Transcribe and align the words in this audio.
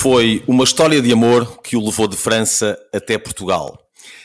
Foi 0.00 0.42
uma 0.48 0.64
história 0.64 1.02
de 1.02 1.12
amor 1.12 1.60
que 1.60 1.76
o 1.76 1.84
levou 1.84 2.08
de 2.08 2.16
França 2.16 2.78
até 2.90 3.18
Portugal. 3.18 3.78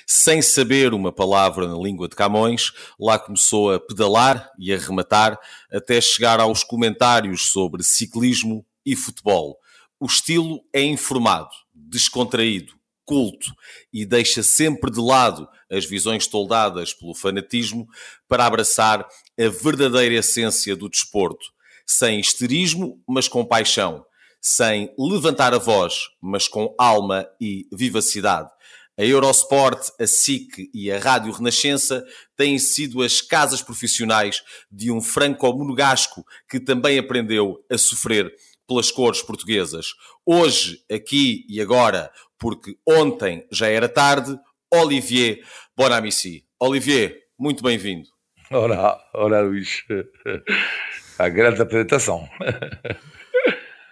Sem 0.08 0.42
saber 0.42 0.94
uma 0.94 1.12
palavra 1.12 1.68
na 1.68 1.78
língua 1.78 2.08
de 2.08 2.16
Camões, 2.16 2.71
lá 2.98 3.20
começou 3.20 3.73
a 3.73 3.77
pedalar 3.77 4.50
e 4.58 4.73
a 4.73 4.77
rematar 4.77 5.38
até 5.70 6.00
chegar 6.00 6.40
aos 6.40 6.64
comentários 6.64 7.48
sobre 7.48 7.84
ciclismo 7.84 8.66
e 8.86 8.96
futebol. 8.96 9.58
O 10.00 10.05
estilo 10.05 10.62
é 10.72 10.82
informado, 10.82 11.50
descontraído, 11.73 12.71
culto 13.04 13.54
e 13.92 14.05
deixa 14.05 14.42
sempre 14.44 14.89
de 14.89 15.02
lado 15.02 15.46
as 15.70 15.84
visões 15.84 16.26
toldadas 16.26 16.94
pelo 16.94 17.14
fanatismo 17.14 17.86
para 18.30 18.46
abraçar 18.46 19.02
a 19.38 19.49
verdadeira 19.49 20.16
essência 20.16 20.73
do 20.73 20.88
desporto, 20.88 21.48
sem 21.85 22.18
histerismo, 22.21 23.04
mas 23.05 23.27
com 23.27 23.44
paixão, 23.44 24.05
sem 24.45 24.94
levantar 24.95 25.55
a 25.55 25.58
voz, 25.58 26.02
mas 26.22 26.48
com 26.48 26.76
alma 26.77 27.27
e 27.41 27.67
vivacidade. 27.73 28.48
A 28.95 29.04
Eurosport, 29.04 29.90
a 29.99 30.05
SIC 30.05 30.70
e 30.71 30.91
a 30.91 30.99
Rádio 30.99 31.31
Renascença 31.31 32.05
têm 32.38 32.59
sido 32.59 33.02
as 33.02 33.21
casas 33.21 33.63
profissionais 33.63 34.44
de 34.71 34.91
um 34.91 35.02
franco-monegasco 35.02 36.23
que 36.48 36.59
também 36.59 36.99
aprendeu 36.99 37.58
a 37.71 37.77
sofrer 37.77 38.31
pelas 38.68 38.91
cores 38.91 39.23
portuguesas. 39.23 39.88
Hoje, 40.23 40.80
aqui 40.91 41.43
e 41.49 41.59
agora, 41.59 42.12
porque 42.38 42.77
ontem 42.88 43.48
já 43.52 43.68
era 43.68 43.90
tarde, 43.90 44.38
Olivier 44.71 45.43
Bonamici. 45.76 46.46
Olivier, 46.59 47.18
muito 47.38 47.63
bem-vindo. 47.63 48.07
Olá, 48.52 49.04
olá 49.12 49.41
Luís. 49.41 49.84
A 51.18 51.30
grande 51.30 51.63
apresentação. 51.63 52.29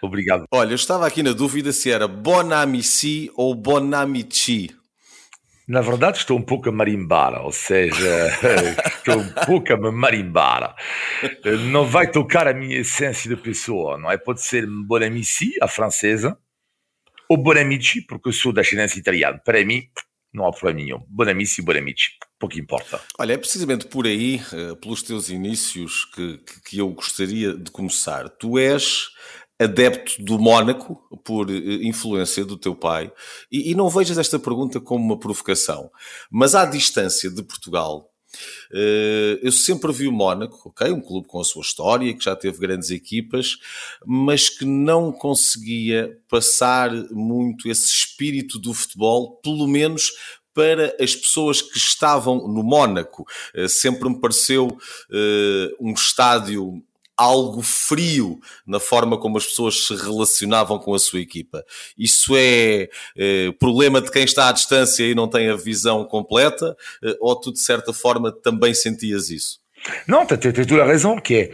Obrigado. 0.06 0.44
Olha, 0.52 0.72
eu 0.72 0.76
estava 0.76 1.08
aqui 1.08 1.23
na 1.23 1.32
dúvida 1.32 1.72
se 1.72 1.90
era 1.90 2.09
Bonamici 2.09 3.32
ou 3.36 3.56
Bonamici. 3.56 4.70
Na 5.66 5.80
verdade, 5.80 6.18
estou 6.18 6.38
um 6.38 6.42
pouco 6.42 6.68
a 6.68 6.73
marimbar, 6.73 7.42
ou 7.42 7.54
seja, 7.54 8.28
estou 8.98 9.18
um 9.18 9.30
pouco 9.46 9.72
a 9.72 9.78
me 9.78 9.92
marimbar. 9.92 10.76
Não 11.72 11.86
vai 11.86 12.12
tocar 12.12 12.50
a 12.50 12.54
minha 12.54 12.80
essência 12.80 13.34
de 13.34 13.42
pessoa, 13.42 13.98
não 13.98 14.12
é? 14.12 14.18
Pode 14.18 14.42
ser 14.42 14.68
Bonamici, 14.68 15.54
a 15.62 15.70
francesa, 15.70 16.38
ou 17.30 17.38
Bonamici, 17.38 18.02
porque 18.02 18.28
eu 18.28 18.34
sou 18.34 18.52
da 18.52 18.59
ascendência 18.59 19.00
italiana. 19.00 19.38
Para 19.38 19.64
mim, 19.64 19.88
não 20.34 20.46
há 20.46 20.52
problema 20.52 20.81
nenhum. 20.81 21.06
Bonamici, 21.08 21.62
Bonamici, 21.62 22.09
pouco 22.38 22.59
importa. 22.59 23.00
Olha, 23.18 23.34
é 23.34 23.38
precisamente 23.38 23.86
por 23.86 24.06
aí, 24.06 24.42
eh, 24.52 24.76
pelos 24.76 25.02
teus 25.02 25.30
inícios, 25.30 26.04
que, 26.14 26.42
que 26.66 26.80
eu 26.80 26.90
gostaria 26.90 27.54
de 27.54 27.72
começar. 27.72 28.28
Tu 28.28 28.59
és 28.59 29.08
adepto 29.64 30.22
do 30.22 30.38
Mónaco 30.38 31.02
por 31.23 31.50
eh, 31.50 31.56
influência 31.83 32.44
do 32.44 32.58
teu 32.58 32.75
pai 32.75 33.11
e, 33.52 33.72
e, 33.72 33.75
não 33.75 33.89
vejas 33.89 34.17
esta 34.17 34.38
pergunta 34.38 34.80
como 34.80 35.03
uma 35.03 35.19
provocação, 35.19 35.89
mas 36.30 36.56
à 36.56 36.66
distância 36.66 37.30
de 37.30 37.44
Portugal. 37.44 38.09
Uh, 38.72 39.38
eu 39.44 39.52
sempre 39.52 39.94
vi 39.94 40.08
o 40.08 40.11
Mónaco, 40.11 40.69
ok, 40.69 40.91
um 40.91 41.00
clube 41.00 41.28
com 41.28 41.39
a 41.39 41.44
sua 41.44 41.61
história, 41.61 42.11
que 42.16 42.25
já 42.25 42.36
teve 42.36 42.58
grandes 42.58 42.89
equipas, 42.89 43.58
mas 44.03 44.50
que 44.50 44.66
não 44.66 45.11
conseguia 45.11 46.17
passar 46.28 46.91
muito 47.11 47.69
esse 47.69 47.86
espírito 47.86 48.58
do 48.58 48.73
futebol, 48.73 49.39
pelo 49.44 49.67
menos 49.67 50.11
para 50.52 50.95
as 51.00 51.16
pessoas 51.16 51.61
que 51.61 51.78
estavam 51.78 52.47
no 52.47 52.64
Mónaco. 52.64 53.23
Uh, 53.56 53.69
sempre 53.69 54.09
me 54.09 54.19
pareceu 54.19 54.75
um 55.80 55.94
estádio 55.94 56.84
algo 57.24 57.62
frio 57.62 58.40
na 58.66 58.80
forma 58.80 59.18
como 59.18 59.38
as 59.38 59.46
pessoas 59.46 59.88
se 59.88 59.96
relacionavam 59.96 60.78
com 60.78 60.94
a 60.94 61.00
sua 61.00 61.20
equipa. 61.20 61.64
Isso 61.97 62.36
é, 62.36 62.90
é 63.18 63.52
problema 63.59 64.02
de 64.02 64.12
quem 64.12 64.24
está 64.24 64.50
à 64.50 64.52
distância 64.52 65.03
e 65.03 65.16
não 65.16 65.28
tem 65.28 65.50
a 65.50 65.56
visão 65.56 66.03
completa, 66.06 66.75
eh, 67.03 67.18
ou 67.20 67.36
tu 67.36 67.52
de 67.52 67.59
certa 67.59 67.94
forma 67.94 68.31
também 68.31 68.74
sentias 68.74 69.30
isso? 69.30 69.64
Não, 70.08 70.25
tu 70.25 70.38
tens 70.38 70.66
toda 70.66 70.84
a 70.84 70.88
razão, 70.88 71.20
que 71.20 71.36
é, 71.36 71.52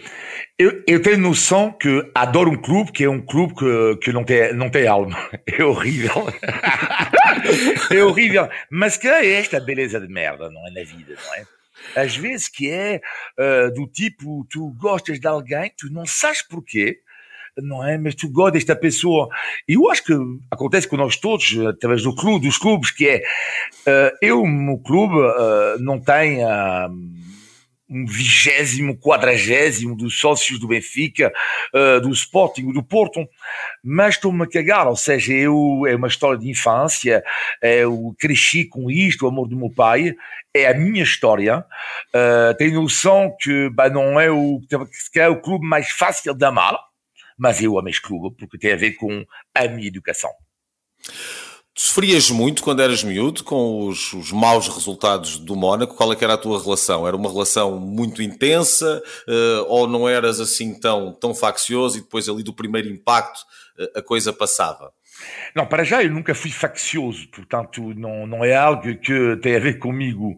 eu, 0.58 0.84
eu, 0.86 1.02
tenho 1.02 1.18
noção 1.18 1.72
que 1.72 2.12
adoro 2.14 2.52
um 2.52 2.62
clube 2.62 2.92
que 2.92 3.04
é 3.04 3.10
um 3.10 3.22
clube 3.22 3.56
que, 3.56 3.98
que 4.04 4.12
não, 4.12 4.24
tem, 4.24 4.54
não 4.54 4.70
tem 4.70 4.88
alma. 4.88 5.18
É 5.48 5.64
horrível. 5.64 6.28
é 7.92 8.04
horrível. 8.04 8.48
Mas 8.70 8.98
que 8.98 9.08
é 9.08 9.40
esta 9.40 9.60
beleza 9.60 10.00
de 10.00 10.08
merda, 10.08 10.50
não 10.50 10.68
é? 10.68 10.72
Na 10.72 10.84
vida, 10.84 11.16
não 11.26 11.36
é? 11.36 11.59
Às 11.96 12.16
vezes 12.16 12.48
que 12.48 12.70
é 12.70 13.02
uh, 13.38 13.74
do 13.74 13.88
tipo, 13.88 14.46
tu 14.50 14.74
gostas 14.78 15.20
de 15.20 15.28
alguém, 15.28 15.72
tu 15.78 15.92
não 15.92 16.06
sabes 16.06 16.42
porquê, 16.42 17.00
não 17.58 17.86
é? 17.86 17.98
Mas 17.98 18.16
tu 18.16 18.30
gostas 18.30 18.54
desta 18.54 18.76
pessoa. 18.76 19.28
E 19.68 19.74
eu 19.74 19.90
acho 19.90 20.04
que 20.04 20.14
acontece 20.50 20.88
com 20.88 20.98
nós 20.98 21.18
todos, 21.18 21.58
através 21.68 22.04
do 22.04 22.16
clube, 22.16 22.46
dos 22.46 22.58
clubes, 22.58 22.92
que 22.92 23.08
é, 23.08 23.18
uh, 23.20 24.18
eu, 24.22 24.46
no 24.46 24.80
clube, 24.80 25.16
uh, 25.16 25.80
não 25.80 26.00
tenho 26.00 26.48
um 27.90 28.06
vigésimo, 28.06 28.98
quadragésimo 28.98 29.96
dos 29.96 30.20
sócios 30.20 30.60
do 30.60 30.68
Benfica, 30.68 31.34
uh, 31.74 32.00
do 32.02 32.12
Sporting, 32.12 32.72
do 32.72 32.84
Porto, 32.84 33.28
mas 33.84 34.16
estou-me 34.16 34.44
a 34.44 34.48
cagar, 34.48 34.88
ou 34.88 34.96
seja, 34.96 35.34
eu, 35.34 35.84
é 35.88 35.96
uma 35.96 36.08
história 36.08 36.38
de 36.38 36.50
infância, 36.50 37.24
eu 37.62 38.16
cresci 38.20 38.66
com 38.66 38.92
isto, 38.92 39.26
o 39.26 39.30
amor 39.30 39.48
do 39.48 39.58
meu 39.58 39.72
pai, 39.72 40.16
é 40.54 40.68
a 40.68 40.74
minha 40.74 41.04
história, 41.04 41.60
uh, 41.60 42.58
tenho 42.58 42.82
noção 42.82 43.36
que 43.40 43.70
bah, 43.70 43.90
não 43.90 44.20
é 44.20 44.30
o, 44.30 44.62
que 45.12 45.20
é 45.20 45.28
o 45.28 45.42
clube 45.42 45.66
mais 45.66 45.90
fácil 45.90 46.34
de 46.34 46.46
amar, 46.46 46.78
mas 47.38 47.62
eu 47.62 47.78
amo 47.78 47.90
este 47.90 48.02
clube 48.02 48.36
porque 48.38 48.58
tem 48.58 48.74
a 48.74 48.78
ver 48.78 48.94
com 48.94 49.26
a 49.56 49.68
minha 49.68 49.88
educação. 49.88 50.32
Sofrias 51.82 52.30
muito 52.30 52.62
quando 52.62 52.82
eras 52.82 53.06
miúdo 53.06 53.42
com 53.42 53.88
os, 53.88 54.12
os, 54.12 54.34
maus 54.34 54.68
resultados 54.68 55.38
do 55.38 55.56
Mónaco? 55.56 55.96
Qual 55.96 56.12
é 56.12 56.18
era 56.20 56.34
a 56.34 56.38
tua 56.38 56.62
relação? 56.62 57.08
Era 57.08 57.16
uma 57.16 57.32
relação 57.32 57.80
muito 57.80 58.22
intensa 58.22 59.02
uh, 59.26 59.64
ou 59.66 59.88
não 59.88 60.08
eras 60.08 60.42
assim 60.42 60.78
tão, 60.78 61.14
tão 61.14 61.34
faccioso 61.34 61.98
e 61.98 62.02
depois 62.02 62.28
ali 62.28 62.44
do 62.44 62.52
primeiro 62.52 62.90
impacto 62.90 63.40
uh, 63.80 64.00
a 64.00 64.02
coisa 64.02 64.34
passava? 64.34 64.92
Não, 65.56 65.66
para 65.66 65.86
já 65.86 66.04
eu 66.04 66.12
nunca 66.12 66.36
fui 66.36 66.52
faccioso, 66.52 67.30
portanto 67.30 67.94
não, 67.96 68.28
não 68.28 68.44
é 68.44 68.54
algo 68.54 68.98
que 68.98 69.38
tem 69.38 69.56
a 69.56 69.60
ver 69.60 69.80
comigo. 69.80 70.32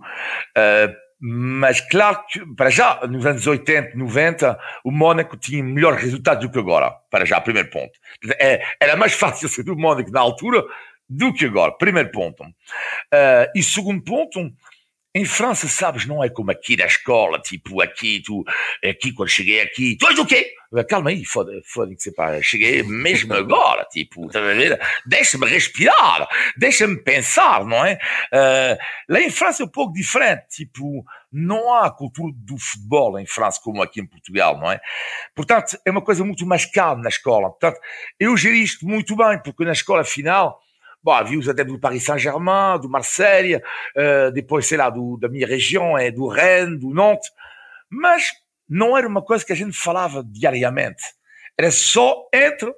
Uh, 0.56 0.96
mas 1.23 1.81
claro 1.81 2.23
que, 2.28 2.44
para 2.56 2.72
já, 2.72 3.00
nos 3.08 3.25
anos 3.25 3.46
80, 3.46 3.96
90, 3.96 4.59
o 4.84 4.91
Mónaco 4.91 5.38
tinha 5.38 5.63
melhor 5.63 5.94
resultado 5.94 6.41
do 6.41 6.52
que 6.52 6.58
agora. 6.58 6.91
Para 7.12 7.25
já, 7.25 7.40
primeiro 7.41 7.69
ponto. 7.69 7.91
É, 8.40 8.63
era 8.79 8.96
mais 8.96 9.13
fácil 9.18 9.47
ser 9.50 9.63
do 9.63 9.75
Mónaco 9.75 10.12
na 10.12 10.19
altura 10.19 10.63
do 11.11 11.33
que 11.33 11.45
agora. 11.45 11.73
Primeiro 11.73 12.09
ponto. 12.09 12.44
Uh, 12.44 13.51
e 13.53 13.61
segundo 13.61 14.01
ponto, 14.01 14.39
em 15.13 15.25
França, 15.25 15.67
sabes, 15.67 16.05
não 16.05 16.23
é 16.23 16.29
como 16.29 16.51
aqui 16.51 16.77
na 16.77 16.85
escola, 16.85 17.38
tipo, 17.38 17.81
aqui, 17.81 18.23
tu, 18.25 18.45
aqui, 18.81 19.11
quando 19.11 19.27
cheguei 19.27 19.59
aqui, 19.59 19.97
tu 19.97 20.07
és 20.07 20.17
o 20.17 20.25
quê? 20.25 20.53
Calma 20.88 21.09
aí, 21.09 21.25
foda-se, 21.25 21.61
foda 21.66 21.94
pá, 22.16 22.41
cheguei 22.41 22.81
mesmo 22.81 23.33
agora, 23.33 23.83
tipo, 23.91 24.29
deixa-me 25.05 25.45
respirar, 25.47 26.29
deixa-me 26.55 26.95
pensar, 26.95 27.66
não 27.66 27.85
é? 27.85 27.99
Uh, 28.33 28.78
lá 29.09 29.19
em 29.19 29.29
França 29.29 29.63
é 29.63 29.66
um 29.66 29.69
pouco 29.69 29.91
diferente, 29.91 30.45
tipo, 30.49 31.05
não 31.29 31.73
há 31.73 31.91
cultura 31.91 32.31
do 32.33 32.57
futebol 32.57 33.19
em 33.19 33.25
França 33.25 33.59
como 33.61 33.83
aqui 33.83 33.99
em 33.99 34.05
Portugal, 34.05 34.57
não 34.57 34.72
é? 34.72 34.79
Portanto, 35.35 35.78
é 35.85 35.91
uma 35.91 36.01
coisa 36.01 36.23
muito 36.23 36.45
mais 36.45 36.66
calma 36.66 37.03
na 37.03 37.09
escola. 37.09 37.49
Portanto, 37.49 37.81
eu 38.17 38.38
geri 38.38 38.63
isto 38.63 38.88
muito 38.88 39.13
bem, 39.17 39.41
porque 39.43 39.66
na 39.66 39.73
escola 39.73 40.05
final 40.05 40.61
Bom, 41.03 41.12
havia 41.12 41.39
os 41.39 41.50
adeptos 41.50 41.75
do 41.75 41.79
Paris 41.79 42.03
Saint-Germain, 42.03 42.79
do 42.79 42.89
Marseille, 42.89 43.56
uh, 43.56 44.31
depois, 44.34 44.67
sei 44.67 44.78
lá, 44.78 44.89
do, 44.89 45.17
da 45.17 45.28
minha 45.28 45.47
região, 45.47 45.97
é 45.97 46.12
do 46.12 46.28
Rennes, 46.28 46.79
do 46.79 46.94
Nantes, 46.94 47.29
mas 47.90 48.31
não 48.70 48.96
era 48.96 49.08
uma 49.08 49.22
coisa 49.22 49.43
que 49.43 49.52
a 49.52 49.55
gente 49.55 49.75
falava 49.75 50.23
diariamente. 50.23 51.03
Era 51.58 51.72
só 51.72 52.28
entre 52.34 52.72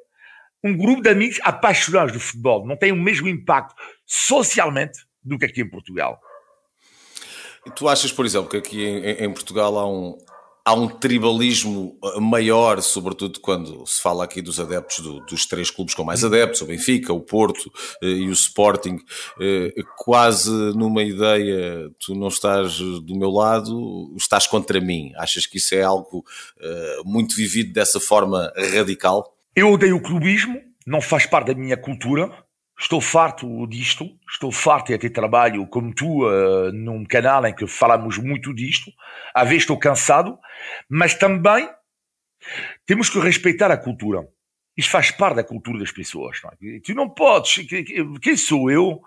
um 0.63 0.75
grupo 0.75 1.01
de 1.01 1.09
amigos 1.09 1.39
apaixonados 1.43 2.13
do 2.13 2.19
futebol. 2.19 2.65
Não 2.65 2.77
tem 2.77 2.91
o 2.91 2.95
mesmo 2.95 3.27
impacto 3.27 3.75
socialmente 4.05 4.99
do 5.21 5.37
que 5.37 5.45
aqui 5.45 5.61
em 5.61 5.69
Portugal. 5.69 6.19
Tu 7.75 7.87
achas, 7.87 8.11
por 8.11 8.25
exemplo, 8.25 8.49
que 8.49 8.57
aqui 8.57 8.83
em, 8.83 9.25
em 9.25 9.33
Portugal 9.33 9.77
há 9.77 9.87
um, 9.87 10.17
há 10.65 10.73
um 10.73 10.87
tribalismo 10.87 11.97
uh, 12.01 12.21
maior, 12.21 12.81
sobretudo 12.81 13.39
quando 13.39 13.85
se 13.85 14.01
fala 14.01 14.23
aqui 14.23 14.41
dos 14.41 14.59
adeptos 14.59 14.99
do, 14.99 15.19
dos 15.25 15.45
três 15.45 15.69
clubes 15.69 15.93
com 15.93 16.03
mais 16.03 16.23
adeptos, 16.23 16.61
o 16.61 16.65
Benfica, 16.65 17.11
o 17.11 17.19
Porto 17.19 17.67
uh, 18.01 18.05
e 18.05 18.29
o 18.29 18.31
Sporting, 18.31 18.95
uh, 18.95 19.83
quase 19.97 20.49
numa 20.49 21.03
ideia, 21.03 21.89
tu 21.99 22.15
não 22.15 22.29
estás 22.29 22.77
do 22.77 23.15
meu 23.15 23.29
lado, 23.29 24.13
estás 24.15 24.47
contra 24.47 24.79
mim. 24.79 25.11
Achas 25.17 25.45
que 25.45 25.57
isso 25.57 25.75
é 25.75 25.81
algo 25.81 26.23
muito 27.05 27.35
vivido 27.35 27.73
dessa 27.73 27.99
forma 27.99 28.51
radical? 28.73 29.35
Eu 29.55 29.71
odeio 29.71 29.97
o 29.97 30.01
clubismo, 30.01 30.59
não 30.85 31.01
faz 31.01 31.25
parte 31.25 31.47
da 31.47 31.55
minha 31.55 31.77
cultura. 31.77 32.31
Estou 32.83 32.99
farto 32.99 33.65
disto, 33.65 34.09
estou 34.29 34.51
farto 34.51 34.87
de 34.87 34.97
ter 34.97 35.09
trabalho 35.09 35.65
como 35.67 35.95
tu 35.95 36.27
uh, 36.27 36.69
num 36.73 37.05
canal 37.05 37.45
em 37.45 37.55
que 37.55 37.65
falamos 37.65 38.17
muito 38.17 38.53
disto. 38.53 38.91
Às 39.33 39.47
vezes 39.47 39.63
estou 39.63 39.79
cansado, 39.79 40.37
mas 40.89 41.13
também 41.13 41.69
temos 42.85 43.09
que 43.09 43.19
respeitar 43.19 43.71
a 43.71 43.77
cultura. 43.77 44.27
Isso 44.75 44.89
faz 44.89 45.11
parte 45.11 45.37
da 45.37 45.45
cultura 45.45 45.79
das 45.79 45.93
pessoas. 45.93 46.41
Não 46.43 46.49
é? 46.49 46.79
Tu 46.81 46.93
não 46.93 47.09
podes. 47.09 47.65
Quem 48.21 48.35
sou 48.35 48.69
eu 48.69 49.01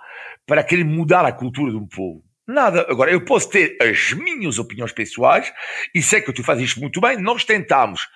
para 0.47 0.65
querer 0.65 0.85
mudar 0.85 1.27
a 1.27 1.33
cultura 1.33 1.71
de 1.71 1.77
um 1.77 1.87
povo? 1.87 2.25
Nada. 2.49 2.87
Agora, 2.89 3.11
eu 3.11 3.27
posso 3.27 3.51
ter 3.51 3.77
as 3.83 4.15
minhas 4.15 4.59
opiniões 4.59 4.93
pessoais 4.93 5.53
e 5.95 6.03
sei 6.03 6.23
que 6.23 6.33
tu 6.33 6.43
fazes 6.43 6.71
isto 6.71 6.81
muito 6.81 6.99
bem. 6.99 7.19
Nós 7.19 7.45
tentamos, 7.45 8.09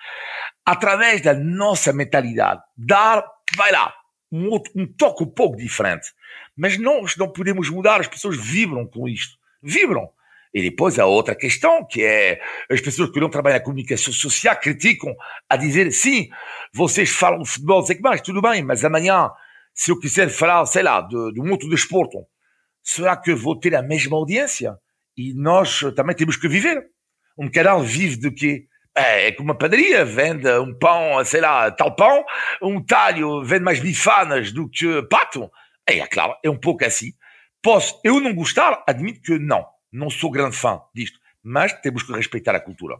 através 0.65 1.21
da 1.21 1.35
nossa 1.35 1.93
mentalidade, 1.93 2.63
dar, 2.75 3.23
vai 3.55 3.71
lá, 3.71 3.93
um, 4.31 4.49
outro, 4.49 4.71
um 4.75 4.87
toque 4.87 5.23
um 5.23 5.27
pouco 5.27 5.57
diferente. 5.57 6.07
Mas 6.55 6.77
nós 6.77 7.17
não 7.17 7.31
podemos 7.31 7.69
mudar, 7.69 7.99
as 7.99 8.07
pessoas 8.07 8.37
vibram 8.37 8.87
com 8.87 9.07
isto. 9.07 9.37
Vibram. 9.61 10.09
E 10.53 10.61
depois 10.61 10.99
a 10.99 11.05
outra 11.05 11.33
questão, 11.33 11.85
que 11.85 12.03
é 12.03 12.41
as 12.69 12.81
pessoas 12.81 13.09
que 13.09 13.19
não 13.19 13.29
trabalham 13.29 13.57
na 13.57 13.63
comunicação 13.63 14.11
social 14.11 14.55
criticam 14.57 15.15
a 15.49 15.55
dizer 15.55 15.91
sim, 15.91 16.29
vocês 16.73 17.09
falam 17.09 17.41
de 17.41 17.49
futebol, 17.49 17.85
sei 17.85 17.95
que 17.95 18.01
mais, 18.01 18.21
tudo 18.21 18.41
bem, 18.41 18.61
mas 18.61 18.83
amanhã, 18.83 19.31
se 19.73 19.91
eu 19.91 19.99
quiser 19.99 20.29
falar, 20.29 20.65
sei 20.65 20.83
lá, 20.83 21.01
de, 21.01 21.33
de 21.33 21.39
um 21.39 21.49
outro 21.51 21.69
desporto, 21.69 22.25
será 22.83 23.15
que 23.15 23.33
vou 23.33 23.57
ter 23.57 23.75
a 23.75 23.81
mesma 23.81 24.17
audiência? 24.17 24.77
E 25.15 25.33
nós 25.33 25.81
também 25.95 26.15
temos 26.15 26.35
que 26.35 26.49
viver. 26.49 26.85
Um 27.37 27.49
canal 27.49 27.81
vive 27.81 28.17
de 28.17 28.31
quê? 28.31 28.67
É, 28.95 29.27
é 29.27 29.31
como 29.31 29.49
uma 29.49 29.57
padaria, 29.57 30.03
vende 30.03 30.49
um 30.59 30.73
pão, 30.77 31.23
sei 31.23 31.39
lá, 31.41 31.71
tal 31.71 31.95
pão, 31.95 32.25
um 32.61 32.83
talho 32.83 33.43
vende 33.43 33.63
mais 33.63 33.79
bifanas 33.79 34.51
do 34.51 34.67
que 34.69 35.01
pato. 35.03 35.49
É, 35.87 35.99
é 35.99 36.07
claro, 36.07 36.35
é 36.43 36.49
um 36.49 36.57
pouco 36.57 36.85
assim. 36.85 37.13
Posso 37.61 37.99
eu 38.03 38.19
não 38.19 38.33
gostar? 38.33 38.83
Admito 38.87 39.21
que 39.21 39.39
não. 39.39 39.65
Não 39.91 40.09
sou 40.09 40.31
grande 40.31 40.57
fã 40.57 40.81
disto. 40.93 41.19
Mas 41.43 41.73
temos 41.81 42.03
que 42.03 42.11
respeitar 42.11 42.55
a 42.55 42.59
cultura. 42.59 42.97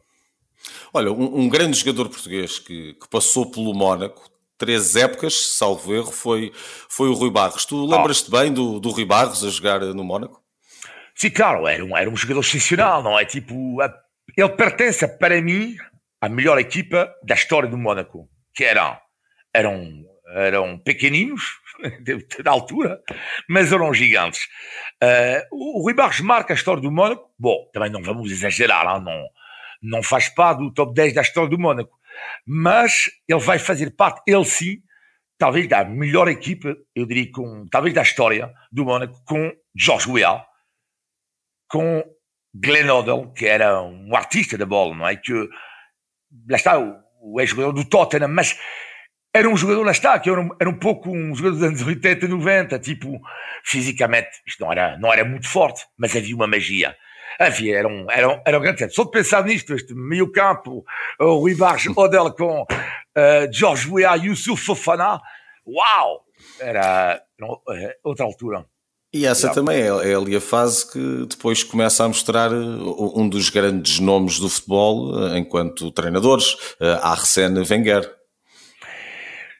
Olha, 0.93 1.11
um, 1.11 1.41
um 1.41 1.49
grande 1.49 1.77
jogador 1.77 2.09
português 2.09 2.59
que, 2.59 2.93
que 2.93 3.09
passou 3.09 3.49
pelo 3.49 3.73
Mónaco, 3.73 4.29
três 4.57 4.95
épocas, 4.95 5.33
salvo 5.57 5.93
erro, 5.93 6.11
foi, 6.11 6.51
foi 6.87 7.09
o 7.09 7.13
Rui 7.13 7.31
Barros. 7.31 7.65
Tu 7.65 7.85
lembras-te 7.85 8.29
oh. 8.29 8.37
bem 8.37 8.53
do, 8.53 8.79
do 8.79 8.89
Rui 8.89 9.05
Barros 9.05 9.43
a 9.43 9.49
jogar 9.49 9.79
no 9.81 10.03
Mónaco? 10.03 10.41
Sim, 11.15 11.29
claro, 11.31 11.67
era 11.67 11.83
um, 11.83 11.97
era 11.97 12.09
um 12.09 12.15
jogador 12.15 12.41
excepcional, 12.41 13.03
não 13.03 13.17
é? 13.17 13.25
Tipo, 13.25 13.77
ele 14.37 14.49
pertence 14.49 15.07
para 15.17 15.41
mim 15.41 15.75
à 16.21 16.29
melhor 16.29 16.59
equipa 16.59 17.13
da 17.23 17.35
história 17.35 17.69
do 17.69 17.77
Mónaco, 17.77 18.29
que 18.53 18.63
eram, 18.63 18.97
eram, 19.53 20.05
eram 20.35 20.77
pequeninos, 20.77 21.41
da 22.43 22.51
altura, 22.51 23.01
mas 23.49 23.71
eram 23.71 23.93
gigantes. 23.93 24.45
Uh, 25.03 25.43
o 25.51 25.81
Rui 25.83 25.93
Barros 25.93 26.21
marca 26.21 26.53
a 26.53 26.55
história 26.55 26.81
do 26.81 26.91
Mónaco. 26.91 27.29
Bom, 27.37 27.69
também 27.73 27.89
não 27.89 28.03
vamos 28.03 28.31
exagerar, 28.31 29.01
não, 29.01 29.27
não 29.81 30.03
faz 30.03 30.29
parte 30.29 30.59
do 30.59 30.73
top 30.73 30.93
10 30.93 31.13
da 31.13 31.21
história 31.21 31.49
do 31.49 31.59
Mónaco, 31.59 31.97
mas 32.45 33.09
ele 33.27 33.39
vai 33.39 33.57
fazer 33.57 33.95
parte, 33.95 34.21
ele 34.27 34.45
sim, 34.45 34.81
talvez 35.37 35.67
da 35.67 35.83
melhor 35.83 36.27
equipa, 36.27 36.75
eu 36.95 37.05
diria, 37.05 37.31
com, 37.31 37.65
talvez 37.67 37.93
da 37.93 38.03
história 38.03 38.53
do 38.71 38.85
Mónaco, 38.85 39.23
com 39.25 39.51
George 39.75 40.09
Weah, 40.09 40.45
com 41.67 42.03
Glenn 42.53 42.89
Odell, 42.89 43.31
que 43.35 43.45
era 43.45 43.81
um 43.81 44.15
artista 44.15 44.57
da 44.57 44.65
bola, 44.65 44.95
não 44.95 45.07
é? 45.07 45.15
Que 45.15 45.33
lá 46.49 46.57
está, 46.57 46.79
o, 47.21 47.39
ex-jogador 47.39 47.73
do 47.73 47.85
Tottenham, 47.85 48.27
mas 48.27 48.57
era 49.33 49.47
um 49.47 49.55
jogador, 49.55 49.85
lá 49.85 49.91
está, 49.91 50.19
que 50.19 50.29
era 50.29 50.41
um, 50.41 50.49
era 50.59 50.69
um 50.69 50.77
pouco 50.77 51.09
um 51.09 51.33
jogador 51.33 51.55
dos 51.55 51.63
anos 51.63 51.81
80, 51.81 52.27
90, 52.27 52.79
tipo, 52.79 53.19
fisicamente, 53.63 54.29
isto 54.45 54.63
não 54.63 54.71
era, 54.71 54.97
não 54.97 55.13
era 55.13 55.23
muito 55.23 55.47
forte, 55.47 55.85
mas 55.97 56.15
havia 56.15 56.35
uma 56.35 56.47
magia. 56.47 56.95
Havia, 57.39 57.77
era 57.77 57.87
um, 57.87 58.11
era 58.11 58.29
um, 58.29 58.41
era 58.45 58.57
um 58.57 58.61
grande 58.61 58.79
tempo. 58.79 58.93
Só 58.93 59.05
de 59.05 59.11
pensar 59.11 59.43
nisto, 59.45 59.73
este 59.73 59.93
meio 59.93 60.29
campo, 60.31 60.83
o 61.17 61.35
Rui 61.35 61.55
Barres, 61.55 61.87
Odell 61.95 62.33
com 62.33 62.63
uh, 62.63 63.53
George 63.53 63.89
Weah, 63.89 64.15
Yusuf 64.15 64.63
Fofana, 64.63 65.21
uau! 65.65 66.25
Era, 66.59 67.21
era 67.39 67.95
outra 68.03 68.25
altura. 68.25 68.65
E 69.13 69.25
essa 69.25 69.51
também 69.51 69.81
é, 69.81 69.87
é, 69.87 70.15
ali 70.15 70.35
a 70.37 70.41
fase 70.41 70.89
que 70.89 71.25
depois 71.25 71.63
começa 71.63 72.05
a 72.05 72.07
mostrar 72.07 72.49
uh, 72.53 73.19
um 73.19 73.27
dos 73.27 73.49
grandes 73.49 73.99
nomes 73.99 74.39
do 74.39 74.49
futebol 74.49 75.13
uh, 75.13 75.37
enquanto 75.37 75.91
treinadores, 75.91 76.53
uh, 76.79 76.97
Arsène 77.01 77.59
Wenger. 77.59 78.09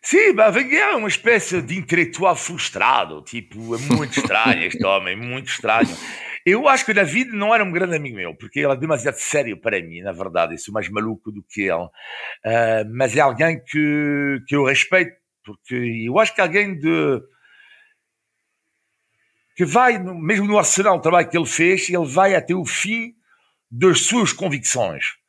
Sim, 0.02 0.32
mas 0.34 0.56
Wenger 0.56 0.80
é 0.80 0.96
uma 0.96 1.10
espécie 1.10 1.62
de 1.62 1.78
intelectual 1.78 2.36
frustrado, 2.36 3.22
tipo, 3.24 3.76
é 3.76 3.78
muito 3.78 4.18
estranho 4.18 4.64
este 4.64 4.84
homem, 4.88 5.18
muito 5.18 5.50
estranho. 5.50 5.98
Eu 6.46 6.68
acho 6.70 6.86
que 6.86 6.92
o 6.92 6.96
David 6.96 7.32
não 7.32 7.54
era 7.54 7.64
um 7.64 7.72
grande 7.72 7.96
amigo 7.96 8.16
meu, 8.16 8.34
porque 8.34 8.62
ele 8.62 8.72
é 8.72 8.76
demasiado 8.78 9.16
sério 9.16 9.60
para 9.60 9.82
mim, 9.82 10.02
na 10.02 10.14
verdade, 10.14 10.54
eu 10.54 10.58
sou 10.58 10.74
mais 10.74 10.90
maluco 10.90 11.30
do 11.30 11.44
que 11.44 11.64
ele. 11.64 11.84
Uh, 11.84 12.90
mas 12.96 13.18
é 13.18 13.20
alguém 13.20 13.62
que, 13.64 14.40
que 14.48 14.56
eu 14.56 14.64
respeito, 14.64 15.12
porque 15.44 15.76
eu 16.08 16.18
acho 16.20 16.34
que 16.34 16.42
alguém 16.42 16.80
de 16.80 17.22
que 19.56 19.66
vai, 19.66 19.98
mesmo 19.98 20.48
no 20.48 20.58
arsenal 20.58 20.98
do 20.98 21.02
trabalho 21.02 21.30
que 21.30 21.38
ele 21.38 21.46
fez, 21.46 21.90
ele 21.90 22.06
vai 22.06 22.36
até 22.36 22.54
o 22.54 22.66
fim 22.66 23.14
das 23.70 24.02
suas 24.02 24.34
convicções. 24.34 25.22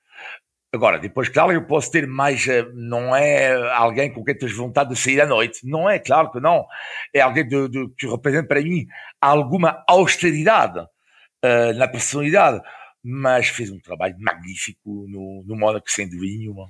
Agora, 0.74 0.98
depois, 0.98 1.28
claro, 1.28 1.52
eu 1.52 1.66
posso 1.66 1.90
ter 1.90 2.06
mais. 2.06 2.48
Eh, 2.48 2.66
não 2.72 3.14
é 3.14 3.52
alguém 3.74 4.10
com 4.10 4.24
quem 4.24 4.36
tens 4.36 4.56
vontade 4.56 4.88
de 4.94 4.98
sair 4.98 5.20
à 5.20 5.26
noite. 5.26 5.60
Não 5.64 5.88
é, 5.88 5.98
claro 5.98 6.30
que 6.32 6.40
não. 6.40 6.64
É 7.12 7.20
alguém 7.20 7.46
de, 7.46 7.68
de, 7.68 7.88
que 7.90 8.06
representa 8.06 8.48
para 8.48 8.62
mim 8.62 8.86
alguma 9.20 9.84
austeridade 9.86 10.78
uh, 10.80 11.74
na 11.76 11.86
personalidade, 11.86 12.62
mas 13.04 13.48
fez 13.48 13.70
um 13.70 13.78
trabalho 13.80 14.16
magnífico 14.18 15.06
no, 15.08 15.44
no 15.46 15.56
Mónaco, 15.56 15.90
sem 15.90 16.08
dúvida 16.08 16.38
nenhuma. 16.38 16.66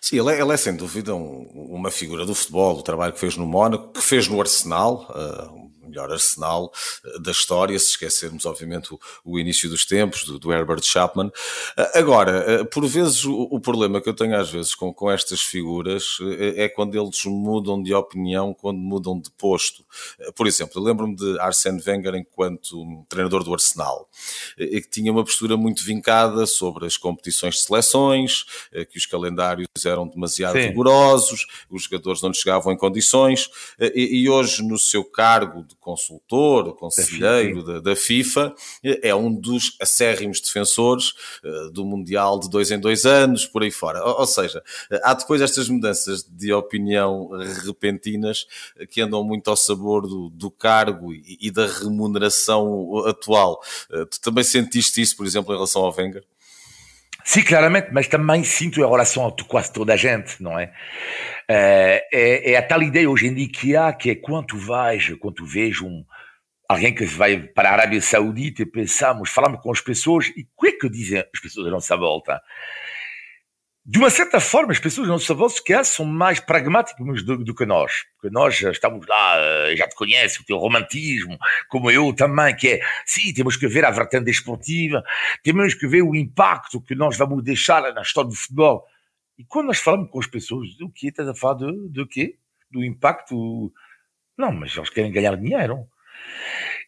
Sim, 0.00 0.18
ele 0.18 0.32
é, 0.32 0.40
ele 0.40 0.52
é 0.52 0.56
sem 0.56 0.74
dúvida 0.74 1.14
um, 1.14 1.42
uma 1.70 1.90
figura 1.90 2.24
do 2.24 2.34
futebol, 2.34 2.78
o 2.78 2.82
trabalho 2.82 3.12
que 3.12 3.20
fez 3.20 3.36
no 3.36 3.46
Mónaco, 3.46 3.92
que 3.92 4.02
fez 4.02 4.28
no 4.28 4.40
Arsenal, 4.40 5.06
uh, 5.10 5.70
melhor 5.90 6.10
arsenal 6.10 6.72
eh, 7.04 7.18
da 7.20 7.30
história, 7.30 7.78
se 7.78 7.90
esquecermos, 7.90 8.46
obviamente, 8.46 8.94
o, 8.94 9.00
o 9.24 9.38
início 9.38 9.68
dos 9.68 9.84
tempos 9.84 10.24
do, 10.24 10.38
do, 10.38 10.52
Herbert 10.52 10.82
Chapman. 10.82 11.30
Eh, 11.76 11.98
agora, 11.98 12.44
eh, 12.46 12.64
por 12.64 12.86
vezes, 12.86 13.24
o, 13.24 13.48
o, 13.50 13.60
problema 13.60 14.00
que 14.00 14.08
eu 14.08 14.14
tenho 14.14 14.36
às 14.36 14.50
vezes 14.50 14.74
com, 14.74 14.92
com 14.94 15.10
estas 15.10 15.40
figuras 15.40 16.18
é 16.56 16.68
quando 16.68 16.94
eles 16.94 17.24
mudam 17.24 17.82
de 17.82 17.92
opinião, 17.92 18.54
quando 18.54 18.78
mudam 18.78 19.18
de 19.20 19.30
posto. 19.32 19.84
Por 20.34 20.46
exemplo, 20.46 20.80
eu 20.80 20.84
lembro-me 20.84 21.14
de 21.14 21.38
Arsène 21.40 21.82
Wenger 21.86 22.14
enquanto 22.14 23.04
treinador 23.08 23.44
do 23.44 23.52
Arsenal, 23.52 24.08
que 24.56 24.88
tinha 24.90 25.12
uma 25.12 25.24
postura 25.24 25.56
muito 25.56 25.84
vincada 25.84 26.46
sobre 26.46 26.86
as 26.86 26.96
competições 26.96 27.56
de 27.56 27.60
seleções, 27.62 28.44
que 28.90 28.98
os 28.98 29.06
calendários 29.06 29.66
eram 29.84 30.06
demasiado 30.06 30.54
Sim. 30.54 30.68
rigorosos, 30.68 31.46
os 31.68 31.84
jogadores 31.84 32.22
não 32.22 32.32
chegavam 32.32 32.72
em 32.72 32.76
condições, 32.76 33.50
e, 33.78 34.22
e 34.22 34.28
hoje, 34.28 34.62
no 34.62 34.78
seu 34.78 35.04
cargo 35.04 35.64
de 35.64 35.74
consultor, 35.80 36.74
conselheiro 36.76 37.64
da, 37.64 37.80
da, 37.80 37.96
FIFA, 37.96 38.54
é 38.82 39.14
um 39.14 39.34
dos 39.34 39.76
acérrimos 39.80 40.40
defensores 40.40 41.12
uh, 41.42 41.70
do 41.70 41.84
Mundial 41.84 42.38
de 42.38 42.48
dois 42.48 42.70
em 42.70 42.78
dois 42.78 43.06
anos, 43.06 43.46
por 43.46 43.62
aí 43.62 43.70
fora. 43.70 44.04
Ou, 44.04 44.20
ou, 44.20 44.26
seja, 44.26 44.62
há 45.02 45.14
depois 45.14 45.40
estas 45.40 45.68
mudanças 45.68 46.22
de 46.22 46.52
opinião 46.52 47.30
repentinas 47.64 48.46
que 48.90 49.00
andam 49.00 49.24
muito 49.24 49.48
ao 49.48 49.56
sabor 49.56 50.06
do, 50.06 50.28
do 50.30 50.50
cargo 50.50 51.12
e, 51.12 51.38
e, 51.40 51.50
da 51.50 51.66
remuneração 51.66 53.06
atual. 53.06 53.60
Tu 54.10 54.20
também 54.20 54.44
sentiste 54.44 55.00
isso, 55.00 55.16
por 55.16 55.26
exemplo, 55.26 55.52
em 55.52 55.56
relação 55.56 55.82
ao 55.82 55.94
Wenger? 55.96 56.24
Sim, 57.24 57.42
claramente, 57.42 57.88
mas 57.92 58.08
também 58.08 58.44
sinto 58.44 58.80
em 58.80 58.88
relação 58.88 59.26
a 59.26 59.44
quase 59.44 59.72
toda 59.72 59.94
a 59.94 59.96
gente, 59.96 60.42
não 60.42 60.58
é? 60.58 60.72
É, 61.48 62.06
é, 62.12 62.52
é, 62.52 62.56
a 62.56 62.62
tal 62.62 62.82
ideia 62.82 63.10
hoje 63.10 63.26
em 63.26 63.34
dia 63.34 63.48
que 63.48 63.76
há, 63.76 63.92
que 63.92 64.10
é 64.10 64.14
quando 64.14 64.46
tu 64.46 64.56
vais, 64.58 65.12
quando 65.18 65.34
tu 65.34 65.44
vês 65.44 65.80
um, 65.80 66.04
alguém 66.68 66.94
que 66.94 67.04
vai 67.04 67.38
para 67.38 67.70
a 67.70 67.72
Arábia 67.72 68.00
Saudita 68.00 68.62
e 68.62 68.66
pensamos, 68.66 69.30
falamos 69.30 69.60
com 69.60 69.72
as 69.72 69.80
pessoas, 69.80 70.28
e 70.28 70.46
o 70.56 70.62
que 70.62 70.68
é 70.68 70.72
que 70.72 70.88
dizem 70.88 71.18
as 71.18 71.40
pessoas 71.40 71.66
à 71.66 71.70
nossa 71.70 71.96
volta? 71.96 72.40
De 73.90 73.98
uma 73.98 74.08
certa 74.08 74.38
forma, 74.38 74.70
as 74.70 74.78
pessoas 74.78 75.08
não 75.08 75.18
se 75.18 75.26
se 75.26 75.64
que 75.64 75.82
são 75.82 76.06
mais 76.06 76.38
pragmáticas 76.38 77.24
do, 77.24 77.38
do, 77.38 77.52
que 77.52 77.66
nós. 77.66 78.04
Porque 78.14 78.32
nós 78.32 78.62
estamos 78.62 79.04
lá, 79.04 79.34
eh, 79.36 79.74
já 79.74 79.88
te 79.88 79.96
conhece 79.96 80.40
o 80.40 80.44
teu 80.44 80.58
romantismo, 80.58 81.36
como 81.68 81.90
eu 81.90 82.14
também, 82.14 82.54
que 82.54 82.68
é, 82.68 82.80
sim, 83.04 83.34
temos 83.34 83.56
que 83.56 83.66
ver 83.66 83.84
a 83.84 83.90
vertente 83.90 84.26
desportiva, 84.26 85.02
temos 85.42 85.74
que 85.74 85.88
ver 85.88 86.02
o 86.02 86.14
impacto 86.14 86.80
que 86.80 86.94
nós 86.94 87.16
vamos 87.16 87.42
deixar 87.42 87.92
na 87.92 88.02
história 88.02 88.30
do 88.30 88.36
futebol. 88.36 88.86
E 89.36 89.44
quando 89.44 89.66
nós 89.66 89.80
falamos 89.80 90.08
com 90.08 90.20
as 90.20 90.26
pessoas, 90.28 90.72
do 90.76 90.88
que 90.88 91.08
estás 91.08 91.28
a 91.28 91.34
falar 91.34 91.54
do, 91.54 91.88
do 91.88 92.06
quê? 92.06 92.36
Do 92.70 92.84
impacto? 92.84 93.72
Não, 94.38 94.52
mas 94.52 94.76
eles 94.76 94.90
querem 94.90 95.10
ganhar 95.10 95.34
dinheiro. 95.34 95.88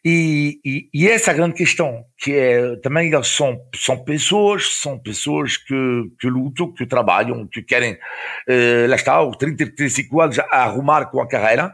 E, 0.05 0.61
e, 0.65 0.91
e, 0.93 1.09
essa 1.09 1.31
a 1.31 1.35
grande 1.35 1.55
questão, 1.55 2.05
que 2.19 2.33
é 2.33 2.77
também 2.77 3.11
são, 3.23 3.61
são 3.77 4.03
pessoas, 4.03 4.75
são 4.79 4.99
pessoas 4.99 5.57
que, 5.57 6.11
que 6.19 6.29
lutam, 6.29 6.73
que 6.73 6.85
trabalham, 6.85 7.47
que 7.47 7.63
querem, 7.63 7.93
uh, 7.95 8.89
lá 8.89 8.97
está, 8.97 9.23
os 9.23 9.37
30, 9.37 9.65
35 9.77 10.21
anos 10.21 10.39
a 10.41 10.45
arrumar 10.65 11.07
com 11.07 11.21
a 11.21 11.29
carreira, 11.29 11.73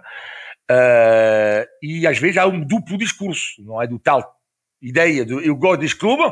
uh, 0.70 1.66
e 1.82 2.06
às 2.06 2.18
vezes 2.18 2.36
há 2.36 2.46
um 2.46 2.60
duplo 2.60 2.98
discurso, 2.98 3.62
não 3.64 3.80
é? 3.80 3.86
Do 3.86 3.98
tal 3.98 4.38
ideia 4.80 5.24
de 5.24 5.32
eu 5.46 5.56
gosto 5.56 5.80
deste 5.80 5.96
clube, 5.96 6.22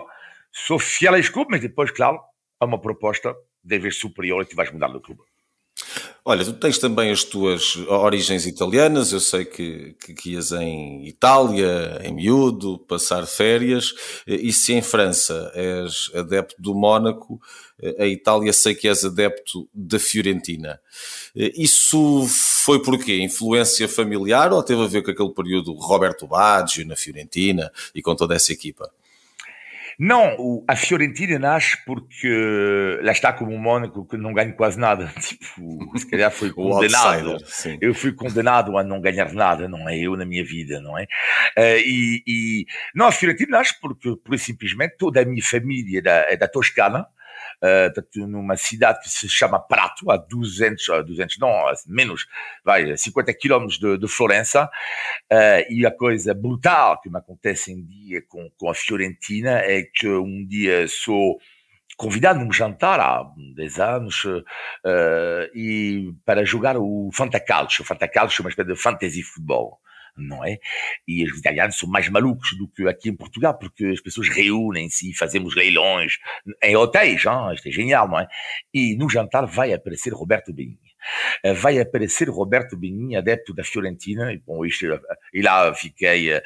sou 0.53 0.79
fiel 0.79 1.15
a 1.15 1.19
este 1.19 1.33
clube, 1.33 1.51
mas 1.51 1.61
depois, 1.61 1.91
claro, 1.91 2.21
há 2.61 2.65
uma 2.65 2.81
proposta 2.81 3.35
de 3.63 3.79
vez 3.79 3.97
superior 3.97 4.43
e 4.43 4.47
tu 4.47 4.55
vais 4.57 4.71
mudar 4.71 4.89
do 4.89 5.01
clube. 5.01 5.23
Olha, 6.29 6.45
tu 6.45 6.55
tens 6.55 6.77
também 6.77 7.13
as 7.13 7.23
tuas 7.23 7.77
origens 7.87 8.47
italianas, 8.47 9.13
eu 9.13 9.21
sei 9.21 9.45
que, 9.45 9.95
que, 10.05 10.13
que 10.13 10.33
ias 10.33 10.51
em 10.51 11.07
Itália, 11.07 12.01
em 12.03 12.13
miúdo, 12.13 12.81
passar 12.81 13.25
férias, 13.29 13.95
e 14.27 14.53
se 14.53 14.73
em 14.73 14.83
França 14.83 15.53
és 15.55 16.11
adepto 16.13 16.57
do 16.59 16.75
Mónaco, 16.75 17.41
a 17.97 18.07
Itália 18.07 18.53
sei 18.53 18.75
que 18.75 18.89
és 18.89 19.05
adepto 19.05 19.69
da 19.73 20.01
Fiorentina. 20.01 20.81
Isso 21.37 22.27
foi 22.29 22.83
por 22.83 22.99
quê? 22.99 23.21
Influência 23.23 23.89
familiar 23.89 24.53
ou 24.53 24.65
teve 24.65 24.83
a 24.83 24.89
ver 24.89 25.05
com 25.05 25.13
aquele 25.13 25.33
período 25.33 25.75
Roberto 25.75 26.27
Baggio 26.27 26.85
na 26.85 26.97
Fiorentina 26.97 27.71
e 27.95 28.03
com 28.03 28.17
toda 28.17 28.35
essa 28.35 28.53
equipa? 28.53 28.91
Não, 29.99 30.65
a 30.69 30.77
Fiorentina 30.77 31.39
nasce 31.39 31.77
porque 31.85 33.01
lá 33.03 33.13
está 33.13 33.33
como 33.33 33.55
o 33.55 33.59
Mónaco 33.59 34.07
que 34.07 34.17
não 34.17 34.35
ganha 34.35 34.53
quase 34.53 34.79
nada. 34.79 35.13
Tipo, 35.27 35.99
se 35.99 36.09
calhar 36.09 36.31
foi 36.31 36.53
condenado. 36.55 37.37
eu 37.81 37.95
fui 37.95 38.13
condenado 38.13 38.77
a 38.77 38.85
não 38.85 39.01
ganhar 39.01 39.33
nada, 39.33 39.69
não 39.69 39.89
é? 39.89 39.99
Eu 39.99 40.17
na 40.17 40.25
minha 40.25 40.45
vida, 40.45 40.81
não 40.81 40.99
é? 40.99 41.05
Uh, 41.57 41.79
e, 41.79 42.23
e, 42.27 42.67
não, 42.95 43.07
a 43.07 43.13
Fiorentina 43.13 43.59
nasce 43.59 43.75
porque, 43.81 44.17
por 44.17 44.39
simplesmente, 44.39 44.97
toda 44.99 45.21
a 45.21 45.25
minha 45.25 45.43
família 45.43 45.99
é 45.99 46.03
da, 46.03 46.13
é 46.33 46.37
da 46.37 46.49
Toscana 46.49 47.07
uh, 47.63 48.27
numa 48.27 48.57
cidade 48.57 49.01
que 49.01 49.11
se 49.11 49.29
chama 49.29 49.59
Prato, 49.59 50.11
a 50.11 50.17
200, 50.17 50.91
a 50.91 51.03
200 51.03 51.39
não, 51.39 51.53
menos, 51.87 52.27
vai, 52.65 52.97
50 52.97 53.33
quilómetros 53.35 53.79
de, 53.79 53.99
de, 53.99 54.09
Florença, 54.09 54.65
uh, 55.33 55.73
e 55.73 55.87
a 55.87 55.91
coisa 55.91 56.35
brutal 56.35 57.01
que 57.01 57.11
me 57.11 57.19
acontece 57.19 57.73
em 57.73 57.85
dia 57.85 58.23
com, 58.29 58.51
com 58.57 58.71
a 58.71 58.75
Fiorentina 58.75 59.59
é 59.61 59.83
que 59.83 60.09
um 60.09 60.47
dia 60.47 60.87
sou 60.89 61.39
convidado 61.97 62.41
num 62.41 62.53
jantar 62.53 63.01
há 63.01 63.25
10 63.55 63.79
anos 63.81 64.25
uh, 64.25 64.45
e 65.55 66.13
para 66.25 66.45
jogar 66.45 66.77
o 66.77 67.11
Fantacalcio. 67.13 67.85
Fantacalcio 67.85 68.43
é 68.43 68.45
uma 68.45 68.51
espécie 68.51 68.69
de 68.69 68.77
fantasy 68.77 69.23
futebol 69.23 69.81
não 70.17 70.45
é? 70.45 70.59
E 71.07 71.25
os 71.25 71.39
italianos 71.39 71.79
são 71.79 71.89
mais 71.89 72.09
malucos 72.09 72.57
do 72.57 72.69
que 72.69 72.89
aqui 72.89 73.11
em 73.11 73.17
Portugal, 73.17 73.59
porque 73.59 73.87
as 73.87 74.01
pessoas 74.01 74.29
reúnem-se 74.29 75.11
e 75.11 75.15
fazemos 75.15 75.55
leilões 75.55 76.19
em 76.63 76.77
hotéis, 76.77 77.25
hein? 77.25 77.55
isto 77.55 77.69
é 77.69 77.73
genial, 77.73 78.09
não 78.09 78.21
é? 78.21 78.29
E 78.73 78.97
no 78.97 79.09
jantar 79.09 79.47
vai 79.47 79.73
aparecer 79.73 80.13
Roberto 80.13 80.53
Benigni. 80.53 80.86
Eh, 81.43 81.53
vai 81.55 81.79
aparecer 81.79 82.29
Roberto 82.29 82.77
Benigni, 82.77 83.17
adepto 83.17 83.55
da 83.55 83.65
Fiorentina, 83.65 84.33
e, 84.33 84.39
bom, 84.39 84.65
isto, 84.65 84.87
e 85.33 85.43
lá 85.43 85.73
fiquei 85.75 86.37
uh, 86.37 86.43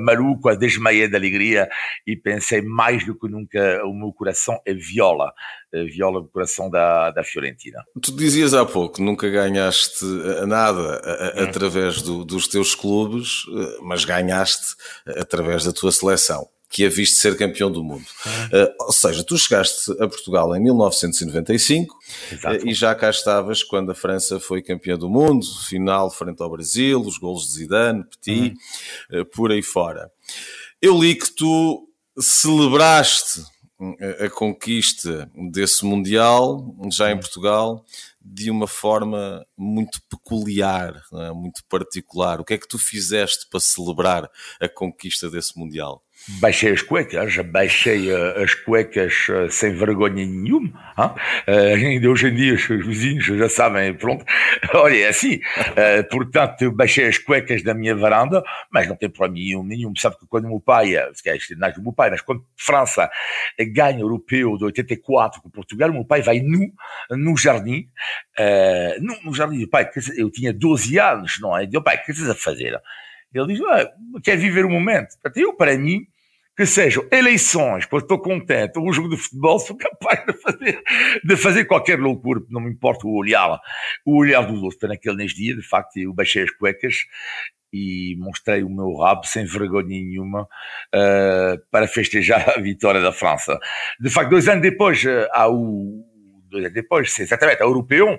maluco, 0.00 0.48
a 0.48 0.54
desmaiar 0.54 1.08
de 1.08 1.16
alegria, 1.16 1.68
e 2.06 2.16
pensei 2.16 2.62
mais 2.62 3.04
do 3.04 3.18
que 3.18 3.28
nunca, 3.28 3.84
o 3.84 3.92
meu 3.92 4.12
coração 4.12 4.60
é 4.64 4.72
viola, 4.72 5.32
uh, 5.74 5.84
viola 5.86 6.20
o 6.20 6.28
coração 6.28 6.70
da, 6.70 7.10
da 7.10 7.24
Fiorentina. 7.24 7.82
Tu 8.00 8.14
dizias 8.16 8.54
há 8.54 8.64
pouco, 8.64 9.02
nunca 9.02 9.28
ganhaste 9.28 10.04
nada 10.46 11.00
hum. 11.36 11.42
através 11.42 12.02
do, 12.02 12.24
dos 12.24 12.46
teus 12.48 12.74
clubes, 12.74 13.44
mas 13.82 14.04
ganhaste 14.04 14.76
através 15.06 15.64
da 15.64 15.72
tua 15.72 15.90
seleção 15.90 16.48
que 16.74 16.84
a 16.84 16.88
viste 16.88 17.20
ser 17.20 17.36
campeão 17.36 17.70
do 17.70 17.84
mundo. 17.84 18.04
Uh, 18.52 18.84
ou 18.86 18.92
seja, 18.92 19.22
tu 19.22 19.38
chegaste 19.38 19.92
a 19.92 20.08
Portugal 20.08 20.56
em 20.56 20.60
1995 20.60 21.96
Exato. 22.32 22.68
e 22.68 22.74
já 22.74 22.92
cá 22.96 23.10
estavas 23.10 23.62
quando 23.62 23.92
a 23.92 23.94
França 23.94 24.40
foi 24.40 24.60
campeã 24.60 24.98
do 24.98 25.08
mundo, 25.08 25.46
final 25.68 26.10
frente 26.10 26.42
ao 26.42 26.50
Brasil, 26.50 27.00
os 27.00 27.16
golos 27.16 27.46
de 27.46 27.52
Zidane, 27.58 28.02
Petit, 28.02 28.56
uhum. 29.12 29.20
uh, 29.20 29.24
por 29.26 29.52
aí 29.52 29.62
fora. 29.62 30.10
Eu 30.82 31.00
li 31.00 31.14
que 31.14 31.32
tu 31.32 31.88
celebraste 32.18 33.44
a, 34.20 34.28
conquista 34.30 35.30
desse 35.52 35.84
Mundial, 35.84 36.76
já 36.90 37.12
em 37.12 37.20
Portugal, 37.20 37.84
de 38.20 38.50
uma 38.50 38.66
forma 38.66 39.46
muito 39.56 40.00
peculiar, 40.10 41.00
é? 41.12 41.30
muito 41.30 41.62
particular. 41.68 42.40
O 42.40 42.44
que 42.44 42.54
é 42.54 42.58
que 42.58 42.66
tu 42.66 42.80
fizeste 42.80 43.46
para 43.48 43.60
celebrar 43.60 44.28
a 44.60 44.68
conquista 44.68 45.30
desse 45.30 45.56
Mundial? 45.56 46.03
Baixei 46.40 46.72
as 46.72 46.82
cuecas, 46.82 47.36
baixei 47.38 48.10
uh, 48.12 48.42
as 48.42 48.54
cuecas 48.54 49.28
uh, 49.28 49.50
sem 49.50 49.74
vergonha 49.74 50.24
nenhuma. 50.24 50.68
Uh, 50.96 51.74
ainda 51.74 52.08
hoje 52.08 52.28
em 52.28 52.34
dia 52.34 52.54
os 52.54 52.66
vizinhos 52.66 53.24
já 53.24 53.48
sabem, 53.48 53.94
pronto, 53.94 54.24
olha, 54.74 54.96
é 54.96 55.08
assim. 55.08 55.40
portanto, 56.10 56.70
baixei 56.72 57.08
as 57.08 57.18
cuecas 57.18 57.62
da 57.62 57.74
minha 57.74 57.94
varanda, 57.94 58.42
mas 58.72 58.88
não 58.88 58.96
tem 58.96 59.10
problema 59.10 59.64
nenhum. 59.64 59.94
Sabe 59.96 60.18
que 60.18 60.26
quando 60.26 60.46
o 60.46 60.48
meu 60.48 60.60
pai, 60.60 60.92
calhar 61.22 61.38
não 61.56 61.68
é 61.68 61.72
do 61.72 61.82
meu 61.82 61.92
pai, 61.92 62.10
mas 62.10 62.20
quando 62.20 62.44
França 62.56 63.10
ganha 63.72 63.98
o 63.98 64.02
europeu 64.02 64.56
de 64.56 64.64
84 64.64 65.42
com 65.42 65.50
Portugal, 65.50 65.90
o 65.90 65.94
meu 65.94 66.04
pai 66.04 66.22
vai 66.22 66.40
nu, 66.40 66.72
no 67.10 67.36
jardim, 67.36 67.88
no, 69.00 69.22
no 69.24 69.34
jardim 69.34 69.60
do 69.60 69.68
pai, 69.68 69.90
eu 70.16 70.30
tinha 70.30 70.52
12 70.52 70.98
anos, 70.98 71.38
não 71.40 71.56
é? 71.56 71.68
O 71.74 71.82
pai, 71.82 71.96
o 71.96 72.04
que 72.04 72.12
estás 72.12 72.30
a 72.30 72.34
fazer? 72.34 72.80
Ele 73.32 73.54
diz, 73.54 73.60
ah, 73.66 73.90
quer 74.22 74.36
viver 74.36 74.64
o 74.64 74.70
momento. 74.70 75.08
Portanto, 75.20 75.36
eu, 75.38 75.54
para 75.56 75.76
mim, 75.76 76.06
que 76.56 76.64
sejam 76.66 77.06
eleições, 77.10 77.84
porque 77.86 78.04
estou 78.04 78.20
contente, 78.20 78.78
ou 78.78 78.88
um 78.88 78.92
jogo 78.92 79.08
de 79.08 79.16
futebol, 79.16 79.58
sou 79.58 79.76
capaz 79.76 80.24
de 80.24 80.32
fazer, 80.34 80.82
de 81.24 81.36
fazer 81.36 81.64
qualquer 81.64 81.98
loucura, 81.98 82.40
não 82.48 82.60
me 82.60 82.70
importa 82.70 83.06
o 83.06 83.16
olhar, 83.16 83.58
o 84.04 84.16
olhar 84.18 84.42
dos 84.42 84.62
outros. 84.62 84.88
Naquele 84.88 85.16
neste 85.16 85.42
dia, 85.42 85.56
de 85.56 85.62
facto, 85.62 85.96
eu 85.96 86.12
baixei 86.12 86.44
as 86.44 86.50
cuecas 86.52 86.94
e 87.72 88.14
mostrei 88.18 88.62
o 88.62 88.70
meu 88.70 88.94
rabo 88.94 89.26
sem 89.26 89.44
vergonha 89.44 89.88
nenhuma 89.88 90.42
uh, 90.42 91.58
para 91.72 91.88
festejar 91.88 92.50
a 92.56 92.60
vitória 92.60 93.00
da 93.00 93.10
França. 93.10 93.58
De 94.00 94.08
facto, 94.08 94.30
dois 94.30 94.48
anos 94.48 94.62
depois, 94.62 95.02
uh, 95.04 95.26
há 95.32 95.48
o, 95.50 96.04
dois 96.48 96.64
anos 96.66 96.74
depois, 96.74 97.18
exatamente, 97.18 97.62
a 97.62 97.66
Europeu, 97.66 98.16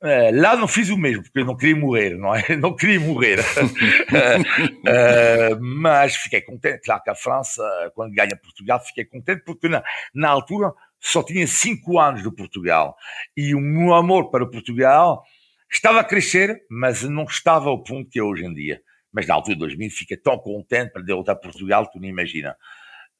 é, 0.00 0.30
lá 0.30 0.54
não 0.54 0.68
fiz 0.68 0.90
o 0.90 0.96
mesmo, 0.96 1.24
porque 1.24 1.40
eu 1.40 1.44
não 1.44 1.56
queria 1.56 1.74
morrer, 1.74 2.16
não 2.16 2.34
é? 2.34 2.44
Não 2.56 2.74
queria 2.74 3.00
morrer. 3.00 3.40
é, 4.86 5.54
mas 5.56 6.14
fiquei 6.14 6.40
contente. 6.40 6.82
Claro 6.82 7.02
que 7.02 7.10
a 7.10 7.14
França, 7.14 7.62
quando 7.94 8.14
ganha 8.14 8.36
Portugal, 8.36 8.78
fiquei 8.84 9.04
contente, 9.04 9.42
porque 9.44 9.68
na, 9.68 9.82
na 10.14 10.28
altura 10.28 10.72
só 11.00 11.22
tinha 11.22 11.46
cinco 11.46 11.98
anos 11.98 12.22
de 12.22 12.30
Portugal. 12.30 12.96
E 13.36 13.54
o 13.54 13.60
meu 13.60 13.94
amor 13.94 14.30
para 14.30 14.46
Portugal 14.46 15.22
estava 15.70 16.00
a 16.00 16.04
crescer, 16.04 16.62
mas 16.70 17.02
não 17.02 17.24
estava 17.24 17.68
ao 17.68 17.82
ponto 17.82 18.08
que 18.08 18.20
é 18.20 18.22
hoje 18.22 18.44
em 18.44 18.54
dia. 18.54 18.80
Mas 19.12 19.26
na 19.26 19.34
altura 19.34 19.54
de 19.54 19.60
2000 19.60 19.90
fiquei 19.90 20.16
tão 20.16 20.38
contente 20.38 20.92
para 20.92 21.02
derrotar 21.02 21.40
Portugal, 21.40 21.88
tu 21.90 21.98
não 21.98 22.08
imagina. 22.08 22.56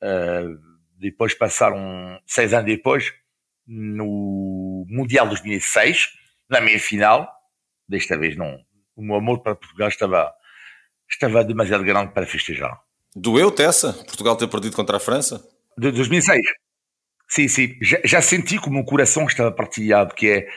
Uh, 0.01 0.59
depois 0.97 1.35
passaram 1.35 2.21
seis 2.27 2.53
anos 2.53 2.67
depois, 2.67 3.13
no 3.67 4.85
Mundial 4.89 5.27
de 5.27 5.31
2006, 5.31 6.09
na 6.49 6.61
meia 6.61 6.79
final, 6.79 7.31
desta 7.89 8.17
vez 8.17 8.37
não. 8.37 8.59
O 8.97 9.03
meu 9.03 9.17
amor 9.17 9.41
para 9.43 9.55
Portugal 9.55 9.89
estava, 9.89 10.33
estava 11.11 11.45
demasiado 11.45 11.85
grande 11.85 12.13
para 12.13 12.27
festejar. 12.27 12.81
Doeu-te 13.15 13.63
essa? 13.63 13.93
Portugal 13.93 14.37
ter 14.37 14.49
perdido 14.49 14.77
contra 14.77 14.97
a 14.97 15.01
França? 15.01 15.43
De 15.77 15.91
2006. 15.91 16.41
Sim, 17.29 17.49
sim. 17.49 17.77
Já, 17.81 17.99
já 18.05 18.23
senti 18.23 18.61
que 18.61 18.69
o 18.69 18.73
meu 18.73 18.85
coração 18.85 19.27
estava 19.27 19.53
partilhado, 19.53 20.15
que 20.15 20.29
é 20.29 20.49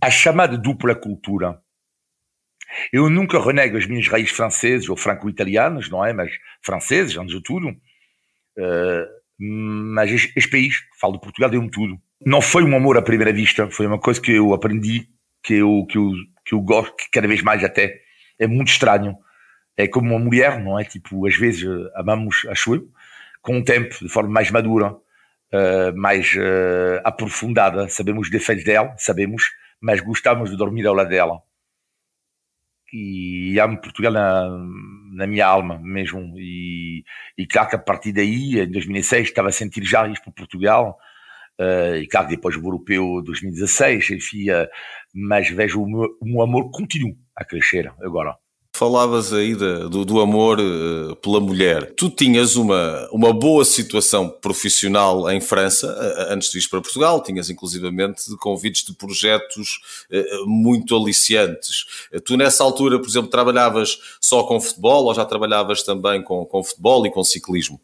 a 0.00 0.10
chamada 0.10 0.56
dupla 0.56 0.94
cultura. 0.94 1.60
Eu 2.92 3.08
nunca 3.08 3.42
renego 3.42 3.78
as 3.78 3.86
minhas 3.86 4.06
raízes 4.08 4.32
francesas 4.32 4.88
ou 4.88 4.96
franco-italianas, 4.96 5.88
não 5.88 6.04
é? 6.04 6.12
Mas 6.12 6.30
franceses, 6.62 7.16
antes 7.16 7.34
de 7.34 7.42
tudo. 7.42 7.68
Uh, 7.68 9.18
mas 9.38 10.10
este 10.10 10.50
país, 10.50 10.74
falo 11.00 11.14
de 11.14 11.20
Portugal, 11.20 11.50
deu-me 11.50 11.70
tudo. 11.70 11.98
Não 12.24 12.42
foi 12.42 12.64
um 12.64 12.76
amor 12.76 12.98
à 12.98 13.02
primeira 13.02 13.32
vista, 13.32 13.70
foi 13.70 13.86
uma 13.86 13.98
coisa 13.98 14.20
que 14.20 14.32
eu 14.32 14.52
aprendi 14.52 15.08
que 15.48 15.54
eu, 15.54 15.86
que 15.88 15.96
eu, 15.96 16.12
que 16.44 16.54
eu 16.54 16.60
gosto, 16.60 16.94
que 16.94 17.10
cada 17.10 17.26
vez 17.26 17.40
mais 17.40 17.64
até 17.64 18.02
é 18.38 18.46
muito 18.46 18.68
estranho. 18.68 19.16
É 19.78 19.88
como 19.88 20.10
uma 20.10 20.22
mulher, 20.22 20.60
não 20.60 20.78
é? 20.78 20.84
Tipo, 20.84 21.26
às 21.26 21.36
vezes 21.36 21.64
eh, 21.64 21.90
amamos, 21.94 22.44
acho 22.50 22.74
eu, 22.74 22.88
com 23.40 23.58
o 23.58 23.64
tempo, 23.64 23.96
de 23.98 24.10
forma 24.10 24.28
mais 24.28 24.50
madura, 24.50 24.92
uh, 24.92 25.96
mais 25.96 26.34
uh, 26.34 27.00
aprofundada. 27.02 27.88
Sabemos 27.88 28.26
os 28.26 28.30
defeitos 28.30 28.64
dela, 28.64 28.94
sabemos, 28.98 29.42
mas 29.80 30.00
gostamos 30.00 30.50
de 30.50 30.56
dormir 30.56 30.86
ao 30.86 30.94
lado 30.94 31.08
dela. 31.08 31.40
E 32.92 33.58
amo 33.58 33.80
Portugal 33.80 34.12
na, 34.12 34.50
na 35.14 35.26
minha 35.26 35.46
alma 35.46 35.78
mesmo. 35.78 36.34
E, 36.36 37.04
e 37.38 37.46
claro 37.46 37.70
que 37.70 37.76
a 37.76 37.78
partir 37.78 38.12
daí, 38.12 38.60
em 38.60 38.70
2006, 38.70 39.28
estava 39.28 39.48
a 39.48 39.52
sentir 39.52 39.84
já 39.84 40.06
isto 40.08 40.24
por 40.24 40.34
Portugal 40.34 40.98
Uh, 41.58 41.96
e 41.96 42.06
claro, 42.06 42.28
depois 42.28 42.54
o 42.54 42.60
europeu 42.60 43.20
2016, 43.24 44.10
enfim, 44.10 44.48
uh, 44.50 44.68
mas 45.12 45.50
vejo 45.50 45.82
o 45.82 45.86
meu, 45.90 46.16
o 46.20 46.24
meu 46.24 46.42
amor 46.42 46.70
continua 46.70 47.16
a 47.34 47.44
crescer 47.44 47.92
agora. 48.00 48.36
Falavas 48.72 49.32
aí 49.32 49.56
de, 49.56 49.88
do, 49.88 50.04
do, 50.04 50.20
amor 50.20 50.60
uh, 50.60 51.16
pela 51.16 51.40
mulher. 51.40 51.94
Tu 51.96 52.10
tinhas 52.10 52.54
uma, 52.54 53.08
uma 53.10 53.32
boa 53.32 53.64
situação 53.64 54.30
profissional 54.30 55.28
em 55.32 55.40
França 55.40 55.92
antes 56.30 56.52
de 56.52 56.58
ir 56.60 56.68
para 56.68 56.80
Portugal, 56.80 57.20
tinhas 57.24 57.50
inclusivamente 57.50 58.22
convites 58.36 58.84
de 58.84 58.94
projetos 58.94 59.80
muito 60.46 60.94
aliciantes. 60.94 61.86
tu 62.24 62.36
nessa 62.36 62.62
altura, 62.62 63.00
por 63.00 63.08
exemplo, 63.08 63.28
trabalhavas 63.28 63.98
só 64.20 64.44
com 64.44 64.60
futebol 64.60 65.06
ou 65.06 65.14
já 65.14 65.24
trabalhavas 65.24 65.82
também 65.82 66.22
com, 66.22 66.46
com 66.46 66.62
futebol 66.62 67.04
e 67.04 67.10
com 67.10 67.24
ciclismo? 67.24 67.80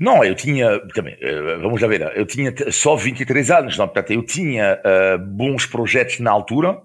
Não, 0.00 0.24
eu 0.24 0.34
tinha, 0.34 0.80
também, 0.94 1.14
eh, 1.20 1.58
vamos 1.58 1.82
lá 1.82 1.86
ver, 1.86 2.00
eu 2.16 2.24
tinha 2.24 2.54
só 2.72 2.96
23 2.96 3.50
anos, 3.50 3.76
não, 3.76 3.86
portanto, 3.86 4.10
eu 4.10 4.24
tinha 4.24 4.80
uh, 4.80 5.18
bons 5.18 5.66
projetos 5.66 6.20
na 6.20 6.30
altura, 6.30 6.80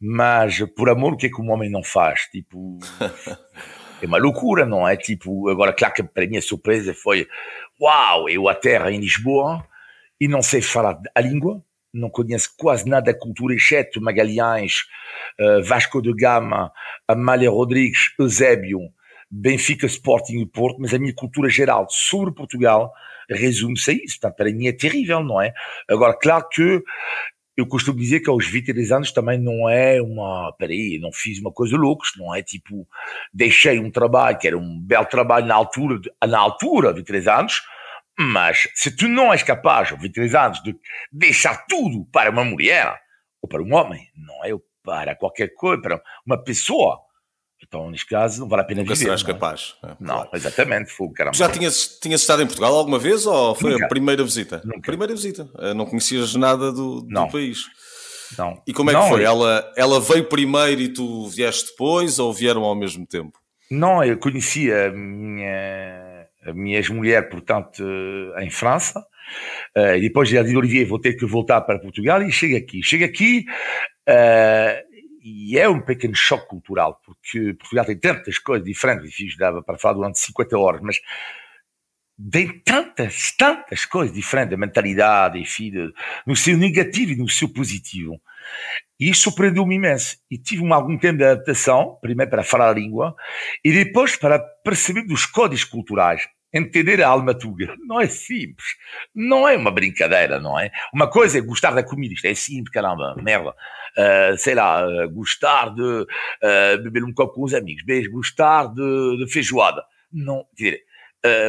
mas 0.00 0.58
por 0.74 0.88
amor, 0.88 1.12
o 1.12 1.16
que 1.18 1.26
é 1.26 1.28
que 1.28 1.42
um 1.42 1.50
homem 1.50 1.70
não 1.70 1.82
faz? 1.82 2.22
Tipo, 2.32 2.78
é 4.00 4.06
uma 4.06 4.16
loucura, 4.16 4.64
não 4.64 4.88
é? 4.88 4.96
Tipo, 4.96 5.50
agora, 5.50 5.74
claro 5.74 5.92
que 5.92 6.02
para 6.02 6.24
a 6.24 6.26
minha 6.26 6.40
surpresa 6.40 6.94
foi: 6.94 7.28
uau, 7.78 8.30
eu 8.30 8.48
aterro 8.48 8.88
em 8.88 8.98
Lisboa 8.98 9.62
e 10.18 10.26
não 10.26 10.40
sei 10.40 10.62
falar 10.62 10.98
a 11.14 11.20
língua, 11.20 11.62
não 11.92 12.08
conheço 12.08 12.54
quase 12.56 12.88
nada 12.88 13.12
da 13.12 13.18
cultura, 13.18 13.54
exceto 13.54 14.00
Magalhães, 14.00 14.84
uh, 15.38 15.62
Vasco 15.62 16.00
de 16.00 16.14
Gama, 16.14 16.72
Amália 17.06 17.50
Rodrigues, 17.50 18.14
Eusébio, 18.18 18.90
Benfica, 19.30 19.86
Sporting 19.86 20.40
e 20.40 20.46
Porto, 20.46 20.78
mas 20.80 20.94
a 20.94 20.98
minha 20.98 21.14
cultura 21.14 21.48
geral 21.48 21.86
sobre 21.90 22.34
Portugal 22.34 22.92
resume-se 23.28 23.90
a 23.90 23.94
isso. 23.94 24.20
Portanto, 24.20 24.36
para 24.36 24.52
mim 24.52 24.66
é 24.66 24.72
terrível, 24.72 25.22
não 25.22 25.40
é? 25.40 25.52
Agora, 25.88 26.14
claro 26.14 26.48
que 26.48 26.82
eu 27.58 27.66
costumo 27.66 27.98
dizer 27.98 28.20
que 28.20 28.30
aos 28.30 28.46
23 28.46 28.92
anos 28.92 29.10
também 29.10 29.36
não 29.36 29.68
é 29.68 30.00
uma. 30.00 30.54
Peraí, 30.56 30.98
não 31.00 31.12
fiz 31.12 31.40
uma 31.40 31.50
coisa 31.50 31.76
louca, 31.76 32.06
não 32.16 32.32
é 32.32 32.40
tipo. 32.40 32.86
Deixei 33.34 33.80
um 33.80 33.90
trabalho 33.90 34.38
que 34.38 34.46
era 34.46 34.56
um 34.56 34.80
belo 34.80 35.06
trabalho 35.06 35.44
na 35.44 35.56
altura, 35.56 36.00
na 36.24 36.38
altura, 36.38 36.92
23 36.92 37.26
anos, 37.26 37.62
mas 38.16 38.68
se 38.74 38.96
tu 38.96 39.08
não 39.08 39.32
és 39.32 39.42
capaz, 39.42 39.90
aos 39.90 40.00
23 40.00 40.34
anos, 40.36 40.62
de 40.62 40.76
deixar 41.10 41.66
tudo 41.66 42.04
para 42.12 42.30
uma 42.30 42.44
mulher 42.44 42.96
ou 43.42 43.48
para 43.48 43.62
um 43.62 43.74
homem, 43.74 44.08
não 44.16 44.44
é? 44.44 44.50
Para 44.84 45.16
qualquer 45.16 45.48
coisa, 45.54 45.82
para 45.82 46.02
uma 46.24 46.42
pessoa, 46.42 47.00
então, 47.62 47.90
neste 47.90 48.06
caso, 48.06 48.40
não 48.40 48.48
vale 48.48 48.62
a 48.62 48.64
pena 48.64 48.82
Nunca 48.82 48.94
viver. 48.94 49.04
serás 49.04 49.22
não 49.22 49.30
é? 49.30 49.32
capaz. 49.32 49.74
É, 49.84 49.88
Não, 50.00 50.14
claro. 50.16 50.30
exatamente. 50.34 50.90
Foi, 50.92 51.08
caramba. 51.12 51.36
Já 51.36 51.48
tinhas, 51.48 51.98
tinhas 52.00 52.20
estado 52.20 52.42
em 52.42 52.46
Portugal 52.46 52.74
alguma 52.74 52.98
vez 52.98 53.26
ou 53.26 53.54
foi 53.54 53.72
Nunca. 53.72 53.86
a 53.86 53.88
primeira 53.88 54.22
visita? 54.24 54.60
Nunca. 54.64 54.80
Primeira 54.82 55.12
visita. 55.14 55.48
Eh, 55.58 55.74
Não 55.74 55.84
conhecias 55.86 56.34
nada 56.34 56.72
do, 56.72 57.00
do 57.02 57.08
Não. 57.08 57.28
país. 57.28 57.58
Não. 58.38 58.62
E 58.66 58.72
como 58.72 58.90
é 58.90 58.92
Não, 58.92 59.02
que 59.02 59.08
foi? 59.08 59.20
eu- 59.22 59.26
Ela, 59.26 59.72
ela 59.76 60.00
veio 60.00 60.24
primeiro 60.24 60.80
e 60.80 60.88
tu 60.88 61.28
vieste 61.28 61.70
depois 61.70 62.18
ou 62.18 62.32
vieram 62.32 62.62
ao 62.64 62.74
mesmo 62.76 63.06
tempo? 63.06 63.38
Não, 63.70 64.02
eu 64.04 64.16
conheci 64.18 64.72
a 64.72 64.90
minha, 64.90 66.26
a 66.46 66.52
minha 66.52 66.76
ex-mulher, 66.78 67.28
portanto, 67.28 67.82
eh, 68.36 68.44
em 68.44 68.50
França. 68.50 69.02
E 69.76 70.00
depois 70.00 70.32
ela 70.32 70.42
disse, 70.42 70.56
Olivier, 70.56 70.86
vou 70.88 70.98
ter 70.98 71.12
que 71.14 71.26
voltar 71.26 71.60
para 71.60 71.78
Portugal 71.78 72.22
e 72.22 72.32
chego 72.32 72.56
aqui. 72.56 72.82
Chego 72.82 73.04
aqui 73.04 73.44
eh, 74.06 74.82
e 75.28 75.58
é 75.58 75.68
um 75.68 75.80
pequeno 75.80 76.14
choque 76.14 76.48
cultural, 76.48 77.00
porque 77.04 77.54
Portugal 77.54 77.84
tem 77.84 77.98
tantas 77.98 78.38
coisas 78.38 78.66
diferentes, 78.66 79.18
e 79.20 79.36
dava 79.36 79.62
para 79.62 79.78
falar 79.78 79.94
durante 79.94 80.18
50 80.18 80.58
horas, 80.58 80.80
mas 80.82 81.00
tem 82.30 82.58
tantas, 82.60 83.32
tantas 83.36 83.84
coisas 83.84 84.14
diferentes, 84.14 84.50
da 84.50 84.56
mentalidade, 84.56 85.38
enfim, 85.38 85.70
de, 85.70 85.92
no 86.26 86.34
seu 86.34 86.56
negativo 86.56 87.12
e 87.12 87.16
no 87.16 87.28
seu 87.28 87.48
positivo. 87.48 88.20
E 88.98 89.10
isso 89.10 89.22
surpreendeu-me 89.22 89.76
imenso. 89.76 90.16
E 90.30 90.36
tive 90.36 90.64
um, 90.64 90.74
algum 90.74 90.98
tempo 90.98 91.18
de 91.18 91.24
adaptação, 91.24 91.96
primeiro 92.00 92.30
para 92.30 92.42
falar 92.42 92.70
a 92.70 92.74
língua, 92.74 93.14
e 93.64 93.72
depois 93.72 94.16
para 94.16 94.40
perceber 94.64 95.02
dos 95.02 95.26
códigos 95.26 95.64
culturais. 95.64 96.26
Entender 96.52 97.02
a 97.02 97.08
alma 97.08 97.34
tuga. 97.34 97.76
Não 97.86 98.00
é 98.00 98.08
simples. 98.08 98.66
Não 99.14 99.46
é 99.46 99.56
uma 99.56 99.70
brincadeira, 99.70 100.40
não 100.40 100.58
é? 100.58 100.70
Uma 100.94 101.08
coisa 101.08 101.38
é 101.38 101.42
gostar 101.42 101.72
da 101.72 101.82
comida. 101.82 102.14
Isto 102.14 102.26
é 102.26 102.34
simples, 102.34 102.72
caramba, 102.72 103.14
merda. 103.22 103.54
Uh, 103.96 104.36
sei 104.36 104.54
lá, 104.54 104.86
uh, 104.86 105.10
gostar 105.10 105.74
de 105.74 105.82
uh, 105.82 106.82
beber 106.82 107.04
um 107.04 107.12
copo 107.12 107.34
com 107.34 107.44
os 107.44 107.54
amigos. 107.54 107.82
Gostar 108.10 108.66
de, 108.66 109.24
de 109.24 109.32
feijoada. 109.32 109.82
Não, 110.12 110.44
quer 110.56 110.64
dizer, 110.64 110.82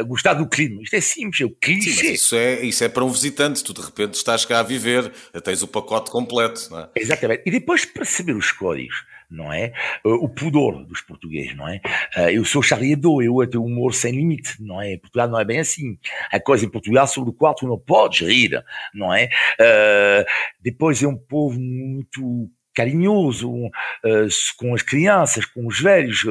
uh, 0.02 0.06
gostar 0.06 0.34
do 0.34 0.48
clima. 0.48 0.82
Isto 0.82 0.96
é 0.96 1.00
simples, 1.00 1.40
é 1.40 1.44
o 1.44 1.48
Sim, 1.48 1.54
mas 1.54 1.84
clichê. 1.84 2.12
isso 2.12 2.36
é, 2.36 2.60
isso 2.60 2.84
é 2.84 2.88
para 2.88 3.04
um 3.04 3.10
visitante. 3.10 3.64
Tu 3.64 3.72
de 3.72 3.80
repente 3.80 4.14
estás 4.14 4.44
cá 4.44 4.60
a 4.60 4.62
viver, 4.62 5.12
tens 5.42 5.62
o 5.62 5.68
pacote 5.68 6.10
completo, 6.10 6.68
não 6.70 6.80
é? 6.80 6.88
Exatamente. 6.96 7.42
E 7.46 7.50
depois 7.50 7.84
perceber 7.84 8.32
os 8.32 8.50
códigos, 8.52 9.04
não 9.30 9.52
é? 9.52 9.72
Uh, 10.04 10.24
o 10.24 10.28
pudor 10.28 10.84
dos 10.84 11.00
portugueses, 11.00 11.56
não 11.56 11.68
é? 11.68 11.80
Uh, 12.16 12.30
eu 12.30 12.44
sou 12.44 12.62
Charlie 12.62 12.92
Hebdo, 12.92 13.22
eu 13.22 13.46
tenho 13.48 13.64
humor 13.64 13.94
sem 13.94 14.12
limite, 14.12 14.56
não 14.60 14.82
é? 14.82 14.96
Portugal 14.96 15.28
não 15.28 15.38
é 15.38 15.44
bem 15.44 15.60
assim. 15.60 15.98
A 16.32 16.40
coisa 16.40 16.64
em 16.64 16.70
Portugal 16.70 17.06
sobre 17.06 17.30
o 17.30 17.32
qual 17.32 17.54
tu 17.54 17.66
não 17.66 17.78
podes 17.78 18.20
rir, 18.20 18.62
não 18.92 19.14
é? 19.14 19.26
Uh, 19.60 20.24
depois 20.60 21.02
é 21.02 21.06
um 21.06 21.16
povo 21.16 21.58
muito 21.60 22.50
carinhoso 22.74 23.50
uh, 23.50 24.28
com 24.56 24.74
as 24.74 24.82
crianças, 24.82 25.44
com 25.44 25.66
os 25.66 25.80
velhos, 25.80 26.24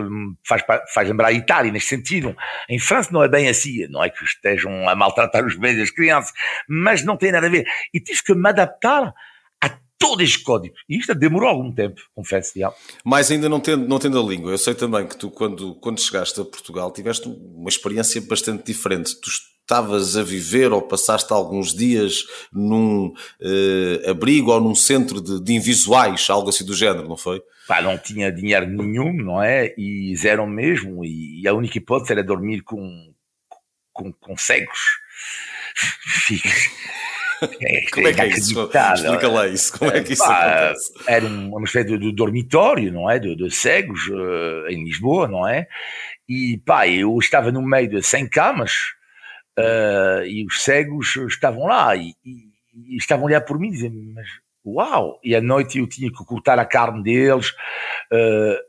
faz, 0.43 0.63
faz 0.93 1.07
lembrar 1.07 1.27
a 1.27 1.33
Itália 1.33 1.71
nesse 1.71 1.87
sentido. 1.87 2.35
Em 2.67 2.79
França 2.79 3.11
não 3.11 3.23
é 3.23 3.27
bem 3.27 3.47
assim, 3.47 3.87
não 3.87 4.03
é 4.03 4.09
que 4.09 4.23
estejam 4.23 4.87
a 4.87 4.95
maltratar 4.95 5.45
os 5.45 5.57
velhos 5.57 5.79
e 5.79 5.83
as 5.83 5.91
crianças, 5.91 6.33
mas 6.67 7.03
não 7.03 7.17
tem 7.17 7.31
nada 7.31 7.47
a 7.47 7.49
ver. 7.49 7.65
E 7.93 7.99
tive 7.99 8.23
que 8.23 8.33
me 8.33 8.49
adaptar 8.49 9.13
a 9.99 10.05
todos 10.09 10.23
estes 10.23 10.43
códigos. 10.43 10.79
E 10.87 10.97
isto 10.97 11.13
demorou 11.13 11.49
algum 11.49 11.71
tempo, 11.71 12.01
confesso. 12.15 12.57
Já. 12.57 12.73
Mas 13.03 13.29
ainda 13.29 13.49
não 13.49 13.59
tendo, 13.59 13.87
não 13.87 13.99
tendo 13.99 14.19
a 14.19 14.23
língua, 14.23 14.51
eu 14.51 14.57
sei 14.57 14.73
também 14.73 15.07
que 15.07 15.17
tu, 15.17 15.29
quando, 15.29 15.75
quando 15.75 16.01
chegaste 16.01 16.39
a 16.39 16.45
Portugal, 16.45 16.91
tiveste 16.91 17.27
uma 17.27 17.69
experiência 17.69 18.21
bastante 18.21 18.65
diferente. 18.65 19.19
Tu 19.19 19.29
estavas 19.29 20.17
a 20.17 20.23
viver 20.23 20.71
ou 20.73 20.81
passaste 20.81 21.31
alguns 21.31 21.73
dias 21.75 22.25
num 22.51 23.13
eh, 23.39 24.09
abrigo 24.09 24.51
ou 24.51 24.59
num 24.59 24.73
centro 24.73 25.21
de, 25.21 25.39
de 25.39 25.53
invisuais, 25.53 26.27
algo 26.29 26.49
assim 26.49 26.65
do 26.65 26.73
género, 26.73 27.07
não 27.07 27.17
foi? 27.17 27.39
Pá, 27.67 27.79
não 27.79 27.95
tinha 27.95 28.31
dinheiro 28.31 28.65
nenhum, 28.65 29.13
não 29.13 29.43
é? 29.43 29.75
E 29.77 30.15
zero 30.15 30.47
mesmo. 30.47 31.05
E 31.05 31.47
a 31.47 31.53
única 31.53 31.77
hipótese 31.77 32.13
era 32.13 32.23
dormir 32.23 32.63
com, 32.63 33.13
com, 33.93 34.11
com 34.11 34.35
cegos. 34.35 34.79
Como 37.93 38.07
é 38.07 38.13
que 38.13 38.21
é 38.21 38.27
isso? 38.27 38.53
Explica 38.95 39.27
lá 39.29 39.47
isso. 39.47 39.77
Como 39.77 39.91
é 39.91 40.03
que 40.03 40.13
isso 40.13 40.23
acontece? 40.23 40.93
Era 41.07 41.25
um- 41.25 41.49
uma 41.55 41.63
espécie 41.65 41.87
de, 41.89 41.97
de 41.97 42.11
dormitório, 42.11 42.91
não 42.91 43.09
é? 43.09 43.19
De, 43.19 43.35
de 43.35 43.49
cegos 43.51 44.01
eh, 44.09 44.73
em 44.73 44.83
Lisboa, 44.83 45.27
não 45.27 45.47
é? 45.47 45.67
E 46.27 46.57
pá, 46.65 46.87
eu 46.87 47.17
estava 47.17 47.51
no 47.51 47.61
meio 47.61 47.89
de 47.89 48.03
100 48.03 48.27
camas 48.29 48.73
eh, 49.57 50.23
e 50.27 50.45
os 50.45 50.63
cegos 50.63 51.15
estavam 51.27 51.65
lá 51.65 51.95
e, 51.95 52.13
e- 52.25 52.49
e 52.93 52.97
estavam 52.97 53.25
a 53.25 53.27
olhar 53.27 53.41
por 53.41 53.59
mim 53.59 53.69
e 53.69 53.71
dizer 53.71 53.91
mas 54.13 54.27
uau! 54.65 55.19
E 55.23 55.35
à 55.35 55.41
noite 55.41 55.79
eu 55.79 55.87
tinha 55.87 56.09
que 56.11 56.23
cortar 56.25 56.59
a 56.59 56.65
carne 56.65 57.01
deles 57.03 57.53
eh, 58.11 58.59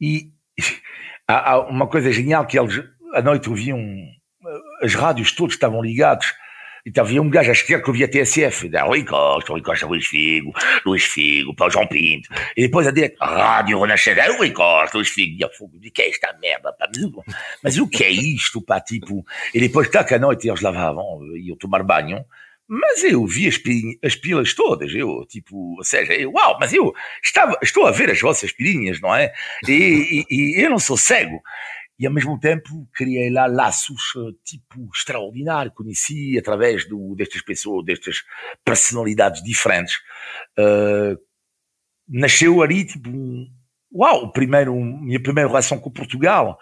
e 0.00 0.30
há, 1.26 1.52
há 1.52 1.60
uma 1.68 1.86
coisa 1.88 2.12
genial 2.12 2.46
que 2.46 2.58
eles 2.58 2.82
à 3.14 3.22
noite 3.22 3.48
ouviam 3.48 3.78
as 4.82 4.94
rádios 4.94 5.32
todos 5.32 5.54
estavam 5.54 5.82
ligados 5.82 6.32
então 6.86 7.04
havia 7.04 7.20
um 7.22 7.28
gajo 7.30 7.50
a 7.50 7.52
esquerda 7.52 7.82
que 7.84 7.90
ouvia 7.90 8.08
TSF, 8.08 8.68
da 8.68 8.82
Rui 8.84 9.04
Costa, 9.04 9.52
Rui 9.52 9.62
Costa, 9.62 9.86
Luís 9.86 10.06
Figo, 10.06 10.52
Luís 10.86 11.04
Figo, 11.04 11.54
Paulo 11.54 11.72
João 11.72 11.86
Pinto, 11.86 12.28
e 12.56 12.62
depois 12.62 12.86
a 12.86 12.90
direita, 12.90 13.24
Rádio 13.24 13.80
Renascença, 13.80 14.32
Rui 14.36 14.50
Costa, 14.50 14.96
Luís 14.96 15.08
Figo, 15.08 15.36
e 15.38 15.42
eu 15.42 15.50
fogo, 15.50 15.76
o 15.76 15.80
que 15.80 16.02
é 16.02 16.08
esta 16.08 16.32
merda, 16.40 16.72
pá? 16.72 16.86
Mas, 17.62 17.76
o- 17.78 17.86
que 17.88 18.04
é 18.04 18.10
isto, 18.10 18.60
pá, 18.62 18.80
tipo, 18.80 19.24
e 19.54 19.60
depois, 19.60 19.88
tá 19.90 20.02
que 20.04 20.14
à 20.14 20.18
noite 20.18 20.48
eles 20.48 20.60
lavavam, 20.60 21.20
iam 21.36 21.56
tomar 21.56 21.82
banho, 21.82 22.24
mas 22.72 23.02
eu 23.02 23.26
vi 23.26 23.48
as, 23.48 23.56
as 24.04 24.14
pilas 24.14 24.54
todas, 24.54 24.94
eu, 24.94 25.26
tipo, 25.28 25.74
ou 25.76 25.82
seja, 25.82 26.12
eu, 26.14 26.30
uau, 26.30 26.56
mas 26.60 26.72
eu 26.72 26.92
estava, 27.22 27.58
estou 27.62 27.84
a 27.84 27.90
ver 27.90 28.10
as 28.10 28.20
vossas 28.20 28.52
pilinhas, 28.52 29.00
não 29.00 29.12
é? 29.14 29.32
E, 29.68 30.24
e- 30.30 30.56
e 30.58 30.64
eu 30.64 30.70
não 30.70 30.78
sou 30.78 30.96
cego. 30.96 31.42
E 32.00 32.06
ao 32.06 32.12
mesmo 32.12 32.40
tempo 32.40 32.88
criei 32.94 33.28
lá 33.28 33.44
laços 33.44 34.14
eh, 34.16 34.32
tipo 34.42 34.88
extraordinário, 34.94 35.70
conheci 35.70 36.38
através 36.38 36.88
do, 36.88 37.14
destas 37.14 37.42
pessoas, 37.42 37.84
destas 37.84 38.24
personalidades 38.64 39.42
diferentes. 39.42 39.96
Eh, 40.58 41.18
nasceu 42.08 42.62
ali 42.62 42.86
tipo 42.86 43.10
um, 43.10 43.46
uau, 43.92 44.32
primeiro, 44.32 44.74
minha 44.74 45.22
primeira 45.22 45.46
relação 45.46 45.78
com 45.78 45.90
Portugal 45.90 46.58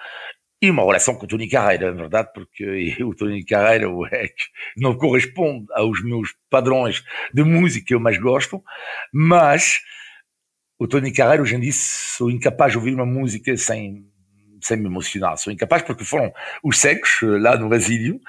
e 0.61 0.69
uma 0.71 0.83
relação 0.83 1.15
com 1.15 1.25
o 1.25 1.29
Tony 1.29 1.49
Carreira, 1.49 1.93
na 1.93 2.01
verdade, 2.01 2.33
porque 2.35 2.97
o 3.05 3.15
Tony 3.15 3.45
Carreira 3.45 3.87
é 4.11 4.27
que 4.27 4.45
não 4.77 4.99
corresponde 4.99 5.67
aos 5.73 6.03
meus 6.03 6.35
padrões 6.51 7.05
de 7.33 7.45
música 7.45 7.87
que 7.87 7.95
eu 7.95 8.01
mais 8.01 8.19
gosto, 8.19 8.61
mas 9.13 9.81
o 10.81 10.89
Tony 10.89 11.13
Carreira 11.13 11.45
hoje 11.45 11.55
em 11.55 11.61
dia 11.61 11.73
sou 11.73 12.29
incapaz 12.29 12.73
de 12.73 12.79
ouvir 12.79 12.93
uma 12.93 13.07
música 13.07 13.57
sem 13.57 14.05
sem 14.61 14.77
me 14.77 14.87
emocionar, 14.87 15.37
sou 15.37 15.53
incapaz 15.53 15.83
porque 15.83 16.05
foram 16.05 16.33
os 16.63 16.79
cegos 16.79 17.21
eh, 17.23 17.27
lá 17.27 17.57
no 17.57 17.69
Basílio 17.69 18.21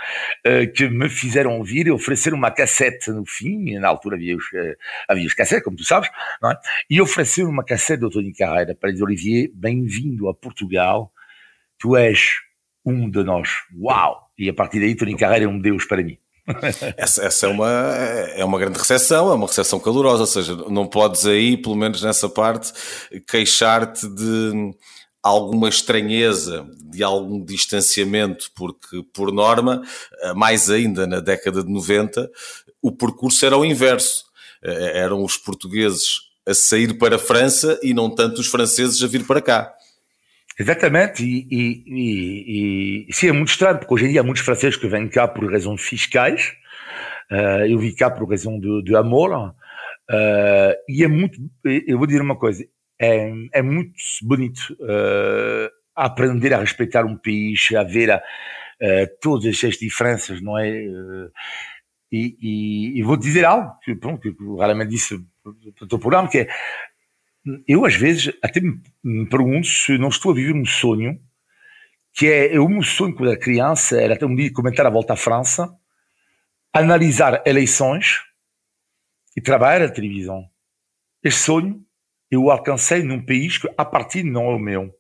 eh, 0.44 0.68
que 0.68 0.88
me 0.90 1.10
fizeram 1.10 1.58
ouvir 1.58 1.88
e 1.88 1.92
ofereceram 1.92 2.38
uma 2.38 2.52
cassete 2.52 3.12
no 3.12 3.26
fim, 3.26 3.78
na 3.78 3.88
altura 3.88 4.16
havia 4.16 4.36
os, 4.36 4.46
eh, 4.54 4.76
havia 5.08 5.28
os 5.28 5.34
cassetes, 5.34 5.64
como 5.64 5.78
tu 5.78 5.84
sabes, 5.84 6.10
é? 6.10 6.58
e 6.90 7.02
ofereceram 7.02 7.50
uma 7.50 7.64
cassete 7.64 8.02
do 8.02 8.10
Tony 8.10 8.34
Carreira 8.34 8.76
para 8.76 8.92
dizer, 8.92 9.04
Olivier, 9.04 9.52
bem-vindo 9.54 10.30
a 10.30 10.34
Portugal, 10.34 11.12
tu 11.78 11.96
és 11.96 12.40
um 12.86 13.10
de 13.10 13.24
nós, 13.24 13.50
uau! 13.78 14.30
E 14.38 14.50
a 14.50 14.54
partir 14.54 14.80
daí 14.80 14.96
Tony 14.96 15.18
Carreira 15.18 15.46
é 15.46 15.48
um 15.48 15.60
deus 15.60 15.86
para 15.86 16.04
mim. 16.04 16.18
Essa, 16.98 17.26
essa 17.26 17.46
é, 17.46 17.50
uma, 17.50 17.70
é 18.36 18.44
uma 18.44 18.58
grande 18.58 18.80
recepção, 18.80 19.32
é 19.32 19.36
uma 19.36 19.46
recepção 19.46 19.80
calorosa, 19.80 20.22
ou 20.22 20.28
seja, 20.28 20.56
não 20.56 20.88
podes 20.88 21.28
aí, 21.28 21.56
pelo 21.56 21.76
menos 21.76 22.02
nessa 22.02 22.28
parte, 22.28 22.74
queixar-te 23.28 24.08
de 24.08 24.74
alguma 25.24 25.70
estranheza, 25.70 26.68
de 26.82 27.04
algum 27.04 27.44
distanciamento, 27.44 28.52
porque, 28.56 29.04
por 29.14 29.32
norma, 29.32 29.82
mais 30.36 30.70
ainda 30.70 31.06
na 31.06 31.20
década 31.20 31.64
de 31.64 31.72
90, 31.72 32.30
o 32.82 32.92
percurso 32.92 33.46
era 33.46 33.58
o 33.58 33.66
inverso. 33.66 34.26
Eram 34.62 35.24
os 35.24 35.38
portugueses 35.38 36.30
a 36.50 36.54
sair 36.54 36.98
para 36.98 37.18
a 37.18 37.20
França 37.20 37.80
e 37.84 37.94
não 37.94 38.14
tanto 38.14 38.42
os 38.42 38.48
franceses 38.48 39.04
a 39.04 39.08
vir 39.08 39.26
para 39.26 39.42
cá. 39.42 39.74
Exatamente, 40.60 41.24
e, 41.24 41.48
e, 41.50 41.84
e, 41.88 43.06
e 43.08 43.14
sim, 43.14 43.30
é 43.30 43.32
muito 43.32 43.48
estranho, 43.48 43.78
porque 43.78 43.94
hoje 43.94 44.06
em 44.06 44.10
dia 44.10 44.20
há 44.20 44.24
muitos 44.24 44.44
franceses 44.44 44.76
que 44.76 44.90
vêm 44.90 45.08
cá 45.08 45.26
por 45.26 45.50
razões 45.50 45.82
fiscais, 45.82 46.54
uh, 47.32 47.66
eu 47.66 47.80
vim 47.80 47.96
cá 47.96 48.12
por 48.12 48.30
razão 48.30 48.60
de, 48.60 48.84
de 48.84 48.94
amor, 48.94 49.32
uh, 49.32 49.54
e 50.90 51.02
é 51.02 51.08
muito, 51.08 51.40
eu 51.64 51.98
vou 51.98 52.06
dizer 52.06 52.22
uma 52.22 52.36
coisa, 52.36 52.66
é, 53.00 53.32
é 53.54 53.62
muito 53.62 53.94
bonito 54.22 54.76
uh, 54.82 55.72
aprender 55.96 56.54
a 56.54 56.60
respeitar 56.60 57.06
um 57.06 57.18
país, 57.18 57.70
a 57.76 57.84
ver 57.84 58.12
a, 58.12 58.22
todas 59.22 59.64
as 59.64 59.76
diferenças, 59.76 60.42
não 60.42 60.58
é? 60.58 60.86
e, 62.12 63.02
vou 63.04 63.18
dizer 63.18 63.46
algo 63.46 63.78
que, 63.84 63.94
pronto, 63.96 64.22
que 64.22 64.36
raramente 64.58 64.92
disse 64.92 65.20
para 65.44 65.96
o 65.96 66.00
programa, 66.00 66.30
que 66.30 66.40
é 66.40 66.48
eu 67.68 67.86
às 67.86 67.96
vezes 67.96 68.34
até 68.42 68.60
me 68.62 69.28
pergunto 69.30 69.68
se 69.68 69.98
não 69.98 70.10
estou 70.10 70.32
a 70.32 70.36
viver 70.36 70.54
um 70.54 70.66
sonho, 70.66 71.20
que 72.14 72.28
é, 72.28 72.60
o 72.60 72.68
meu 72.68 72.84
sonho 72.84 73.16
quando 73.16 73.30
era 73.32 73.40
criança 73.40 74.00
era 74.00 74.14
até 74.14 74.26
um 74.26 74.36
dia 74.36 74.52
comentar 74.52 74.86
a 74.86 74.90
volta 74.90 75.14
à 75.14 75.16
França, 75.16 75.74
analisar 76.74 77.42
eleições 77.46 78.22
e 79.36 79.42
trabalhar 79.42 79.88
na 79.88 79.94
televisão. 79.94 80.50
Este 81.24 81.40
sonho 81.40 81.86
eu 82.32 82.50
alcancei 82.52 83.04
num 83.04 83.26
país 83.26 83.58
que 83.58 83.70
a 83.78 83.86
partir 83.86 84.24
não 84.24 84.52
é 84.52 84.56
o 84.56 84.60
meu, 84.60 84.94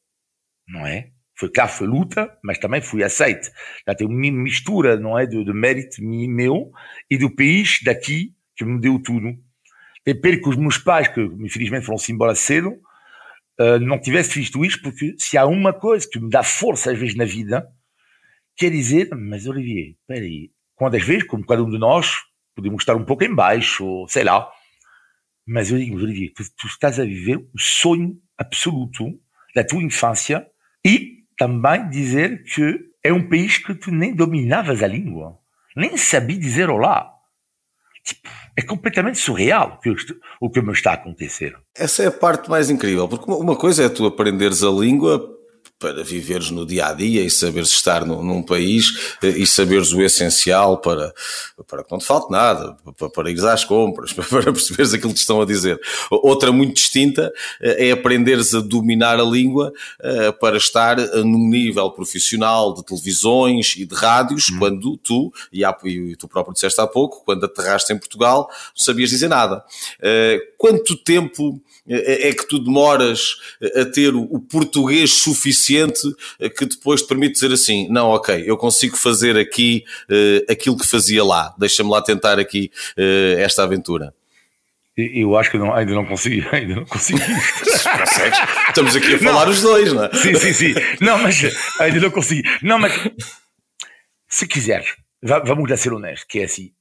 não 0.68 0.86
é? 0.86 1.12
Foi 1.36 1.50
claro, 1.50 1.72
foi 1.72 1.88
luta, 1.88 2.38
mas 2.44 2.58
também 2.58 2.82
fui 2.82 3.02
aceito. 3.02 3.50
Já 3.88 3.96
tem 3.96 4.06
uma 4.06 4.32
mistura, 4.32 5.00
não 5.00 5.18
é, 5.18 5.26
de, 5.26 5.44
de 5.44 5.54
mérito 5.54 6.02
meu 6.02 6.72
e 7.10 7.18
do 7.18 7.34
país 7.34 7.80
daqui 7.84 8.34
que 8.58 8.65
me 8.65 8.80
deu 8.80 9.00
tudo. 9.00 9.34
É 10.06 10.13
pena 10.13 10.38
que 10.38 10.50
os 10.50 10.58
meus 10.58 10.78
pais, 10.78 11.08
que 11.08 11.22
infelizmente 11.22 11.86
foram-se 11.86 12.12
embora 12.12 12.36
cedo, 12.36 12.72
uh, 13.60 13.80
não 13.80 14.00
tivessem 14.02 14.42
visto 14.42 14.65
isto, 14.65 14.82
porque 14.82 15.15
se 15.18 15.38
há 15.38 15.46
uma 15.46 15.72
coisa 15.72 16.06
que 16.12 16.20
me 16.20 16.30
dá 16.30 16.44
força 16.44 16.92
às 16.92 17.00
vezes 17.00 17.15
na 17.15 17.24
vida, 17.24 17.65
quer 18.58 18.70
dizer, 18.72 19.10
mas 19.15 19.48
Olivier, 19.48 19.96
espera 20.02 20.20
aí, 20.20 20.52
quantas 20.76 21.04
vezes, 21.04 21.24
como 21.24 21.46
cada 21.46 21.63
um 21.63 21.70
de 21.70 21.78
nós, 21.78 22.15
podemos 22.54 22.82
estar 22.82 22.96
um 22.96 23.06
pouco 23.06 23.24
em 23.24 23.34
baixo, 23.34 24.06
sei 24.10 24.26
lá, 24.26 24.50
mas 25.50 25.72
eu 25.72 25.80
digo, 25.80 25.98
Olivier, 25.98 26.32
tu, 26.36 26.44
tu 26.56 26.68
estás 26.68 27.00
a 27.00 27.04
viver 27.04 27.38
o 27.38 27.60
sonho 27.60 28.16
absoluto 28.38 29.20
da 29.56 29.64
tua 29.64 29.82
infância 29.82 30.46
e 30.86 31.24
também 31.36 31.90
dizer 31.90 32.44
que 32.44 32.80
é 33.04 33.12
um 33.12 33.28
país 33.28 33.58
que 33.58 33.74
tu 33.74 33.92
nem 33.92 34.14
dominavas 34.14 34.84
a 34.84 34.88
língua, 34.88 35.40
nem 35.76 35.98
sabia 35.98 36.38
dizer 36.38 36.70
olá. 36.70 37.12
Tipo, 38.04 38.30
é 38.56 38.62
completamente 38.62 39.18
surreal 39.18 39.78
o 39.78 39.80
que, 39.80 39.96
o 40.40 40.50
que 40.52 40.62
me 40.62 40.72
está 40.72 40.92
a 40.92 40.94
acontecer. 40.94 41.58
Essa 41.76 42.04
é 42.04 42.08
a 42.08 42.12
parte 42.12 42.48
mais 42.48 42.70
incrível, 42.70 43.08
porque 43.08 43.30
uma 43.32 43.56
coisa 43.56 43.84
é 43.84 43.90
tu 43.90 44.06
aprenderes 44.06 44.62
a 44.64 44.70
língua 44.70 45.38
para 45.80 46.04
viveres 46.04 46.52
no 46.52 46.65
dia 46.65 46.88
a 46.88 46.94
dia 46.94 47.24
e 47.24 47.30
saberes 47.30 47.70
estar 47.70 48.06
num, 48.06 48.22
num, 48.22 48.44
país 48.44 49.15
eh, 49.24 49.30
e 49.30 49.48
saberes 49.48 49.94
o 49.94 50.02
essencial 50.02 50.78
para, 50.80 51.13
para 51.65 51.86
que 51.86 51.92
não 51.92 52.00
te 52.00 52.06
falte 52.06 52.30
nada, 52.30 52.76
para, 52.98 53.10
para 53.10 53.32
ires 53.32 53.46
às 53.46 53.63
compras, 53.63 54.12
para 54.12 54.52
perceberes 54.52 54.94
aquilo 54.94 55.12
que 55.12 55.15
te 55.15 55.22
estão 55.22 55.42
a 55.42 55.46
dizer. 55.46 55.80
Outra 56.12 56.52
muito 56.52 56.74
distinta 56.74 57.32
eh, 57.62 57.88
é 57.88 57.92
aprenderes 57.92 58.54
a 58.54 58.60
dominar 58.60 59.22
a 59.22 59.24
língua 59.24 59.72
eh, 60.02 60.34
para 60.34 60.58
estar 60.58 60.98
num 61.24 61.48
nível 61.48 61.89
profissional 61.92 62.74
de 62.74 62.84
televisões 62.84 63.76
e 63.78 63.86
de 63.86 63.96
rádios, 63.96 64.50
hum. 64.50 64.60
quando 64.60 64.98
tu, 64.98 65.32
e, 65.52 65.63
há, 65.63 65.74
e 65.86 66.15
tu 66.18 66.28
próprio 66.28 66.54
disseste 66.54 66.82
há 66.82 66.88
pouco, 66.88 67.24
quando 67.24 67.46
aterraste 67.46 67.94
em 67.94 67.98
Portugal, 67.98 68.50
não 68.50 68.84
sabias 68.84 69.12
dizer 69.12 69.30
nada. 69.30 69.63
Quanto 70.58 70.98
tempo 70.98 71.62
é 71.88 72.34
que 72.34 72.48
tu 72.48 72.60
demoras 72.60 73.38
a 73.76 73.86
ter 73.86 74.13
o 74.13 74.39
português 74.39 75.12
suficiente 75.13 75.69
que 76.58 76.66
depois 76.66 77.02
te 77.02 77.08
permite 77.08 77.34
dizer 77.34 77.52
assim: 77.52 77.88
não, 77.90 78.10
ok, 78.10 78.44
eu 78.46 78.58
consigo 78.58 78.98
fazer 78.98 79.38
aqui 79.38 79.84
uh, 80.10 80.52
aquilo 80.52 80.78
que 80.78 80.88
fazia 80.88 81.24
lá, 81.24 81.54
deixa-me 81.58 81.90
lá 81.90 82.02
tentar 82.02 82.40
aqui 82.40 82.72
uh, 82.98 83.40
esta 83.40 83.64
aventura. 83.64 84.14
Eu 84.98 85.38
acho 85.38 85.50
que 85.50 85.58
não, 85.58 85.74
ainda 85.74 85.94
não 85.94 86.06
consegui, 86.06 86.46
ainda 86.52 86.76
não 86.76 86.86
consegui. 86.86 87.22
Estamos 88.68 88.96
aqui 88.96 89.16
a 89.16 89.20
falar 89.20 89.46
não, 89.46 89.52
os 89.52 89.62
dois, 89.62 89.94
não 89.94 90.04
é? 90.04 90.14
Sim, 90.14 90.36
sim, 90.36 90.54
sim. 90.54 90.74
Não, 91.00 91.18
mas 91.20 91.42
ainda 91.80 92.00
não 92.02 92.12
consegui. 92.12 92.44
Não, 92.62 92.78
mas 92.78 92.94
se 94.28 94.46
quiseres, 94.46 94.96
vamos 95.24 95.70
lá 95.70 95.78
ser 95.78 95.94
honestos, 95.94 96.26
que 96.28 96.40
é 96.40 96.44
assim. 96.44 96.72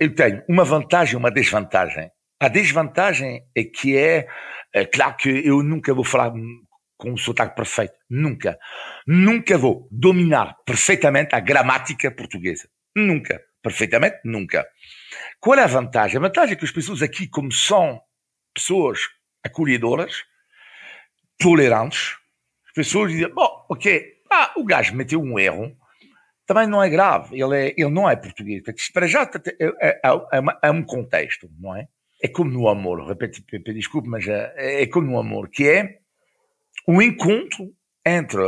Eu 0.00 0.14
tenho 0.14 0.42
uma 0.48 0.64
vantagem 0.64 1.14
e 1.14 1.16
uma 1.16 1.30
desvantagem 1.30 2.10
a 2.40 2.48
desvantagem 2.48 3.42
é 3.54 3.64
que 3.64 3.96
é, 3.96 4.28
é 4.72 4.84
claro 4.84 5.16
que 5.16 5.28
eu 5.28 5.62
nunca 5.62 5.92
vou 5.92 6.04
falar 6.04 6.32
com 6.98 7.12
o 7.12 7.18
sotaque 7.18 7.56
perfeito, 7.56 7.94
nunca. 8.10 8.58
Nunca 9.06 9.56
vou 9.56 9.88
dominar 9.90 10.56
perfeitamente 10.66 11.34
a 11.34 11.40
gramática 11.40 12.10
portuguesa. 12.10 12.68
Nunca. 12.94 13.40
Perfeitamente, 13.62 14.18
nunca. 14.24 14.66
Qual 15.40 15.58
é 15.58 15.62
a 15.62 15.66
vantagem? 15.66 16.18
A 16.18 16.20
vantagem 16.20 16.54
é 16.54 16.56
que 16.56 16.64
as 16.64 16.72
pessoas 16.72 17.02
aqui, 17.02 17.26
como 17.26 17.50
são 17.50 18.00
pessoas 18.52 19.00
acolhedoras, 19.42 20.24
tolerantes, 21.38 22.16
as 22.66 22.72
pessoas 22.74 23.12
dizem, 23.12 23.32
bom, 23.32 23.66
ok, 23.70 24.04
ah, 24.30 24.52
o 24.56 24.64
gajo 24.64 24.94
meteu 24.94 25.20
um 25.20 25.38
erro, 25.38 25.76
também 26.46 26.66
não 26.66 26.82
é 26.82 26.88
grave, 26.88 27.40
ele, 27.40 27.56
é, 27.56 27.74
ele 27.76 27.90
não 27.90 28.08
é 28.08 28.16
português. 28.16 28.62
Para 28.92 29.06
já 29.06 29.22
é, 29.22 29.64
é, 29.80 30.00
é, 30.04 30.40
é 30.62 30.70
um 30.70 30.82
contexto, 30.82 31.48
não 31.58 31.76
é? 31.76 31.88
é 32.22 32.28
como 32.28 32.50
no 32.50 32.68
amor, 32.68 33.06
repete, 33.06 33.44
desculpe, 33.72 34.08
mas 34.08 34.26
é, 34.26 34.82
é 34.82 34.86
como 34.86 35.06
no 35.06 35.18
amor, 35.18 35.48
que 35.48 35.68
é 35.68 35.98
um 36.88 37.02
encontro 37.02 37.72
entre 38.04 38.42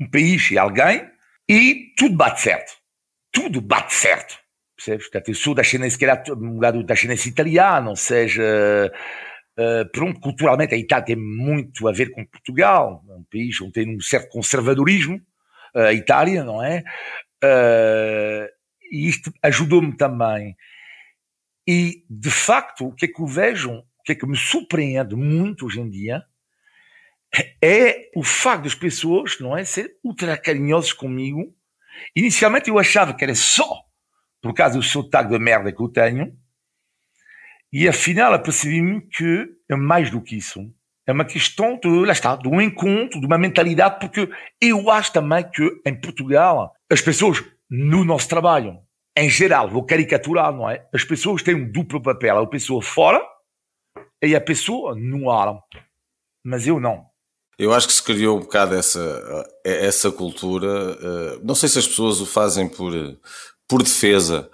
um 0.00 0.08
país 0.08 0.50
e 0.50 0.56
alguém 0.58 1.06
e 1.48 1.92
tudo 1.96 2.16
bate 2.16 2.40
certo. 2.40 2.72
Tudo 3.32 3.60
bate 3.60 3.92
certo. 3.92 4.38
Percebes? 4.76 5.06
Portanto, 5.06 5.28
eu 5.28 5.34
sou 5.34 5.54
da 5.54 5.62
ascendência, 5.62 5.98
se 5.98 5.98
calhar, 5.98 6.22
um 6.30 6.54
lugar 6.54 6.72
da 6.72 6.94
ascendência 6.94 7.28
italiana, 7.28 7.90
ou 7.90 7.96
seja, 7.96 8.90
uh, 9.58 9.90
pronto, 9.92 10.20
culturalmente 10.20 10.74
a 10.74 10.78
Itália 10.78 11.04
tem 11.04 11.16
muito 11.16 11.86
a 11.86 11.92
ver 11.92 12.10
com 12.12 12.24
Portugal, 12.24 13.04
um 13.08 13.24
país 13.30 13.60
onde 13.60 13.72
tem 13.72 13.94
um 13.94 14.00
certo 14.00 14.30
conservadorismo, 14.30 15.20
a 15.74 15.92
Itália, 15.92 16.44
não 16.44 16.62
é? 16.62 16.82
Uh, 17.44 18.48
e 18.90 19.08
isto 19.08 19.32
ajudou-me 19.42 19.96
também 19.96 20.56
e, 21.66 22.04
de 22.10 22.30
facto, 22.30 22.88
o 22.88 22.92
que 22.92 23.04
é 23.04 23.08
que 23.08 23.20
eu 23.20 23.26
vejo, 23.26 23.70
o 23.70 24.02
que 24.04 24.12
é 24.12 24.14
que 24.14 24.26
me 24.26 24.36
surpreende 24.36 25.14
muito 25.14 25.66
hoje 25.66 25.80
em 25.80 25.88
dia, 25.88 26.24
é 27.62 28.10
o 28.14 28.22
facto 28.22 28.64
das 28.64 28.74
pessoas, 28.74 29.38
não 29.40 29.56
é, 29.56 29.64
ser 29.64 29.96
ultra 30.02 30.36
carinhosas 30.36 30.92
comigo. 30.92 31.54
Inicialmente 32.14 32.70
eu 32.70 32.78
achava 32.78 33.14
que 33.14 33.24
era 33.24 33.34
só 33.34 33.84
por 34.42 34.54
causa 34.54 34.78
do 34.78 34.82
sotaque 34.82 35.30
de 35.30 35.38
merda 35.38 35.70
que 35.70 35.82
eu 35.82 35.88
tenho, 35.88 36.34
e 37.72 37.86
afinal 37.86 38.32
apercebi-me 38.32 39.02
que 39.02 39.46
é 39.68 39.76
mais 39.76 40.10
do 40.10 40.20
que 40.20 40.36
isso. 40.36 40.60
É 41.06 41.12
uma 41.12 41.24
questão 41.24 41.78
de, 41.78 41.88
lá 41.88 42.12
está, 42.12 42.36
de 42.36 42.48
um 42.48 42.60
encontro, 42.60 43.20
de 43.20 43.26
uma 43.26 43.38
mentalidade, 43.38 44.00
porque 44.00 44.28
eu 44.60 44.90
acho 44.90 45.12
também 45.12 45.48
que 45.48 45.80
em 45.86 45.94
Portugal 46.00 46.74
as 46.90 47.00
pessoas 47.00 47.44
no 47.68 48.04
nosso 48.04 48.28
trabalho 48.28 48.80
em 49.16 49.28
geral, 49.28 49.68
vou 49.68 49.84
caricaturar, 49.84 50.52
não 50.52 50.70
é? 50.70 50.86
As 50.94 51.04
pessoas 51.04 51.42
têm 51.42 51.54
um 51.54 51.70
duplo 51.70 52.00
papel. 52.00 52.38
A 52.38 52.46
pessoa 52.46 52.80
fora 52.80 53.20
e 54.22 54.34
a 54.34 54.40
pessoa 54.40 54.94
no 54.94 55.30
ar. 55.30 55.60
Mas 56.44 56.66
eu 56.66 56.80
não. 56.80 57.09
Eu 57.60 57.74
acho 57.74 57.86
que 57.86 57.92
se 57.92 58.02
criou 58.02 58.38
um 58.38 58.40
bocado 58.40 58.74
essa, 58.74 59.46
essa 59.62 60.10
cultura. 60.10 60.96
Eh, 60.98 61.40
não 61.42 61.54
sei 61.54 61.68
se 61.68 61.78
as 61.78 61.86
pessoas 61.86 62.18
o 62.18 62.24
fazem 62.24 62.66
por, 62.66 62.90
por 63.68 63.82
defesa, 63.82 64.50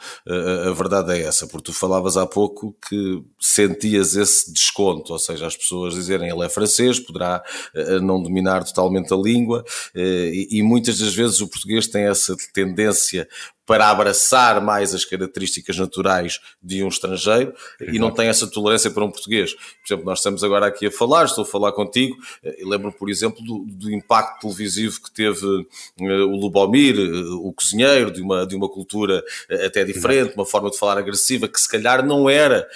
a 0.66 0.72
verdade 0.72 1.12
é 1.12 1.22
essa, 1.22 1.46
porque 1.46 1.66
tu 1.66 1.72
falavas 1.72 2.16
há 2.16 2.26
pouco 2.26 2.76
que 2.86 3.22
sentias 3.40 4.16
esse 4.16 4.52
desconto, 4.52 5.12
ou 5.12 5.18
seja, 5.20 5.46
as 5.46 5.56
pessoas 5.56 5.94
dizerem 5.94 6.28
ele 6.28 6.44
é 6.44 6.48
francês, 6.48 6.98
poderá 6.98 7.42
eh, 7.74 8.00
não 8.00 8.20
dominar 8.20 8.64
totalmente 8.64 9.14
a 9.14 9.16
língua, 9.16 9.64
eh, 9.94 10.32
e 10.50 10.62
muitas 10.64 10.98
das 10.98 11.14
vezes 11.14 11.40
o 11.40 11.48
português 11.48 11.86
tem 11.86 12.06
essa 12.06 12.36
tendência 12.52 13.28
para 13.66 13.90
abraçar 13.90 14.60
mais 14.62 14.94
as 14.94 15.04
características 15.04 15.76
naturais 15.76 16.40
de 16.62 16.84
um 16.84 16.88
estrangeiro 16.88 17.52
Exato. 17.80 17.96
e 17.96 17.98
não 17.98 18.12
tem 18.12 18.28
essa 18.28 18.46
tolerância 18.46 18.90
para 18.90 19.04
um 19.04 19.10
português. 19.10 19.54
Por 19.54 19.86
exemplo, 19.86 20.06
nós 20.06 20.20
estamos 20.20 20.44
agora 20.44 20.66
aqui 20.66 20.86
a 20.86 20.90
falar, 20.90 21.24
estou 21.24 21.42
a 21.42 21.46
falar 21.46 21.72
contigo, 21.72 22.16
eh, 22.44 22.56
e 22.60 22.64
lembro-me, 22.64 22.94
por 22.94 23.10
exemplo, 23.10 23.44
do, 23.44 23.64
do, 23.66 23.90
impacto 23.90 24.42
televisivo 24.42 25.02
que 25.02 25.10
teve 25.10 25.44
uh, 25.44 25.66
o 26.00 26.36
Lubomir, 26.36 26.96
uh, 26.96 27.46
o 27.46 27.52
cozinheiro, 27.52 28.12
de 28.12 28.22
uma, 28.22 28.46
de 28.46 28.54
uma 28.54 28.68
cultura 28.68 29.22
até 29.64 29.82
diferente, 29.84 30.26
Exato. 30.26 30.38
uma 30.38 30.46
forma 30.46 30.70
de 30.70 30.78
falar 30.78 30.98
agressiva, 30.98 31.48
que 31.48 31.60
se 31.60 31.68
calhar 31.68 32.06
não 32.06 32.30
era 32.30 32.66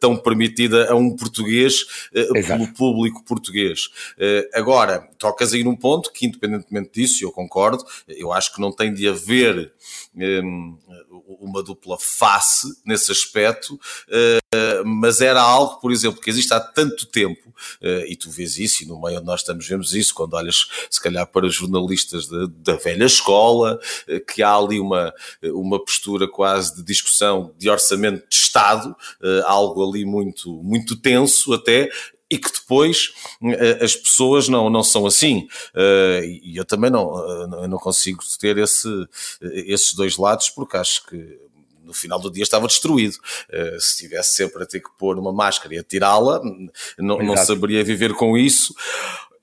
tão 0.00 0.16
permitida 0.16 0.90
a 0.90 0.94
um 0.94 1.14
português 1.14 2.08
pelo 2.46 2.72
público 2.72 3.22
português. 3.24 3.90
agora, 4.54 5.08
tocas 5.18 5.52
aí 5.52 5.62
num 5.62 5.76
ponto 5.76 6.12
que, 6.12 6.26
independentemente 6.26 6.90
disso, 6.94 7.24
eu 7.24 7.30
concordo, 7.30 7.84
eu 8.08 8.32
acho 8.32 8.54
que 8.54 8.60
não 8.60 8.72
tem 8.72 8.92
de 8.92 9.08
haver 9.08 9.72
uma 11.40 11.62
dupla 11.62 11.98
face 11.98 12.66
nesse 12.84 13.10
aspecto, 13.10 13.74
uh, 13.74 14.84
mas 14.84 15.20
era 15.20 15.40
algo, 15.40 15.80
por 15.80 15.92
exemplo, 15.92 16.20
que 16.20 16.30
existe 16.30 16.52
há 16.54 16.60
tanto 16.60 17.06
tempo, 17.06 17.48
uh, 17.80 18.06
e 18.06 18.16
tu 18.16 18.30
vês 18.30 18.58
isso, 18.58 18.82
e 18.82 18.86
no 18.86 19.00
meio 19.00 19.18
onde 19.18 19.26
nós 19.26 19.40
estamos 19.40 19.66
vemos 19.66 19.94
isso, 19.94 20.14
quando 20.14 20.34
olhas 20.34 20.68
se 20.90 21.00
calhar 21.00 21.26
para 21.26 21.48
jornalistas 21.48 22.26
de, 22.26 22.48
da 22.48 22.76
velha 22.76 23.04
escola, 23.04 23.78
uh, 24.08 24.20
que 24.32 24.42
há 24.42 24.54
ali 24.54 24.80
uma, 24.80 25.12
uma 25.42 25.82
postura 25.82 26.28
quase 26.28 26.76
de 26.76 26.82
discussão 26.82 27.52
de 27.58 27.68
orçamento 27.68 28.28
de 28.28 28.36
Estado, 28.52 28.94
algo 29.46 29.88
ali 29.88 30.04
muito, 30.04 30.62
muito 30.62 30.94
tenso 30.94 31.54
até, 31.54 31.90
e 32.32 32.38
que 32.38 32.50
depois 32.50 33.12
as 33.80 33.94
pessoas 33.94 34.48
não, 34.48 34.70
não 34.70 34.82
são 34.82 35.06
assim. 35.06 35.46
E 36.42 36.56
eu 36.56 36.64
também 36.64 36.90
não, 36.90 37.46
não 37.68 37.78
consigo 37.78 38.22
ter 38.40 38.56
esse, 38.58 38.88
esses 39.40 39.92
dois 39.94 40.16
lados, 40.16 40.48
porque 40.48 40.76
acho 40.76 41.06
que 41.06 41.38
no 41.84 41.92
final 41.92 42.18
do 42.18 42.30
dia 42.30 42.42
estava 42.42 42.66
destruído. 42.66 43.16
Uh, 43.50 43.78
se 43.78 43.98
tivesse 43.98 44.34
sempre 44.34 44.62
a 44.62 44.66
ter 44.66 44.80
que 44.80 44.88
pôr 44.98 45.18
uma 45.18 45.32
máscara 45.32 45.74
e 45.74 45.78
a 45.78 45.84
tirá-la, 45.84 46.40
não, 46.98 47.18
não, 47.18 47.36
saberia 47.36 47.84
viver 47.84 48.14
com 48.14 48.36
isso. 48.36 48.72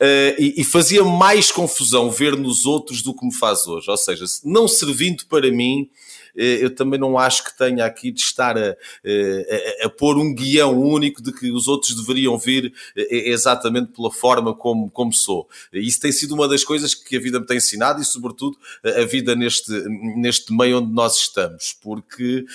Uh, 0.02 0.34
e, 0.40 0.62
e, 0.62 0.64
fazia 0.64 1.04
mais 1.04 1.52
confusão 1.52 2.10
ver 2.10 2.38
nos 2.38 2.66
outros 2.66 3.02
do 3.02 3.14
que 3.14 3.26
me 3.26 3.34
faz 3.34 3.68
hoje. 3.68 3.90
Ou 3.90 3.98
seja, 3.98 4.26
não 4.44 4.68
servindo 4.68 5.26
para 5.28 5.52
mim, 5.52 5.90
eh, 5.92 6.09
eu 6.36 6.74
também 6.74 7.00
não 7.00 7.18
acho 7.18 7.44
que 7.44 7.58
tenha 7.58 7.86
aqui 7.86 8.12
de 8.12 8.22
estar 8.22 8.58
a, 8.58 8.70
a, 8.72 9.86
a, 9.86 9.90
pôr 9.90 10.18
um 10.18 10.34
guião 10.34 10.80
único 10.80 11.22
de 11.22 11.32
que 11.32 11.52
os 11.52 11.68
outros 11.68 11.96
deveriam 11.96 12.38
vir 12.38 12.74
eh, 12.96 13.30
exatamente 13.30 13.92
pela 13.92 14.12
forma 14.12 14.54
como, 14.54 14.90
como 14.90 15.14
sou. 15.14 15.48
Isso 15.74 16.00
tem 16.00 16.12
sido 16.12 16.34
uma 16.34 16.48
das 16.48 16.64
coisas 16.64 16.94
que 16.94 17.18
a 17.18 17.20
vida 17.20 17.40
me 17.40 17.46
tem 17.46 17.58
ensinado 17.58 18.02
e, 18.02 18.06
sobretudo, 18.06 18.58
a 18.84 19.06
vida 19.06 19.36
neste, 19.36 19.72
neste 20.18 20.54
meio 20.54 20.80
onde 20.80 20.94
nós 20.94 21.18
estamos, 21.18 21.76
porque 21.82 22.46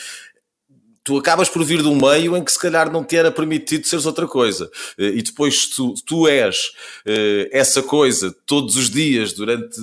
tu 1.03 1.19
acabas 1.19 1.49
por 1.49 1.63
vir 1.65 1.83
de 1.83 1.89
um 1.89 1.97
meio 1.97 2.37
em 2.37 2.43
que 2.43 2.53
se 2.53 2.59
calhar 2.59 2.91
não 2.91 3.05
te 3.05 3.17
era 3.17 3.31
permitido 3.31 3.87
seres 3.87 4.07
outra 4.07 4.27
coisa. 4.27 4.71
Eh, 4.99 5.15
e 5.17 5.23
depois 5.23 5.67
tu, 5.69 5.95
tu 6.07 6.27
és 6.27 6.73
essa 7.53 7.83
coisa 7.83 8.35
todos 8.47 8.77
os 8.77 8.89
dias 8.89 9.33
durante 9.33 9.79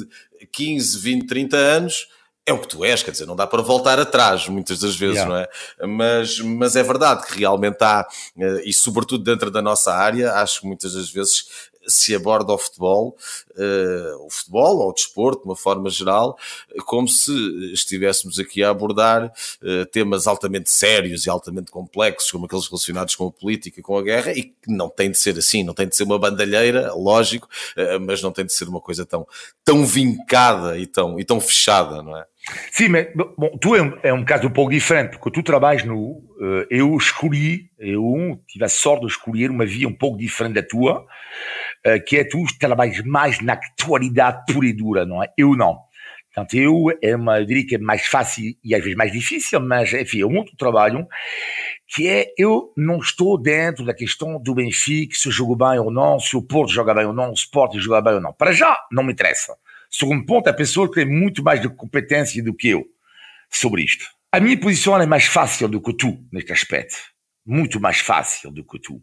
15, 0.51 0.97
20, 0.99 1.27
30 1.27 1.57
anos 1.57 2.07
é 2.51 2.53
o 2.53 2.59
que 2.59 2.67
tu 2.67 2.85
és, 2.85 3.01
quer 3.01 3.11
dizer, 3.11 3.25
não 3.25 3.35
dá 3.35 3.47
para 3.47 3.61
voltar 3.61 3.99
atrás 3.99 4.47
muitas 4.47 4.79
das 4.79 4.95
vezes, 4.95 5.17
yeah. 5.17 5.33
não 5.33 5.41
é? 5.41 5.87
Mas, 5.87 6.39
mas 6.39 6.75
é 6.75 6.83
verdade 6.83 7.25
que 7.25 7.39
realmente 7.39 7.81
há, 7.81 8.05
eh, 8.37 8.61
e 8.65 8.73
sobretudo 8.73 9.23
dentro 9.23 9.49
da 9.49 9.61
nossa 9.61 9.93
área, 9.93 10.33
acho 10.33 10.61
que 10.61 10.67
muitas 10.67 10.93
das 10.93 11.09
vezes 11.09 11.45
se 11.87 12.15
aborda 12.15 12.53
o 12.53 12.57
futebol, 12.57 13.17
uh, 13.51 14.25
o 14.25 14.29
futebol 14.29 14.77
ou 14.79 14.89
o 14.89 14.93
desporto, 14.93 15.41
de 15.41 15.49
uma 15.49 15.55
forma 15.55 15.89
geral, 15.89 16.37
como 16.85 17.07
se 17.07 17.31
estivéssemos 17.73 18.39
aqui 18.39 18.63
a 18.63 18.69
abordar 18.69 19.25
uh, 19.61 19.85
temas 19.87 20.27
altamente 20.27 20.69
sérios 20.69 21.25
e 21.25 21.29
altamente 21.29 21.71
complexos, 21.71 22.31
como 22.31 22.45
aqueles 22.45 22.67
relacionados 22.67 23.15
com 23.15 23.27
a 23.27 23.31
política 23.31 23.79
e 23.79 23.83
com 23.83 23.97
a 23.97 24.01
guerra, 24.01 24.31
e 24.31 24.43
que 24.43 24.53
não 24.67 24.89
tem 24.89 25.11
de 25.11 25.17
ser 25.17 25.37
assim, 25.37 25.63
não 25.63 25.73
tem 25.73 25.87
de 25.87 25.95
ser 25.95 26.03
uma 26.03 26.19
bandalheira, 26.19 26.93
lógico, 26.93 27.47
uh, 27.77 27.99
mas 27.99 28.21
não 28.21 28.31
tem 28.31 28.45
de 28.45 28.53
ser 28.53 28.67
uma 28.67 28.81
coisa 28.81 29.05
tão, 29.05 29.27
tão 29.63 29.85
vincada 29.85 30.77
e 30.77 30.85
tão, 30.85 31.19
e 31.19 31.25
tão 31.25 31.39
fechada, 31.39 32.01
não 32.01 32.17
é? 32.17 32.25
Sim, 32.71 32.89
mas 32.89 33.07
bom, 33.13 33.57
tu 33.59 33.75
é 33.75 33.81
um, 33.81 33.97
é 34.01 34.13
um 34.13 34.25
caso 34.25 34.47
um 34.47 34.51
pouco 34.51 34.71
diferente, 34.71 35.17
porque 35.17 35.31
tu 35.31 35.43
trabalhas 35.43 35.83
no. 35.83 35.97
Uh, 35.97 36.65
eu 36.69 36.97
escolhi, 36.97 37.69
eu 37.77 38.41
tive 38.47 38.65
a 38.65 38.69
sorte 38.69 39.05
de 39.05 39.11
escolher 39.11 39.51
uma 39.51 39.65
via 39.65 39.87
um 39.87 39.93
pouco 39.93 40.17
diferente 40.17 40.55
da 40.55 40.63
tua, 40.63 41.01
uh, 41.01 42.03
que 42.05 42.17
é 42.17 42.23
tu 42.23 42.43
trabalhas 42.59 42.99
mais 43.05 43.39
na 43.41 43.53
atualidade 43.53 44.43
pura 44.51 44.65
e 44.65 44.73
dura, 44.73 45.05
não 45.05 45.21
é? 45.23 45.27
Eu 45.37 45.55
não. 45.55 45.79
Portanto, 46.33 46.53
eu, 46.55 46.85
é 47.01 47.15
uma, 47.15 47.39
eu 47.39 47.45
diria 47.45 47.67
que 47.67 47.75
é 47.75 47.77
mais 47.77 48.05
fácil 48.05 48.55
e 48.63 48.73
às 48.73 48.81
vezes 48.81 48.95
mais 48.95 49.11
difícil, 49.11 49.59
mas 49.59 49.93
enfim, 49.93 50.21
é 50.21 50.25
um 50.25 50.37
outro 50.37 50.55
trabalho, 50.55 51.05
que 51.87 52.07
é 52.07 52.33
eu 52.37 52.71
não 52.75 52.99
estou 52.99 53.37
dentro 53.37 53.85
da 53.85 53.93
questão 53.93 54.41
do 54.41 54.55
Benfica, 54.55 55.13
se 55.15 55.29
jogou 55.29 55.57
bem 55.57 55.77
ou 55.77 55.91
não, 55.91 56.19
se 56.19 56.37
o 56.37 56.41
Porto 56.41 56.71
joga 56.71 56.93
bem 56.93 57.05
ou 57.05 57.13
não, 57.13 57.31
o 57.31 57.33
Sport 57.33 57.75
joga 57.75 58.01
bem 58.01 58.13
ou 58.13 58.21
não. 58.21 58.31
Para 58.31 58.53
já, 58.53 58.77
não 58.89 59.03
me 59.03 59.11
interessa. 59.11 59.57
Segundo 59.91 60.25
ponto, 60.25 60.47
a 60.47 60.53
pessoa 60.53 60.89
tem 60.89 61.05
muito 61.05 61.43
mais 61.43 61.61
de 61.61 61.67
competência 61.67 62.41
do 62.41 62.53
que 62.53 62.69
eu 62.69 62.85
sobre 63.49 63.83
isto. 63.83 64.05
A 64.31 64.39
minha 64.39 64.57
posição 64.57 64.99
é 64.99 65.05
mais 65.05 65.25
fácil 65.25 65.67
do 65.67 65.81
que 65.81 65.93
tu 65.93 66.17
neste 66.31 66.53
aspecto. 66.53 66.95
Muito 67.45 67.79
mais 67.81 67.99
fácil 67.99 68.49
do 68.51 68.63
que 68.63 68.79
tu. 68.79 69.01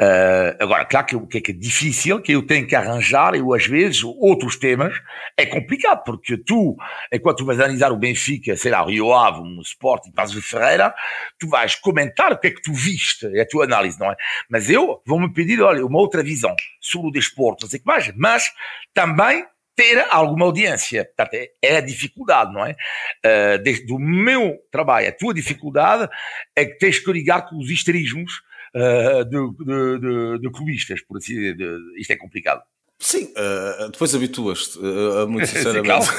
Uh, 0.00 0.58
agora, 0.58 0.84
claro 0.84 1.06
que 1.06 1.16
o 1.16 1.26
que 1.26 1.38
é, 1.38 1.40
que 1.40 1.50
é 1.52 1.54
difícil, 1.54 2.20
que 2.20 2.32
eu 2.32 2.44
tenho 2.44 2.66
que 2.66 2.74
arranjar, 2.74 3.34
eu 3.34 3.54
às 3.54 3.66
vezes, 3.66 4.02
outros 4.02 4.56
temas, 4.56 4.94
é 5.36 5.46
complicado, 5.46 6.02
porque 6.04 6.36
tu, 6.36 6.76
enquanto 7.12 7.38
tu 7.38 7.44
vais 7.44 7.60
analisar 7.60 7.92
o 7.92 7.96
Benfica, 7.96 8.56
sei 8.56 8.72
lá, 8.72 8.82
o 8.82 8.88
Rio 8.88 9.12
Ave, 9.12 9.40
um 9.40 9.60
Sport 9.60 10.06
e 10.06 10.12
Passos 10.12 10.34
de 10.34 10.42
Ferreira, 10.42 10.92
tu 11.38 11.48
vais 11.48 11.76
comentar 11.76 12.32
o 12.32 12.38
que 12.38 12.48
é 12.48 12.50
que 12.50 12.62
tu 12.62 12.72
viste, 12.72 13.26
é 13.36 13.42
a 13.42 13.48
tua 13.48 13.64
análise, 13.64 13.98
não 13.98 14.10
é? 14.10 14.16
Mas 14.50 14.68
eu 14.68 15.00
vou-me 15.06 15.32
pedir, 15.32 15.60
olha, 15.62 15.86
uma 15.86 15.98
outra 16.00 16.22
visão 16.22 16.54
sobre 16.80 17.08
o 17.08 17.12
desporto, 17.12 17.62
não 17.64 17.70
sei 17.70 17.78
que 17.78 17.86
mais, 17.86 18.12
mas 18.16 18.52
também 18.92 19.46
ter 19.74 20.06
alguma 20.10 20.46
audiência. 20.46 21.04
Portanto, 21.04 21.34
é, 21.34 21.48
é 21.62 21.76
a 21.78 21.80
dificuldade, 21.80 22.52
não 22.52 22.64
é? 22.64 22.76
Uh, 23.24 23.62
desde 23.62 23.92
o 23.92 23.98
meu 23.98 24.58
trabalho, 24.70 25.08
a 25.08 25.12
tua 25.12 25.34
dificuldade 25.34 26.08
é 26.54 26.64
que 26.64 26.78
tens 26.78 26.98
que 26.98 27.12
ligar 27.12 27.48
com 27.48 27.58
os 27.58 27.70
histerismos 27.70 28.32
uh, 28.74 29.24
de, 29.24 29.64
de, 29.64 30.00
de, 30.00 30.38
de 30.40 30.50
clubistas, 30.50 31.00
por 31.02 31.18
assim 31.18 31.34
dizer. 31.34 31.78
Isto 31.96 32.12
é 32.12 32.16
complicado. 32.16 32.62
Sim, 33.04 33.24
uh, 33.36 33.90
depois 33.90 34.14
habituas-te, 34.14 34.78
uh, 34.78 35.28
muito 35.28 35.46
sinceramente. 35.52 36.08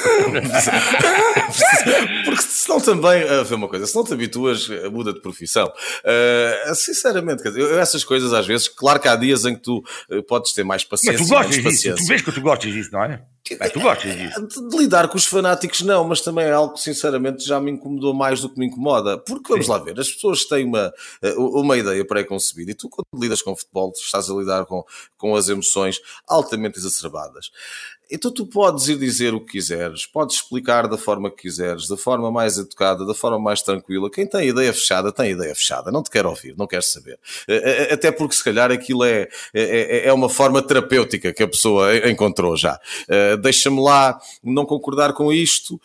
Porque 2.23 2.41
senão 2.43 2.79
também, 2.79 3.23
uh, 3.23 3.43
vê 3.43 3.55
uma 3.55 3.67
coisa, 3.67 3.87
se 3.87 3.95
não 3.95 4.03
te 4.03 4.13
habituas, 4.13 4.69
muda 4.91 5.11
de 5.11 5.19
profissão. 5.19 5.65
Uh, 5.65 6.75
sinceramente, 6.75 7.41
dizer, 7.41 7.59
eu, 7.59 7.79
essas 7.79 8.03
coisas 8.03 8.33
às 8.33 8.45
vezes, 8.45 8.67
claro 8.67 8.99
que 8.99 9.07
há 9.07 9.15
dias 9.15 9.45
em 9.45 9.55
que 9.55 9.61
tu 9.61 9.83
podes 10.27 10.53
ter 10.53 10.63
mais 10.63 10.83
paciência. 10.83 11.17
Mas 11.21 11.27
tu 11.27 11.33
gostas 11.33 11.55
disso, 11.57 11.95
tu 11.95 12.05
vês 12.05 12.21
que 12.21 12.31
tu 12.31 12.41
gostas 12.41 12.71
disso, 12.71 12.91
não 12.93 13.03
é? 13.03 13.19
É, 13.59 13.69
tu 13.69 13.79
gostas 13.79 14.15
disso? 14.15 14.69
De 14.69 14.77
lidar 14.77 15.07
com 15.07 15.17
os 15.17 15.25
fanáticos, 15.25 15.81
não, 15.81 16.03
mas 16.03 16.21
também 16.21 16.45
é 16.45 16.51
algo 16.51 16.73
que 16.73 16.81
sinceramente 16.81 17.45
já 17.45 17.59
me 17.59 17.71
incomodou 17.71 18.11
mais 18.11 18.41
do 18.41 18.49
que 18.49 18.57
me 18.57 18.65
incomoda. 18.65 19.19
Porque 19.19 19.49
vamos 19.49 19.67
Sim. 19.67 19.71
lá 19.71 19.77
ver, 19.77 19.99
as 19.99 20.09
pessoas 20.09 20.45
têm 20.45 20.65
uma, 20.65 20.91
uma 21.37 21.77
ideia 21.77 22.03
pré-concebida 22.05 22.71
e 22.71 22.73
tu, 22.73 22.89
quando 22.89 23.05
lidas 23.21 23.43
com 23.43 23.55
futebol, 23.55 23.91
estás 23.95 24.31
a 24.31 24.33
lidar 24.33 24.65
com, 24.65 24.83
com 25.15 25.35
as 25.35 25.47
emoções 25.47 25.99
altamente 26.27 26.74
exacerbadas. 26.77 27.51
Então 28.11 28.31
tu 28.31 28.45
podes 28.45 28.87
ir 28.87 28.97
dizer 28.97 29.33
o 29.33 29.39
que 29.39 29.53
quiseres, 29.53 30.05
podes 30.05 30.35
explicar 30.35 30.87
da 30.87 30.97
forma 30.97 31.29
que 31.31 31.43
quiseres, 31.43 31.87
da 31.87 31.97
forma 31.97 32.31
mais 32.31 32.57
educada, 32.57 33.05
da 33.05 33.13
forma 33.13 33.39
mais 33.39 33.61
tranquila. 33.61 34.09
Quem 34.11 34.27
tem 34.27 34.49
ideia 34.49 34.71
fechada, 34.73 35.11
tem 35.11 35.31
ideia 35.31 35.55
fechada. 35.55 35.91
Não 35.91 36.03
te 36.03 36.09
quer 36.09 36.25
ouvir, 36.25 36.55
não 36.57 36.67
quer 36.67 36.83
saber. 36.83 37.19
Até 37.91 38.11
porque 38.11 38.35
se 38.35 38.43
calhar 38.43 38.71
aquilo 38.71 39.03
é, 39.03 39.27
é, 39.53 39.61
é, 40.03 40.07
é 40.07 40.13
uma 40.13 40.29
forma 40.29 40.61
terapêutica 40.61 41.33
que 41.33 41.43
a 41.43 41.47
pessoa 41.47 42.09
encontrou 42.09 42.55
já. 42.55 42.79
Deixa-me 43.41 43.81
lá 43.81 44.19
não 44.43 44.65
concordar 44.65 45.13
com 45.13 45.33
isto 45.33 45.79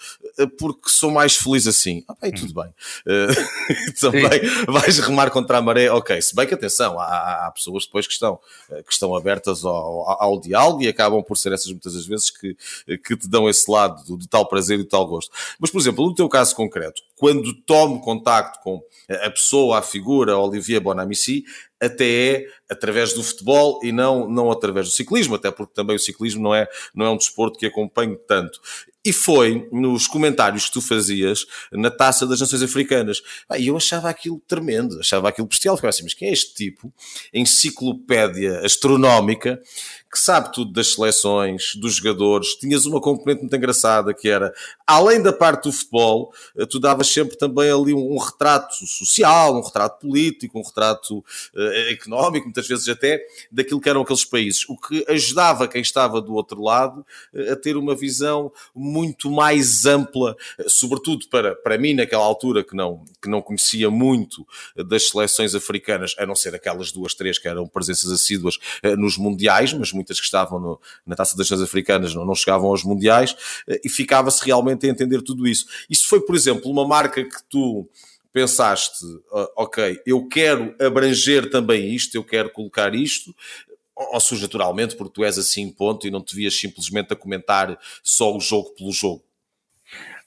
porque 0.58 0.88
sou 0.88 1.10
mais 1.10 1.36
feliz 1.36 1.66
assim. 1.66 2.04
Ah, 2.06 2.14
bem, 2.20 2.32
tudo 2.32 2.54
bem. 2.54 2.74
Também 4.00 4.40
vais 4.66 4.98
remar 4.98 5.30
contra 5.30 5.58
a 5.58 5.62
maré. 5.62 5.90
Ok, 5.90 6.20
se 6.20 6.34
bem 6.34 6.46
que 6.46 6.54
atenção, 6.54 6.98
há, 6.98 7.46
há 7.46 7.50
pessoas 7.50 7.86
depois 7.86 8.06
que 8.06 8.12
estão, 8.12 8.38
que 8.86 8.92
estão 8.92 9.14
abertas 9.14 9.64
ao, 9.64 9.72
ao, 9.72 10.22
ao 10.22 10.40
diálogo 10.40 10.82
e 10.82 10.88
acabam 10.88 11.22
por 11.22 11.36
ser 11.36 11.52
essas 11.52 11.70
muitas 11.70 11.94
vezes 11.94 12.09
vezes 12.10 12.30
que, 12.30 12.56
que 12.98 13.16
te 13.16 13.28
dão 13.28 13.48
esse 13.48 13.70
lado 13.70 14.04
do, 14.04 14.28
tal 14.28 14.46
prazer 14.46 14.78
e 14.78 14.84
tal 14.84 15.06
gosto. 15.06 15.30
Mas, 15.58 15.70
por 15.70 15.80
exemplo, 15.80 16.06
no 16.06 16.14
teu 16.14 16.28
caso 16.28 16.54
concreto, 16.54 17.02
quando 17.16 17.54
tomo 17.62 18.00
contacto 18.00 18.60
com 18.62 18.82
a 19.08 19.30
pessoa, 19.30 19.78
a 19.78 19.82
figura, 19.82 20.38
Olivier 20.38 20.80
Bonamici, 20.80 21.44
até 21.80 22.34
é 22.34 22.46
através 22.68 23.14
do 23.14 23.22
futebol 23.22 23.80
e 23.82 23.90
não, 23.90 24.28
não 24.28 24.50
através 24.50 24.86
do 24.86 24.92
ciclismo, 24.92 25.34
até 25.34 25.50
porque 25.50 25.72
também 25.74 25.96
o 25.96 25.98
ciclismo 25.98 26.42
não 26.42 26.54
é, 26.54 26.68
não 26.94 27.06
é 27.06 27.10
um 27.10 27.16
desporto 27.16 27.58
que 27.58 27.66
acompanho 27.66 28.16
tanto. 28.28 28.60
E 29.02 29.14
foi 29.14 29.66
nos 29.72 30.06
comentários 30.06 30.66
que 30.66 30.72
tu 30.72 30.82
fazias 30.82 31.46
na 31.72 31.90
taça 31.90 32.26
das 32.26 32.38
Nações 32.38 32.62
Africanas. 32.62 33.22
E 33.58 33.68
eu 33.68 33.76
achava 33.76 34.10
aquilo 34.10 34.42
tremendo, 34.46 35.00
achava 35.00 35.26
aquilo 35.26 35.46
bestial. 35.48 35.74
Ficava 35.74 35.88
assim, 35.88 36.02
mas 36.02 36.12
quem 36.12 36.28
é 36.28 36.32
este 36.32 36.54
tipo? 36.54 36.92
Enciclopédia 37.32 38.60
astronómica 38.60 39.58
que 40.10 40.18
sabe 40.18 40.52
tudo 40.52 40.72
das 40.72 40.94
seleções, 40.94 41.76
dos 41.76 41.94
jogadores. 41.94 42.56
Tinhas 42.56 42.84
uma 42.84 43.00
componente 43.00 43.42
muito 43.42 43.54
engraçada 43.54 44.12
que 44.12 44.28
era, 44.28 44.52
além 44.84 45.22
da 45.22 45.32
parte 45.32 45.64
do 45.64 45.72
futebol, 45.72 46.32
eh, 46.56 46.66
tu 46.66 46.80
davas 46.80 47.06
sempre 47.06 47.38
também 47.38 47.70
ali 47.70 47.94
um, 47.94 48.18
retrato 48.18 48.74
social, 48.86 49.56
um 49.56 49.62
retrato 49.62 50.00
político, 50.00 50.58
um 50.58 50.64
retrato 50.64 51.18
uh, 51.18 51.90
económico, 51.90 52.46
muitas 52.46 52.66
vezes 52.66 52.88
até, 52.88 53.24
daquilo 53.52 53.80
que 53.80 53.88
eram 53.88 54.00
aqueles 54.00 54.24
países. 54.24 54.68
O 54.68 54.76
que 54.76 55.04
ajudava 55.08 55.68
quem 55.68 55.80
estava 55.80 56.20
do 56.20 56.34
outro 56.34 56.60
lado 56.60 57.06
uh, 57.32 57.52
a 57.52 57.56
ter 57.56 57.76
uma 57.76 57.94
visão 57.94 58.52
muito 58.74 59.30
mais 59.30 59.86
ampla, 59.86 60.36
sobretudo 60.66 61.28
para, 61.28 61.54
para 61.54 61.78
mim, 61.78 61.94
naquela 61.94 62.24
altura 62.24 62.64
que 62.64 62.74
não, 62.74 63.04
que 63.22 63.28
não 63.28 63.40
conhecia 63.40 63.88
muito 63.88 64.44
das 64.74 65.08
seleções 65.08 65.54
africanas, 65.54 66.16
a 66.18 66.26
não 66.26 66.34
ser 66.34 66.52
aquelas 66.52 66.90
duas, 66.90 67.14
três 67.14 67.38
que 67.38 67.46
eram 67.46 67.68
presenças 67.68 68.10
assíduas 68.10 68.58
nos 68.98 69.16
mundiais, 69.16 69.72
mas 69.72 69.92
muitas 70.00 70.18
que 70.18 70.24
estavam 70.24 70.58
no, 70.58 70.80
na 71.06 71.14
Taça 71.14 71.36
das 71.36 71.50
Nações 71.50 71.68
Africanas 71.68 72.14
não, 72.14 72.24
não 72.24 72.34
chegavam 72.34 72.68
aos 72.70 72.82
Mundiais, 72.82 73.36
e 73.84 73.88
ficava-se 73.88 74.44
realmente 74.44 74.86
a 74.86 74.90
entender 74.90 75.22
tudo 75.22 75.46
isso. 75.46 75.66
Isso 75.88 76.08
foi, 76.08 76.20
por 76.20 76.34
exemplo, 76.34 76.70
uma 76.70 76.86
marca 76.86 77.22
que 77.22 77.42
tu 77.48 77.88
pensaste, 78.32 79.04
ok, 79.56 80.00
eu 80.06 80.26
quero 80.28 80.74
abranger 80.80 81.50
também 81.50 81.94
isto, 81.94 82.14
eu 82.14 82.24
quero 82.24 82.50
colocar 82.50 82.94
isto, 82.94 83.34
ou 83.94 84.20
surge 84.20 84.42
naturalmente 84.42 84.96
porque 84.96 85.12
tu 85.14 85.24
és 85.24 85.36
assim, 85.36 85.70
ponto, 85.70 86.06
e 86.06 86.10
não 86.10 86.22
te 86.22 86.34
vias 86.34 86.54
simplesmente 86.54 87.12
a 87.12 87.16
comentar 87.16 87.78
só 88.02 88.34
o 88.34 88.40
jogo 88.40 88.70
pelo 88.70 88.92
jogo? 88.92 89.22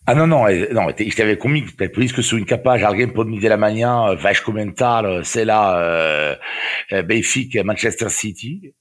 Ah 0.06 0.14
não, 0.14 0.28
não, 0.28 0.44
não, 0.72 0.90
isto 0.90 1.16
tem 1.16 1.24
a 1.24 1.30
ver 1.30 1.38
comigo, 1.38 1.72
é 1.80 1.88
por 1.88 2.04
isso 2.04 2.14
que 2.14 2.22
sou 2.22 2.38
incapaz, 2.38 2.84
alguém 2.84 3.08
pode 3.08 3.30
me 3.30 3.38
dizer 3.38 3.54
amanhã, 3.54 4.14
vais 4.18 4.38
comentar, 4.42 5.06
sei 5.24 5.46
lá, 5.46 5.80
uh, 6.92 7.04
Benfica, 7.04 7.64
Manchester 7.64 8.10
City, 8.10 8.76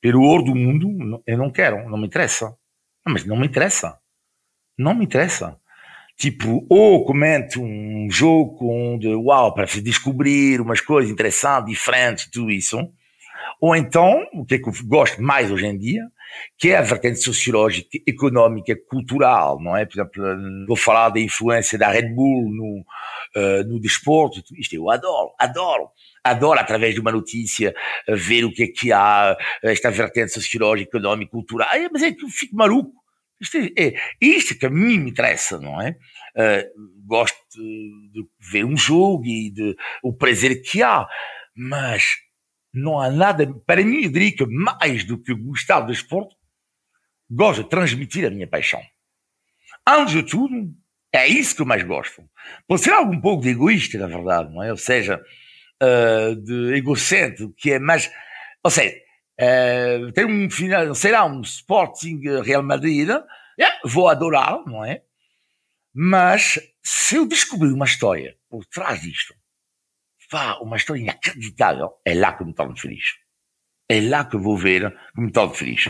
pelo 0.00 0.22
ouro 0.22 0.44
do 0.44 0.54
mundo, 0.54 1.22
eu 1.26 1.38
não 1.38 1.50
quero, 1.50 1.88
não 1.88 1.98
me 1.98 2.06
interessa. 2.06 2.46
Não, 3.04 3.12
mas 3.12 3.24
não 3.24 3.36
me 3.36 3.46
interessa. 3.46 3.98
Não 4.76 4.94
me 4.94 5.04
interessa. 5.04 5.58
Tipo, 6.16 6.66
ou 6.68 7.04
comento 7.04 7.62
um 7.62 8.08
jogo 8.10 8.70
onde, 8.70 9.08
uau, 9.08 9.54
para 9.54 9.66
descobrir 9.66 10.60
umas 10.60 10.80
coisas 10.80 11.10
interessantes, 11.10 11.72
diferentes, 11.72 12.30
tudo 12.30 12.50
isso, 12.50 12.78
ou 13.60 13.74
então, 13.74 14.24
o 14.32 14.44
que 14.44 14.54
é 14.54 14.58
que 14.58 14.68
eu 14.68 14.72
gosto 14.84 15.20
mais 15.20 15.50
hoje 15.50 15.66
em 15.66 15.76
dia, 15.76 16.02
que 16.56 16.70
é 16.70 16.76
a 16.76 16.82
vertente 16.82 17.18
sociológica, 17.18 17.98
económica, 18.06 18.76
cultural, 18.88 19.60
não 19.60 19.76
é? 19.76 19.84
Por 19.84 19.94
exemplo, 19.94 20.66
vou 20.66 20.76
falar 20.76 21.08
da 21.08 21.20
influência 21.20 21.78
da 21.78 21.88
Red 21.88 22.14
Bull 22.14 22.48
no, 22.50 22.80
uh, 23.36 23.64
no 23.66 23.80
desporto, 23.80 24.42
isto 24.56 24.74
eu 24.74 24.90
adoro, 24.90 25.32
adoro. 25.38 25.88
Adoro, 26.30 26.60
através 26.60 26.94
de 26.94 27.00
uma 27.00 27.12
notícia, 27.12 27.74
uh, 28.08 28.16
ver 28.16 28.44
o 28.44 28.52
que 28.52 28.64
é 28.64 28.66
que 28.68 28.92
há, 28.92 29.36
uh, 29.62 29.68
esta 29.68 29.90
vertente 29.90 30.32
sociológica, 30.32 30.96
económica, 30.96 31.30
cultural. 31.30 31.68
É, 31.72 31.88
mas 31.90 32.02
é 32.02 32.12
que 32.12 32.24
eu 32.24 32.28
fico 32.28 32.56
maluco. 32.56 32.92
Isto 33.40 33.58
é, 33.58 33.70
é 33.76 33.94
isto 34.20 34.58
que 34.58 34.66
a 34.66 34.70
mim 34.70 34.98
me 34.98 35.10
interessa, 35.10 35.58
não 35.58 35.80
é? 35.80 35.96
gosto 37.04 37.36
de, 37.52 38.10
de 38.12 38.28
ver 38.38 38.64
um 38.64 38.76
jogo 38.76 39.24
e 39.26 39.50
de, 39.50 39.76
o 40.04 40.12
prazer 40.12 40.62
que 40.62 40.82
há, 40.84 41.04
mas 41.56 42.16
não 42.72 43.00
há 43.00 43.10
nada, 43.10 43.46
para 43.66 43.82
mim, 43.82 44.04
eu 44.04 44.10
diria 44.10 44.32
que 44.32 44.46
mais 44.46 45.04
do 45.04 45.18
que 45.18 45.34
gostar 45.34 45.80
do 45.80 45.92
esporte, 45.92 46.36
gosto 47.30 47.64
de 47.64 47.68
transmitir 47.68 48.24
a 48.26 48.30
minha 48.30 48.46
paixão. 48.46 48.80
Antes 49.86 50.14
de 50.14 50.22
tudo, 50.22 50.72
é 51.12 51.26
isso 51.26 51.56
que 51.56 51.62
eu 51.62 51.66
mais 51.66 51.82
gosto. 51.82 52.22
Pode 52.66 52.82
ser 52.82 52.92
algo 52.92 53.12
um 53.12 53.20
pouco 53.20 53.42
de 53.42 53.50
egoísta, 53.50 53.98
na 53.98 54.06
verdade, 54.06 54.52
não 54.52 54.62
é? 54.62 54.70
Ou 54.70 54.76
seja, 54.76 55.20
uh, 55.82 56.36
de 56.36 56.74
egocêntrico, 56.74 57.52
que 57.56 57.72
é 57.72 57.78
mais. 57.78 58.10
Ou 58.62 58.70
seja, 58.70 58.96
uh, 59.40 60.12
tem 60.12 60.24
um 60.24 60.50
final, 60.50 60.94
sei 60.94 61.12
lá, 61.12 61.24
um 61.24 61.40
Sporting 61.42 62.20
Real 62.42 62.62
Madrid, 62.62 63.08
yeah, 63.08 63.80
vou 63.84 64.08
adorar, 64.08 64.64
não 64.66 64.84
é? 64.84 65.02
Mas 65.94 66.58
se 66.82 67.16
eu 67.16 67.26
descobrir 67.26 67.72
uma 67.72 67.86
história 67.86 68.36
por 68.48 68.64
trás 68.66 69.00
disto, 69.00 69.34
Vá, 70.30 70.58
uma 70.58 70.76
história 70.76 71.00
inacreditável. 71.00 71.94
É 72.04 72.14
lá 72.14 72.32
que 72.32 72.44
me 72.44 72.52
torno 72.52 72.76
feliz. 72.76 73.16
É 73.88 74.00
lá 74.00 74.24
que 74.24 74.36
vou 74.36 74.56
ver 74.56 74.94
que 75.14 75.20
me 75.20 75.32
torno 75.32 75.54
feliz. 75.54 75.88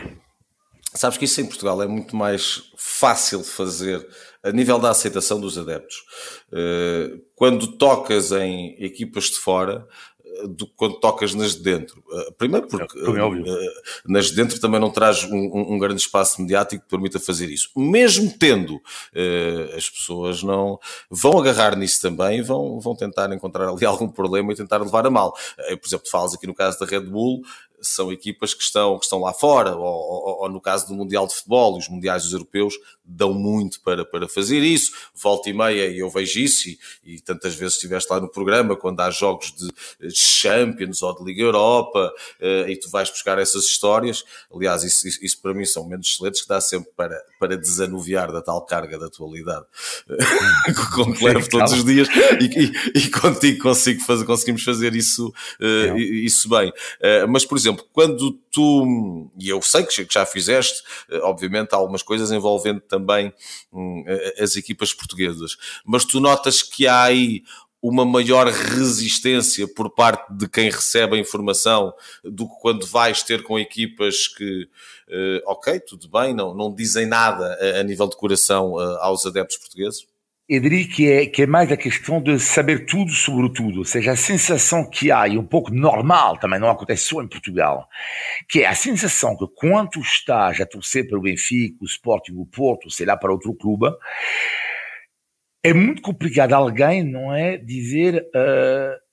Sabes 0.93 1.17
que 1.17 1.25
isso 1.25 1.41
em 1.41 1.45
Portugal 1.45 1.81
é 1.83 1.87
muito 1.87 2.15
mais 2.15 2.71
fácil 2.77 3.41
de 3.41 3.49
fazer 3.49 4.07
a 4.43 4.51
nível 4.51 4.79
da 4.79 4.91
aceitação 4.91 5.39
dos 5.39 5.57
adeptos. 5.57 6.03
Eh, 6.51 7.17
quando 7.35 7.77
tocas 7.77 8.31
em 8.31 8.75
equipas 8.79 9.25
de 9.25 9.37
fora, 9.37 9.87
do 10.47 10.67
quando 10.67 10.99
tocas 10.99 11.33
nas 11.33 11.55
de 11.55 11.63
dentro. 11.63 12.03
Uh, 12.07 12.31
primeiro 12.33 12.67
porque 12.67 12.97
é, 12.97 13.23
uh, 13.23 13.43
nas 14.07 14.27
de 14.27 14.35
dentro 14.35 14.59
também 14.59 14.79
não 14.79 14.89
traz 14.89 15.23
um, 15.23 15.73
um, 15.73 15.77
grande 15.77 16.01
espaço 16.01 16.41
mediático 16.41 16.83
que 16.83 16.89
permita 16.89 17.19
fazer 17.19 17.49
isso. 17.49 17.69
Mesmo 17.75 18.31
tendo, 18.37 18.79
as 19.75 19.89
pessoas 19.89 20.43
não 20.43 20.79
vão 21.09 21.39
agarrar 21.39 21.75
nisso 21.75 22.01
também, 22.01 22.41
vão, 22.41 22.79
vão 22.79 22.95
tentar 22.95 23.31
encontrar 23.33 23.69
ali 23.69 23.85
algum 23.85 24.07
problema 24.07 24.51
e 24.51 24.55
tentar 24.55 24.77
levar 24.77 25.05
a 25.05 25.09
mal. 25.09 25.33
por 25.57 25.87
exemplo, 25.87 26.09
falas 26.09 26.33
aqui 26.33 26.47
no 26.47 26.53
caso 26.53 26.79
da 26.79 26.85
Red 26.85 27.01
Bull, 27.01 27.41
são 27.81 28.11
equipas 28.11 28.53
que 28.53 28.63
estão, 28.63 28.97
que 28.97 29.05
estão 29.05 29.19
lá 29.19 29.33
fora, 29.33 29.75
ou, 29.75 29.83
ou, 29.83 30.41
ou, 30.41 30.49
no 30.49 30.61
caso 30.61 30.87
do 30.87 30.93
Mundial 30.93 31.27
de 31.27 31.35
Futebol, 31.35 31.77
os 31.77 31.87
Mundiais 31.87 32.23
dos 32.23 32.33
Europeus 32.33 32.75
dão 33.03 33.33
muito 33.33 33.81
para, 33.81 34.05
para 34.05 34.27
fazer 34.27 34.59
isso, 34.59 34.91
volta 35.15 35.49
e 35.49 35.53
meia, 35.53 35.87
e 35.87 35.99
eu 35.99 36.09
vejo 36.09 36.39
isso, 36.39 36.69
e, 36.69 36.79
e 37.03 37.19
tantas 37.19 37.55
vezes 37.55 37.75
estiveste 37.75 38.11
lá 38.11 38.19
no 38.19 38.29
programa, 38.29 38.75
quando 38.75 38.99
há 39.01 39.09
jogos 39.09 39.51
de 39.51 39.71
Champions 40.13 41.01
ou 41.01 41.15
de 41.15 41.23
Liga 41.23 41.41
Europa, 41.41 42.13
uh, 42.39 42.69
e 42.69 42.77
tu 42.77 42.89
vais 42.89 43.09
buscar 43.09 43.39
essas 43.39 43.65
histórias, 43.65 44.23
aliás, 44.53 44.83
isso, 44.83 45.07
isso, 45.07 45.25
isso, 45.25 45.41
para 45.41 45.53
mim 45.53 45.65
são 45.65 45.83
momentos 45.83 46.09
excelentes 46.11 46.41
que 46.41 46.47
dá 46.47 46.61
sempre 46.61 46.91
para, 46.95 47.19
para 47.39 47.57
desanuviar 47.57 48.31
da 48.31 48.41
tal 48.41 48.61
carga 48.65 48.99
da 48.99 49.07
atualidade 49.07 49.65
com 50.95 51.11
que 51.13 51.23
levo 51.23 51.49
todos 51.49 51.73
os 51.73 51.83
dias, 51.83 52.07
e, 52.39 52.99
e, 52.99 52.99
e 52.99 53.09
contigo 53.09 53.63
consigo 53.63 54.01
fazer, 54.03 54.25
conseguimos 54.25 54.63
fazer 54.63 54.95
isso, 54.95 55.33
isso 56.23 56.49
bem. 56.49 56.71
Mas, 57.27 57.45
por 57.45 57.57
exemplo, 57.57 57.68
exemplo, 57.69 57.85
quando 57.93 58.31
tu, 58.51 59.31
e 59.39 59.49
eu 59.49 59.61
sei 59.61 59.83
que 59.83 60.07
já 60.09 60.25
fizeste, 60.25 60.83
eh, 61.09 61.19
obviamente, 61.19 61.73
algumas 61.73 62.03
coisas 62.03 62.31
envolvendo 62.31 62.81
também 62.81 63.33
hum, 63.71 64.03
as 64.39 64.55
equipas 64.55 64.93
portuguesas, 64.93 65.57
mas 65.85 66.05
tu 66.05 66.19
notas 66.19 66.61
que 66.61 66.87
há 66.87 67.03
aí 67.03 67.43
uma 67.81 68.05
maior 68.05 68.47
resistência 68.47 69.67
por 69.67 69.89
parte 69.89 70.33
de 70.33 70.49
quem 70.49 70.69
recebe 70.69 71.15
a 71.15 71.19
informação 71.19 71.93
do 72.23 72.47
que 72.47 72.55
quando 72.59 72.85
vais 72.85 73.23
ter 73.23 73.41
com 73.43 73.57
equipas 73.57 74.27
que, 74.27 74.63
uh, 75.07 75.41
ok, 75.45 75.79
tudo 75.79 76.09
bem, 76.09 76.33
não, 76.33 76.53
não 76.53 76.73
dizem 76.73 77.05
nada 77.05 77.57
a, 77.79 77.83
nível 77.83 78.07
de 78.07 78.17
coração 78.17 78.73
uh, 78.73 78.97
aos 78.99 79.25
adeptos 79.25 79.57
portugueses? 79.57 80.05
Eu 80.49 80.61
que 80.87 81.07
é, 81.07 81.27
que 81.27 81.43
é 81.43 81.45
mais 81.45 81.71
a 81.71 81.77
questão 81.77 82.19
de 82.19 82.39
saber 82.39 82.87
tudo 82.87 83.11
sobre 83.11 83.53
tudo, 83.53 83.79
ou 83.79 83.85
seja, 83.85 84.13
a 84.13 84.15
sensação 84.15 84.83
que 84.89 85.11
há, 85.11 85.27
e 85.27 85.37
um 85.37 85.45
pouco 85.45 85.71
normal, 85.71 86.39
também 86.39 86.59
não 86.59 86.71
acontece 86.71 87.03
só 87.03 87.21
em 87.21 87.27
Portugal, 87.27 87.87
que 88.49 88.63
é 88.63 88.67
a 88.67 88.73
sensação 88.73 89.37
que 89.37 89.45
quando 89.55 89.99
estás 89.99 90.59
a 90.59 90.65
torcer 90.65 91.07
para 91.07 91.19
o 91.19 91.21
Benfica, 91.21 91.77
o 91.81 91.85
Sporting, 91.85 92.33
o 92.35 92.47
Porto, 92.47 92.89
sei 92.89 93.05
lá, 93.05 93.15
para 93.15 93.31
outro 93.31 93.53
clube, 93.53 93.85
é 95.63 95.71
muito 95.71 96.01
complicado 96.01 96.53
alguém, 96.53 97.03
não 97.03 97.31
é, 97.31 97.55
dizer 97.55 98.27
uh, 98.35 99.08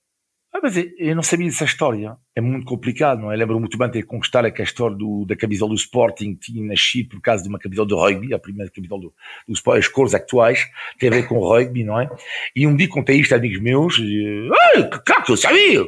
mas 0.62 0.76
eu 0.76 1.14
não 1.14 1.22
sabia 1.22 1.46
dessa 1.46 1.64
história. 1.64 2.16
É 2.34 2.40
muito 2.40 2.66
complicado, 2.66 3.20
não 3.20 3.32
é? 3.32 3.36
Lembro 3.36 3.58
muito 3.58 3.76
bem 3.76 3.90
ter 3.90 4.02
conquistado 4.04 4.46
a 4.46 4.62
história 4.62 4.96
do, 4.96 5.24
da 5.26 5.36
camisola 5.36 5.70
do 5.70 5.76
Sporting, 5.76 6.34
tinha 6.34 6.64
nascido 6.64 7.10
por 7.10 7.20
causa 7.20 7.42
de 7.42 7.48
uma 7.48 7.58
camisola 7.58 7.88
de 7.88 7.94
rugby, 7.94 8.34
a 8.34 8.38
primeira 8.38 8.70
camisola 8.70 9.02
do, 9.02 9.14
do 9.48 9.54
Sporting, 9.54 9.78
as 9.78 9.88
cores 9.88 10.14
atuais, 10.14 10.66
tem 10.98 11.08
a 11.08 11.12
ver 11.12 11.28
com 11.28 11.38
rugby, 11.40 11.84
não 11.84 12.00
é? 12.00 12.08
E 12.54 12.66
um 12.66 12.76
dia 12.76 12.88
contei 12.88 13.20
isto 13.20 13.32
a 13.34 13.38
amigos 13.38 13.60
meus, 13.60 13.98
e, 13.98 14.48
ah, 14.76 14.98
claro 15.04 15.24
que 15.24 15.32
eu 15.32 15.36
sabia! 15.36 15.84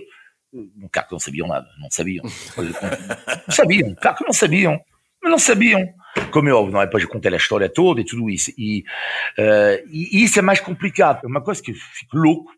Claro 0.90 1.09
que 1.09 1.12
não 1.12 1.20
sabiam 1.20 1.46
nada, 1.46 1.66
não 1.78 1.90
sabiam. 1.90 2.24
Não 2.24 3.54
sabiam, 3.54 3.94
claro 3.94 4.16
que 4.16 4.24
não 4.24 4.33
sabiam, 4.33 4.81
mas 5.22 5.31
não 5.31 5.38
sabiam 5.38 5.87
como 6.33 6.48
é 6.48 6.52
óbvio, 6.52 6.72
não 6.72 6.81
é? 6.81 6.87
Depois 6.87 7.02
eu 7.02 7.09
contei 7.09 7.33
a 7.33 7.37
história 7.37 7.68
toda 7.68 8.00
e 8.00 8.04
tudo 8.04 8.28
isso. 8.28 8.50
E, 8.59 8.81
uh, 9.38 9.88
e, 9.90 10.24
isso 10.24 10.38
é 10.38 10.42
mais 10.42 10.61
complicado. 10.61 11.24
É 11.24 11.26
uma 11.26 11.40
coisa 11.40 11.62
que 11.62 11.70
eu 11.70 11.74
fico 11.74 12.16
louco 12.16 12.52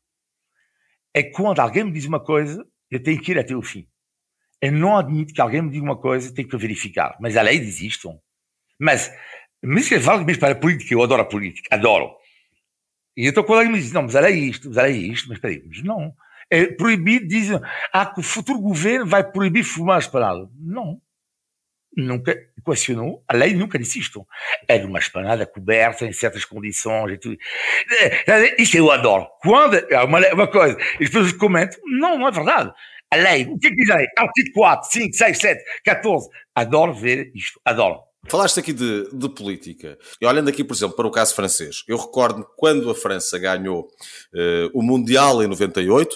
é 1.14 1.22
quando 1.22 1.60
alguém 1.60 1.84
me 1.84 1.92
diz 1.92 2.04
uma 2.04 2.20
coisa, 2.20 2.66
eu 2.90 3.02
tenho 3.02 3.20
que 3.20 3.32
ir 3.32 3.38
até 3.38 3.54
o 3.54 3.62
fim. 3.62 3.86
Eu 4.60 4.72
não 4.72 4.96
admito 4.96 5.32
que 5.32 5.40
alguém 5.40 5.62
me 5.62 5.70
diga 5.70 5.84
uma 5.84 5.96
coisa, 5.96 6.34
tenho 6.34 6.48
que 6.48 6.56
verificar. 6.56 7.16
Mas 7.20 7.36
a 7.36 7.42
lei 7.42 7.58
diz 7.58 7.80
isto. 7.80 8.12
Mas, 8.78 9.10
mas 9.62 9.84
isso 9.84 9.94
é 9.94 9.98
válido 9.98 10.26
mesmo 10.26 10.40
para 10.40 10.52
a 10.52 10.58
política, 10.58 10.94
eu 10.94 11.02
adoro 11.02 11.22
a 11.22 11.24
política, 11.24 11.74
adoro. 11.74 12.14
E 13.16 13.26
então 13.26 13.42
quando 13.42 13.58
alguém 13.58 13.72
me 13.72 13.80
diz, 13.80 13.92
não, 13.92 14.02
mas 14.02 14.16
a 14.16 14.20
lei 14.20 14.34
é 14.34 14.38
isto, 14.38 14.68
mas 14.68 14.78
a 14.78 14.82
lei 14.82 14.94
é 14.94 15.06
isto, 15.12 15.28
mas 15.28 15.38
peraí, 15.38 15.62
mas 15.66 15.82
não. 15.82 16.14
É 16.50 16.66
proibido, 16.66 17.28
dizem, 17.28 17.60
ah, 17.92 18.06
que 18.06 18.20
o 18.20 18.22
futuro 18.22 18.60
governo 18.60 19.06
vai 19.06 19.22
proibir 19.30 19.64
fumar 19.64 20.08
paradas. 20.10 20.48
Não 20.58 21.00
nunca 21.96 22.32
equacionou, 22.56 23.22
a 23.26 23.34
lei 23.34 23.54
nunca 23.54 23.78
disse 23.78 23.98
isto. 23.98 24.26
De 24.68 24.84
uma 24.84 24.98
esplanada 24.98 25.46
coberta 25.46 26.04
em 26.04 26.12
certas 26.12 26.44
condições 26.44 27.14
e 27.14 27.18
tudo. 27.18 27.36
É, 28.26 28.60
isto 28.62 28.76
eu 28.76 28.90
adoro. 28.90 29.26
Quando 29.42 29.76
é 29.76 30.02
uma, 30.02 30.20
uma 30.32 30.46
coisa, 30.46 30.78
e 30.98 31.04
as 31.04 31.10
pessoas 31.10 31.32
comentam, 31.32 31.78
não, 31.86 32.18
não 32.18 32.28
é 32.28 32.30
verdade. 32.30 32.72
A 33.12 33.16
lei, 33.16 33.44
o 33.44 33.58
que 33.58 33.66
é 33.66 33.70
que 33.70 33.76
diz 33.76 33.90
a 33.90 33.96
lei? 33.96 34.06
Artigo 34.16 34.52
4, 34.54 34.90
5, 34.92 35.16
6, 35.16 35.38
7, 35.38 35.64
14. 35.84 36.28
Adoro 36.54 36.94
ver 36.94 37.32
isto, 37.34 37.60
adoro. 37.64 38.00
Falaste 38.28 38.60
aqui 38.60 38.72
de, 38.72 39.08
de, 39.12 39.28
política. 39.30 39.98
E 40.20 40.26
olhando 40.26 40.48
aqui, 40.48 40.62
por 40.62 40.74
exemplo, 40.74 40.94
para 40.94 41.06
o 41.06 41.10
caso 41.10 41.34
francês, 41.34 41.82
eu 41.88 41.96
recordo 41.96 42.46
quando 42.56 42.90
a 42.90 42.94
França 42.94 43.38
ganhou 43.38 43.88
uh, 44.34 44.70
o 44.72 44.82
Mundial 44.82 45.42
em 45.42 45.48
98, 45.48 46.14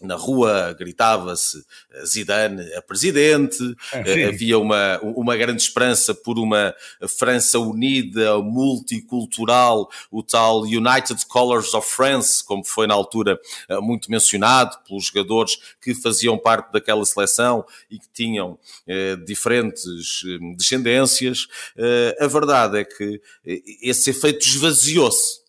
na 0.00 0.14
rua 0.14 0.74
gritava-se 0.78 1.64
Zidane 2.04 2.62
a 2.74 2.82
presidente, 2.82 3.58
ah, 3.92 4.28
havia 4.28 4.58
uma, 4.58 4.98
uma 5.02 5.36
grande 5.36 5.62
esperança 5.62 6.14
por 6.14 6.38
uma 6.38 6.74
França 7.18 7.58
unida, 7.58 8.38
multicultural, 8.38 9.88
o 10.10 10.22
tal 10.22 10.62
United 10.62 11.26
Colors 11.26 11.74
of 11.74 11.88
France, 11.88 12.44
como 12.44 12.64
foi 12.64 12.86
na 12.86 12.94
altura 12.94 13.38
eh, 13.68 13.78
muito 13.80 14.10
mencionado 14.10 14.76
pelos 14.86 15.06
jogadores 15.06 15.58
que 15.80 15.94
faziam 15.94 16.38
parte 16.38 16.72
daquela 16.72 17.04
seleção 17.04 17.64
e 17.90 17.98
que 17.98 18.08
tinham 18.12 18.58
eh, 18.86 19.16
diferentes 19.16 20.22
eh, 20.26 20.54
descendências. 20.56 21.46
Eh, 21.76 22.16
a 22.20 22.26
verdade 22.26 22.78
é 22.78 22.84
que 22.84 23.20
eh, 23.46 23.62
esse 23.82 24.10
efeito 24.10 24.46
esvaziou-se 24.46 25.40
eh, 25.40 25.45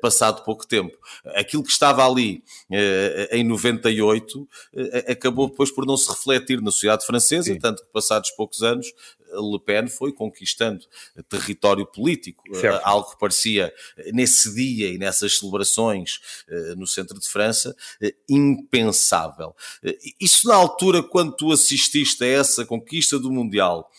passado 0.00 0.42
pouco 0.44 0.66
tempo. 0.66 0.96
Aquilo 1.34 1.62
que 1.62 1.70
estava 1.70 2.04
ali 2.04 2.42
eh, 2.70 3.28
em 3.32 3.44
98 3.44 4.48
eh, 4.74 5.12
acabou 5.12 5.48
depois 5.48 5.70
por 5.70 5.86
não 5.86 5.96
se 5.96 6.08
refletir 6.08 6.60
na 6.60 6.70
sociedade 6.70 7.06
francesa, 7.06 7.52
Sim. 7.52 7.58
tanto 7.58 7.84
que 7.84 7.92
passados 7.92 8.30
poucos 8.30 8.62
anos 8.62 8.92
Le 9.30 9.60
Pen 9.60 9.88
foi 9.88 10.10
conquistando 10.12 10.84
território 11.28 11.86
político, 11.86 12.42
certo. 12.56 12.82
algo 12.82 13.10
que 13.10 13.18
parecia 13.18 13.72
nesse 14.12 14.54
dia 14.54 14.88
e 14.88 14.96
nessas 14.96 15.38
celebrações 15.38 16.18
no 16.78 16.86
centro 16.86 17.20
de 17.20 17.28
França 17.28 17.76
impensável. 18.26 19.54
Isso 20.18 20.48
na 20.48 20.54
altura, 20.54 21.02
quando 21.02 21.36
tu 21.36 21.52
assististe 21.52 22.24
a 22.24 22.26
essa 22.26 22.64
conquista 22.64 23.18
do 23.18 23.30
Mundial, 23.30 23.90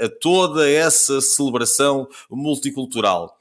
a 0.00 0.08
toda 0.08 0.66
essa 0.66 1.20
celebração 1.20 2.08
multicultural, 2.30 3.38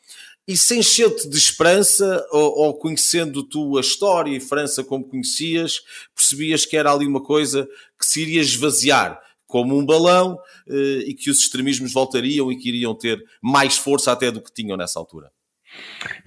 e 0.48 0.58
se 0.58 0.78
encheu-te 0.78 1.30
de 1.30 1.38
esperança, 1.38 2.26
ou, 2.32 2.60
ou, 2.60 2.74
conhecendo 2.74 3.44
tu 3.44 3.78
a 3.78 3.82
história 3.82 4.36
e 4.36 4.39
França 4.39 4.84
como 4.84 5.08
conhecias, 5.08 5.82
percebias 6.14 6.66
que 6.66 6.76
era 6.76 6.91
ali 6.91 7.08
uma 7.08 7.24
coisa 7.24 7.68
que 7.98 8.06
se 8.06 8.22
iria 8.22 8.41
esvaziar, 8.41 9.20
como 9.48 9.78
um 9.78 9.86
balão, 9.86 10.38
eh, 10.68 11.04
e 11.08 11.14
que 11.14 11.30
os 11.30 11.39
extremismos 11.39 11.94
voltariam 11.94 12.52
e 12.52 12.58
que 12.58 12.70
iriam 12.70 12.94
ter 12.96 13.24
mais 13.41 13.78
força 13.78 14.12
até 14.12 14.32
do 14.32 14.41
que 14.41 14.54
tinham 14.54 14.76
nessa 14.76 15.00
altura? 15.00 15.32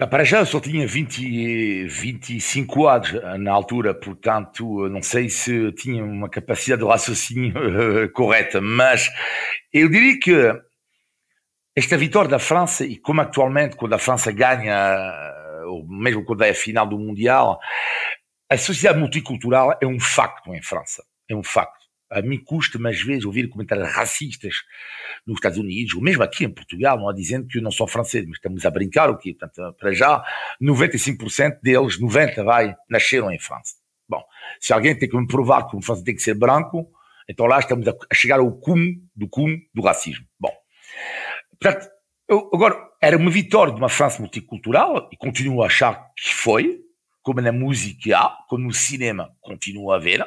Para 0.09 0.23
já 0.23 0.39
eu 0.39 0.45
só 0.45 0.59
tinha 0.59 0.85
20, 0.87 1.85
25 1.87 2.87
anos 2.87 3.13
na 3.39 3.51
altura, 3.51 3.93
portanto 3.93 4.89
não 4.89 5.01
sei 5.01 5.29
se 5.29 5.71
tinha 5.73 6.03
uma 6.03 6.29
capacidade 6.29 6.81
de 6.81 6.87
raciocínio 6.87 7.53
correta, 8.13 8.59
mas 8.59 9.09
eu 9.71 9.89
diria 9.89 10.19
que 10.19 10.66
esta 11.77 11.95
vitória 11.95 12.27
da 12.27 12.39
França, 12.39 12.83
e 12.83 12.97
como 12.97 13.21
atualmente, 13.21 13.75
quando 13.75 13.93
a 13.93 13.99
França 13.99 14.31
ganha, 14.31 14.75
ou 15.67 15.87
mesmo 15.87 16.25
quando 16.25 16.43
é 16.43 16.49
a 16.49 16.55
final 16.55 16.87
do 16.87 16.97
Mundial, 16.97 17.59
a 18.49 18.57
sociedade 18.57 18.97
multicultural 18.97 19.77
é 19.79 19.85
um 19.85 19.99
facto 19.99 20.55
em 20.55 20.61
França. 20.63 21.03
É 21.29 21.35
um 21.35 21.43
facto. 21.43 21.85
A 22.09 22.19
mim 22.19 22.43
custa, 22.43 22.79
mais 22.79 22.99
vezes, 22.99 23.25
ouvir 23.25 23.47
comentários 23.47 23.93
racistas 23.93 24.55
nos 25.23 25.35
Estados 25.35 25.59
Unidos, 25.59 25.93
ou 25.93 26.01
mesmo 26.01 26.23
aqui 26.23 26.45
em 26.45 26.49
Portugal, 26.49 26.97
não 26.97 27.11
é 27.11 27.13
dizendo 27.13 27.47
que 27.47 27.59
eu 27.59 27.61
não 27.61 27.69
sou 27.69 27.87
francês, 27.87 28.25
mas 28.25 28.37
estamos 28.37 28.65
a 28.65 28.71
brincar 28.71 29.11
o 29.11 29.17
quê? 29.17 29.35
Portanto, 29.39 29.75
para 29.77 29.93
já, 29.93 30.23
95% 30.59 31.59
deles, 31.61 32.01
90% 32.01 32.43
vai, 32.43 32.75
nasceram 32.89 33.31
em 33.31 33.37
França. 33.37 33.75
Bom, 34.09 34.23
se 34.59 34.73
alguém 34.73 34.97
tem 34.97 35.07
que 35.07 35.15
me 35.15 35.27
provar 35.27 35.67
que 35.67 35.77
um 35.77 35.81
francês 35.83 36.03
tem 36.03 36.15
que 36.15 36.23
ser 36.23 36.33
branco, 36.33 36.89
então 37.29 37.45
lá 37.45 37.59
estamos 37.59 37.87
a 37.87 37.93
chegar 38.15 38.39
ao 38.39 38.51
cume 38.51 39.03
do 39.15 39.29
cume 39.29 39.69
do 39.75 39.83
racismo. 39.83 40.25
Bom, 40.39 40.51
Portanto, 41.59 41.89
eu, 42.27 42.49
agora, 42.53 42.75
era 43.01 43.17
uma 43.17 43.31
vitória 43.31 43.73
de 43.73 43.79
uma 43.79 43.89
França 43.89 44.19
multicultural, 44.19 45.09
e 45.11 45.17
continuo 45.17 45.63
a 45.63 45.67
achar 45.67 46.11
que 46.15 46.33
foi, 46.33 46.81
como 47.21 47.41
na 47.41 47.51
música 47.51 48.17
há, 48.17 48.37
como 48.49 48.65
no 48.65 48.73
cinema 48.73 49.35
continua 49.41 49.93
a 49.93 49.97
haver. 49.97 50.25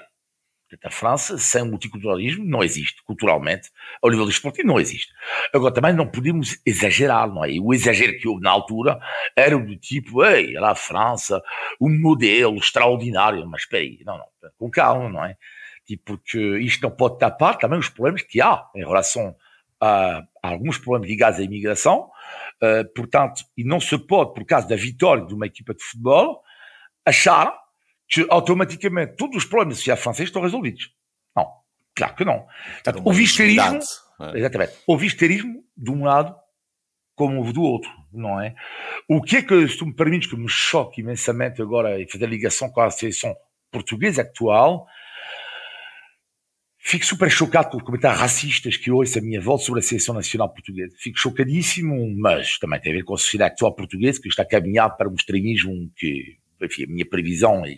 Portanto, 0.69 0.87
a 0.87 0.91
França, 0.91 1.39
sem 1.39 1.65
multiculturalismo, 1.65 2.45
não 2.45 2.63
existe, 2.63 3.03
culturalmente, 3.03 3.71
ao 4.01 4.09
nível 4.09 4.25
desportivo, 4.25 4.69
não 4.69 4.79
existe. 4.79 5.13
Agora, 5.53 5.75
também 5.75 5.93
não 5.93 6.07
podemos 6.07 6.61
exagerar, 6.65 7.29
não 7.29 7.45
é? 7.45 7.51
E 7.51 7.61
o 7.61 7.75
exagero 7.75 8.17
que 8.19 8.29
houve 8.29 8.43
na 8.43 8.51
altura 8.51 9.01
era 9.35 9.59
do 9.59 9.77
tipo, 9.77 10.25
ei, 10.25 10.55
lá 10.55 10.71
a 10.71 10.77
França, 10.77 11.43
um 11.81 11.91
modelo 12.01 12.57
extraordinário, 12.57 13.45
mas 13.49 13.63
espera 13.63 13.83
aí, 13.83 14.01
não, 14.07 14.17
não, 14.17 14.27
com 14.57 14.71
calma, 14.71 15.09
não 15.09 15.25
é? 15.25 15.37
Tipo, 15.85 16.17
porque 16.17 16.39
isto 16.61 16.83
não 16.83 16.91
pode 16.91 17.19
tapar 17.19 17.59
também 17.59 17.79
os 17.79 17.89
problemas 17.89 18.23
que 18.23 18.41
há 18.41 18.65
em 18.77 18.87
relação 18.87 19.35
a, 19.81 20.23
alguns 20.43 20.79
problemas 20.79 21.09
ligados 21.09 21.39
à 21.39 21.43
imigração, 21.43 22.11
uh, 22.63 22.95
portanto, 22.95 23.43
e 23.57 23.65
não 23.65 23.81
se 23.81 23.97
pode, 23.99 24.35
por 24.35 24.45
causa 24.45 24.69
da 24.69 24.77
vitória 24.77 25.25
de 25.27 25.35
uma 25.35 25.47
equipa 25.47 25.75
de 25.75 25.83
futebol, 25.83 26.43
achar 27.07 27.55
que 28.09 28.27
automaticamente 28.29 29.17
todos 29.17 29.37
os 29.37 29.45
problemas 29.45 29.75
da 29.75 29.79
sociedade 29.79 30.03
francesa 30.03 30.25
estão 30.25 30.43
resolvidos. 30.43 30.91
Não, 31.37 31.47
claro 31.95 32.15
que 32.15 32.25
não. 32.25 32.47
Portanto, 32.83 33.03
o 33.05 33.13
visterismo, 33.13 33.79
é? 34.21 34.39
exatamente, 34.39 34.73
o 34.87 34.97
visterismo 34.97 35.65
de 35.77 35.91
um 35.91 36.05
lado 36.05 36.35
como 37.15 37.53
do 37.53 37.63
outro, 37.63 37.91
não 38.13 38.41
é? 38.41 38.55
O 39.09 39.21
que 39.21 39.37
é 39.37 39.43
que, 39.43 39.69
se 39.69 39.77
tu 39.77 39.87
me 39.87 39.95
permites, 39.95 40.29
que 40.29 40.37
me 40.37 40.49
choque 40.49 41.03
imensamente 41.03 41.61
agora 41.61 42.01
e 42.01 42.11
fazer 42.11 42.27
ligação 42.27 42.71
com 42.71 42.81
a 42.81 42.91
seleção 42.91 43.37
portuguesa 43.71 44.23
atual, 44.23 44.87
Fico 46.83 47.05
super 47.05 47.31
chocado 47.31 47.69
com 47.71 47.77
os 47.77 47.83
comentários 47.83 48.21
racistas 48.21 48.77
que 48.77 48.91
ouço 48.91 49.19
a 49.19 49.23
minha 49.23 49.41
volta 49.41 49.65
sobre 49.65 49.81
a 49.81 49.83
seleção 49.83 50.15
nacional 50.15 50.49
portuguesa. 50.49 50.97
Fico 50.99 51.19
chocadíssimo, 51.19 51.95
mas 52.17 52.59
também 52.59 52.81
tem 52.81 52.93
a 52.93 52.97
ver 52.97 53.05
com 53.05 53.15
a 53.15 53.19
sociedade 53.19 53.53
atual 53.53 53.75
portuguesa, 53.75 54.21
que 54.21 54.29
está 54.29 54.45
caminhado 54.47 54.97
para 54.97 55.09
um 55.09 55.15
extremismo 55.15 55.91
que, 55.95 56.39
enfim, 56.63 56.85
a 56.85 56.87
minha 56.87 57.07
previsão 57.07 57.65
é... 57.67 57.77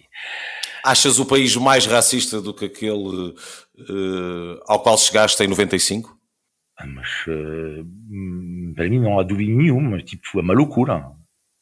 Achas 0.85 1.19
o 1.19 1.27
país 1.27 1.55
mais 1.57 1.85
racista 1.85 2.41
do 2.41 2.55
que 2.55 2.65
aquele 2.65 3.35
uh, 3.35 4.61
ao 4.67 4.83
qual 4.83 4.97
chegaste 4.97 5.43
em 5.43 5.49
95? 5.49 6.17
Ah, 6.79 6.87
mas 6.87 7.09
uh, 7.27 8.75
para 8.75 8.89
mim 8.89 9.01
não 9.01 9.19
há 9.19 9.23
dúvida 9.23 9.53
nenhuma, 9.53 10.03
tipo, 10.03 10.39
é 10.39 10.43
uma 10.43 10.55
loucura. 10.55 11.13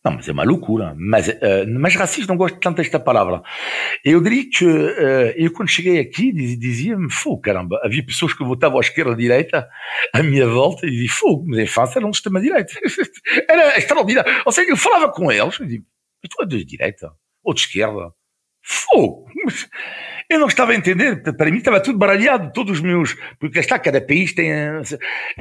Não, 0.02 0.12
mas 0.12 0.26
é 0.26 0.32
uma 0.32 0.44
loucura. 0.44 0.94
Mas, 0.96 1.28
uh, 1.28 1.66
mas 1.78 1.94
racista 1.94 2.32
não 2.32 2.38
gosto 2.38 2.58
tanto 2.58 2.78
desta 2.78 2.98
palavra. 2.98 3.42
Eu 4.02 4.22
diria 4.22 4.48
que 4.50 4.64
uh, 4.64 5.34
eu 5.36 5.52
quando 5.52 5.68
cheguei 5.68 6.00
aqui 6.00 6.32
dizia-me, 6.32 7.12
fogo, 7.12 7.42
caramba, 7.42 7.78
havia 7.84 8.04
pessoas 8.04 8.32
que 8.32 8.42
votavam 8.42 8.78
à 8.78 8.80
esquerda 8.80 9.12
à 9.12 9.16
direita 9.16 9.68
à 10.14 10.22
minha 10.22 10.46
volta 10.46 10.86
e 10.86 10.90
dizia, 10.90 11.10
fogo, 11.10 11.44
mas 11.46 11.58
em 11.58 11.66
França 11.66 11.98
era 11.98 12.06
um 12.06 12.12
sistema 12.12 12.40
direita. 12.40 12.72
era 13.48 13.76
extraordinário. 13.76 14.42
Ou 14.46 14.52
seja, 14.52 14.70
eu 14.70 14.76
falava 14.76 15.12
com 15.12 15.30
eles 15.30 15.60
e 15.60 15.64
dizia, 15.64 15.82
tu 16.30 16.42
é 16.42 16.46
de 16.46 16.64
direita 16.64 17.12
ou 17.44 17.52
de 17.52 17.60
esquerda? 17.60 18.12
Fogo! 18.62 19.26
Eu 20.30 20.38
não 20.38 20.46
estava 20.46 20.72
a 20.72 20.76
entender, 20.76 21.22
para 21.34 21.50
mim 21.50 21.58
estava 21.58 21.80
tudo 21.80 21.98
baralhado, 21.98 22.52
todos 22.52 22.78
os 22.78 22.80
meus. 22.80 23.16
Porque 23.38 23.58
está, 23.58 23.78
cada 23.78 24.00
país 24.00 24.32
tem. 24.32 24.48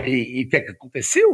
E, 0.04 0.42
e 0.42 0.46
o 0.46 0.50
que 0.50 0.56
é 0.58 0.62
que 0.62 0.72
aconteceu? 0.72 1.30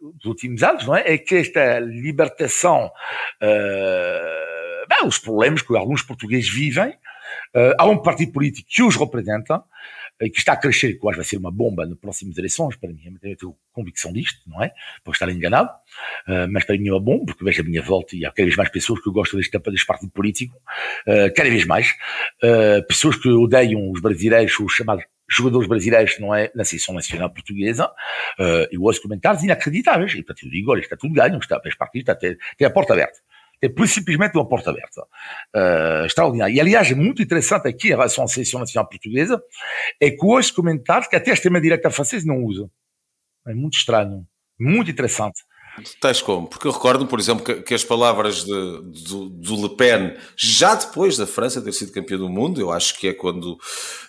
Uh, 0.00 0.12
dos 0.12 0.26
últimos 0.26 0.62
anos, 0.62 0.86
não 0.86 0.96
é? 0.96 1.14
É 1.14 1.18
que 1.18 1.36
esta 1.36 1.80
libertação, 1.80 2.90
uh, 3.42 4.88
bem, 4.88 5.06
os 5.06 5.18
problemas 5.18 5.62
que 5.62 5.76
alguns 5.76 6.02
portugueses 6.02 6.48
vivem, 6.48 6.90
uh, 6.90 7.74
há 7.78 7.86
um 7.86 8.02
partido 8.02 8.32
político 8.32 8.68
que 8.70 8.82
os 8.82 8.96
representa, 8.96 9.62
e 10.20 10.30
que 10.30 10.38
está 10.38 10.52
a 10.52 10.56
crescer, 10.56 10.94
que 10.94 11.00
vai 11.00 11.24
ser 11.24 11.36
uma 11.36 11.50
bomba 11.50 11.86
nas 11.86 11.98
próximas 11.98 12.36
eleições, 12.36 12.76
para 12.76 12.90
mim, 12.90 13.16
eu 13.22 13.36
tenho 13.36 13.56
convicção 13.72 14.12
disto, 14.12 14.40
não 14.46 14.62
é? 14.62 14.72
Posso 15.04 15.14
estar 15.14 15.30
enganado, 15.30 15.68
uh, 15.68 16.50
mas 16.50 16.64
para 16.64 16.76
mim 16.76 16.88
é 16.88 16.92
uma 16.92 17.00
bomba, 17.00 17.26
porque 17.26 17.44
vejo 17.44 17.62
a 17.62 17.64
minha 17.64 17.82
volta 17.82 18.16
e 18.16 18.24
há 18.24 18.30
cada 18.30 18.44
vez 18.44 18.56
mais 18.56 18.70
pessoas 18.70 19.00
que 19.00 19.10
gostam 19.10 19.38
deste, 19.38 19.56
deste 19.58 19.86
partido 19.86 20.10
político, 20.10 20.56
uh, 21.06 21.32
cada 21.34 21.48
vez 21.48 21.64
mais, 21.64 21.90
uh, 22.42 22.86
pessoas 22.88 23.16
que 23.16 23.28
odeiam 23.28 23.90
os 23.90 24.00
brasileiros, 24.00 24.58
os 24.58 24.72
chamados 24.72 25.04
jogadores 25.28 25.68
brasileiros 25.68 26.18
não 26.18 26.34
é, 26.34 26.50
na 26.54 26.64
seleção 26.64 26.94
nacional 26.94 27.30
portuguesa, 27.30 27.86
uh, 27.86 28.68
eu 28.70 28.82
ouço 28.82 29.02
comentários 29.02 29.42
inacreditáveis, 29.42 30.12
e 30.12 30.22
portanto 30.22 30.44
eu 30.44 30.50
digo, 30.50 30.70
olha, 30.72 30.80
está 30.80 30.96
tudo 30.96 31.14
ganho, 31.14 31.38
está, 31.38 31.60
fez 31.60 31.74
parte, 31.74 31.98
está, 31.98 32.14
tem, 32.14 32.36
tem 32.56 32.66
a 32.66 32.70
porta 32.70 32.94
aberta. 32.94 33.18
Tem 33.60 33.86
simplesmente 33.86 34.36
uma 34.36 34.48
porta 34.48 34.70
aberta. 34.70 35.02
Uh, 35.54 36.06
extraordinário. 36.06 36.54
E 36.54 36.60
aliás, 36.60 36.90
é 36.90 36.94
muito 36.94 37.20
interessante 37.20 37.66
aqui 37.66 37.88
em 37.88 37.90
relação 37.90 38.24
à 38.24 38.28
seleção 38.28 38.60
nacional 38.60 38.88
portuguesa, 38.88 39.42
é 40.00 40.10
que 40.10 40.24
ouço 40.24 40.54
comentários 40.54 41.08
que 41.08 41.16
até 41.16 41.32
a 41.32 41.34
extrema-direita 41.34 41.90
francesa 41.90 42.24
não 42.26 42.42
usa. 42.44 42.70
É 43.46 43.54
muito 43.54 43.76
estranho. 43.76 44.24
Muito 44.58 44.90
interessante. 44.90 45.42
Tais 46.00 46.20
como? 46.20 46.46
Porque 46.46 46.66
eu 46.66 46.72
recordo, 46.72 47.06
por 47.06 47.18
exemplo, 47.18 47.44
que, 47.44 47.54
que 47.62 47.74
as 47.74 47.84
palavras 47.84 48.44
de, 48.44 48.52
do, 49.08 49.28
do, 49.28 49.62
Le 49.62 49.76
Pen, 49.76 50.14
já 50.36 50.74
depois 50.74 51.16
da 51.16 51.26
França 51.26 51.60
ter 51.60 51.72
sido 51.72 51.92
campeã 51.92 52.16
do 52.16 52.28
mundo, 52.28 52.60
eu 52.60 52.70
acho 52.70 52.98
que 52.98 53.08
é 53.08 53.12
quando, 53.12 53.58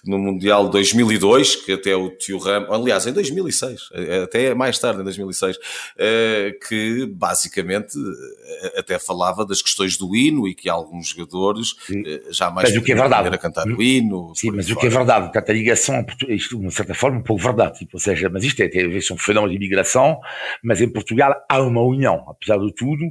no 0.05 0.17
Mundial 0.17 0.69
2002, 0.69 1.57
que 1.57 1.73
até 1.73 1.95
o 1.95 2.09
tio 2.09 2.37
Ramos, 2.37 2.69
aliás, 2.71 3.07
em 3.07 3.13
2006, 3.13 3.89
até 4.23 4.53
mais 4.53 4.77
tarde, 4.79 5.01
em 5.01 5.03
2006, 5.03 5.57
eh, 5.97 6.55
que 6.67 7.05
basicamente 7.05 7.97
eh, 7.97 8.79
até 8.79 8.99
falava 8.99 9.45
das 9.45 9.61
questões 9.61 9.97
do 9.97 10.15
hino 10.15 10.47
e 10.47 10.55
que 10.55 10.69
alguns 10.69 11.09
jogadores 11.09 11.75
eh, 11.91 12.21
já 12.31 12.49
mais 12.49 12.69
mas 12.69 12.77
o 12.77 12.83
que 12.83 12.91
é 12.91 12.95
verdade. 12.95 13.37
cantar 13.37 13.67
o 13.67 13.81
hino. 13.81 14.33
Sim, 14.35 14.51
mas 14.51 14.69
o 14.69 14.75
que 14.75 14.87
é 14.87 14.89
verdade, 14.89 15.25
portanto, 15.25 15.49
a 15.49 15.53
ligação, 15.53 16.05
isto, 16.27 16.57
de 16.57 16.63
uma 16.63 16.71
certa 16.71 16.93
forma, 16.93 17.19
um 17.19 17.23
pouco 17.23 17.41
verdade, 17.41 17.79
tipo, 17.79 17.91
ou 17.95 17.99
seja, 17.99 18.29
mas 18.29 18.43
isto 18.43 18.61
é, 18.61 18.67
tem 18.67 18.85
a 18.85 18.87
ver 18.87 19.05
com 19.07 19.13
um 19.13 19.17
fenómeno 19.17 19.51
de 19.51 19.57
imigração, 19.57 20.19
mas 20.63 20.81
em 20.81 20.89
Portugal 20.89 21.33
há 21.47 21.58
uma 21.61 21.81
união, 21.81 22.25
apesar 22.27 22.57
de 22.57 22.73
tudo, 22.73 23.05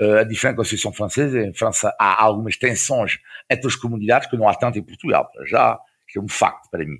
uh, 0.00 0.18
a 0.18 0.24
diferença 0.24 0.52
da 0.52 0.56
Constituição 0.56 0.92
Francesa, 0.92 1.40
em 1.40 1.54
França 1.54 1.94
há 1.98 2.22
algumas 2.22 2.56
tensões 2.56 3.18
entre 3.48 3.66
as 3.66 3.76
comunidades 3.76 4.28
que 4.28 4.36
não 4.36 4.48
há 4.48 4.54
tanto 4.54 4.78
em 4.78 4.82
Portugal, 4.82 5.30
já, 5.46 5.78
que 6.08 6.18
é 6.18 6.22
um 6.22 6.28
facto 6.28 6.70
para 6.70 6.84
mim. 6.84 6.98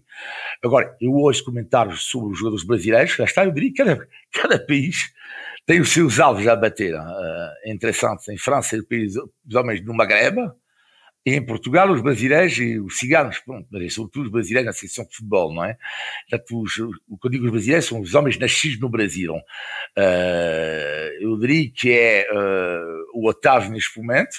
Agora, 0.62 0.96
eu 1.00 1.12
ouço 1.12 1.44
comentários 1.44 2.04
sobre 2.04 2.32
os 2.32 2.38
jogadores 2.38 2.64
brasileiros, 2.64 3.14
já 3.14 3.24
está, 3.24 3.44
eu 3.44 3.52
diria 3.52 3.70
que 3.70 3.76
cada, 3.76 4.08
cada 4.32 4.66
país 4.66 5.12
tem 5.66 5.80
os 5.80 5.92
seus 5.92 6.18
alvos 6.18 6.46
a 6.48 6.56
bater. 6.56 6.94
Uh, 6.94 7.70
interessante, 7.70 8.32
em 8.32 8.38
França, 8.38 8.76
o 8.76 8.86
país, 8.86 9.14
os 9.16 9.54
homens 9.54 9.80
do 9.80 9.94
Maghreb, 9.94 10.36
e 10.38 10.50
em 11.26 11.44
Portugal, 11.44 11.90
os 11.90 12.00
brasileiros 12.00 12.56
e 12.58 12.78
os 12.80 12.98
ciganos, 12.98 13.38
pronto, 13.40 13.66
mas 13.70 13.92
sobretudo 13.92 14.24
os 14.24 14.32
brasileiros 14.32 14.66
na 14.66 14.72
seção 14.72 15.04
de 15.04 15.14
futebol, 15.14 15.52
não 15.52 15.64
é? 15.64 15.76
Portanto, 16.28 16.62
os, 16.62 16.78
o 17.08 17.18
que 17.18 17.26
eu 17.26 17.30
digo 17.30 17.44
os 17.44 17.50
brasileiros 17.50 17.86
são 17.86 18.00
os 18.00 18.14
homens 18.14 18.38
nascidos 18.38 18.80
no 18.80 18.88
Brasil. 18.88 19.34
Uh, 19.34 21.10
eu 21.20 21.38
diria 21.38 21.70
que 21.70 21.92
é 21.92 22.26
uh, 22.32 23.18
o 23.18 23.28
Otávio 23.28 23.70
neste 23.70 23.98
momento, 24.00 24.38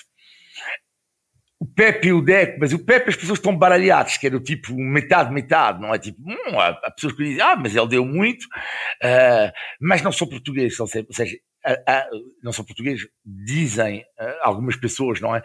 o 1.59 1.65
Pepe 1.67 2.07
e 2.07 2.13
o 2.13 2.23
Deco, 2.23 2.57
mas 2.59 2.73
o 2.73 2.84
Pepe 2.84 3.11
as 3.11 3.15
pessoas 3.15 3.38
estão 3.38 3.55
baralhadas, 3.55 4.17
que 4.17 4.25
é 4.25 4.32
do 4.32 4.39
tipo 4.39 4.73
metade, 4.73 5.32
metade, 5.32 5.79
não 5.79 5.93
é 5.93 5.99
tipo, 5.99 6.19
hum, 6.19 6.59
há, 6.59 6.69
há 6.69 6.91
pessoas 6.91 7.13
que 7.13 7.23
dizem, 7.23 7.41
ah, 7.41 7.55
mas 7.55 7.75
ele 7.75 7.88
deu 7.88 8.03
muito, 8.03 8.45
uh, 8.45 9.51
mas 9.79 10.01
não 10.01 10.11
são 10.11 10.27
portugueses, 10.27 10.79
ou 10.79 10.88
seja, 10.88 11.38
não 12.41 12.51
são 12.51 12.65
portugueses, 12.65 13.07
dizem 13.23 14.03
algumas 14.41 14.75
pessoas, 14.75 15.21
não 15.21 15.36
é? 15.36 15.43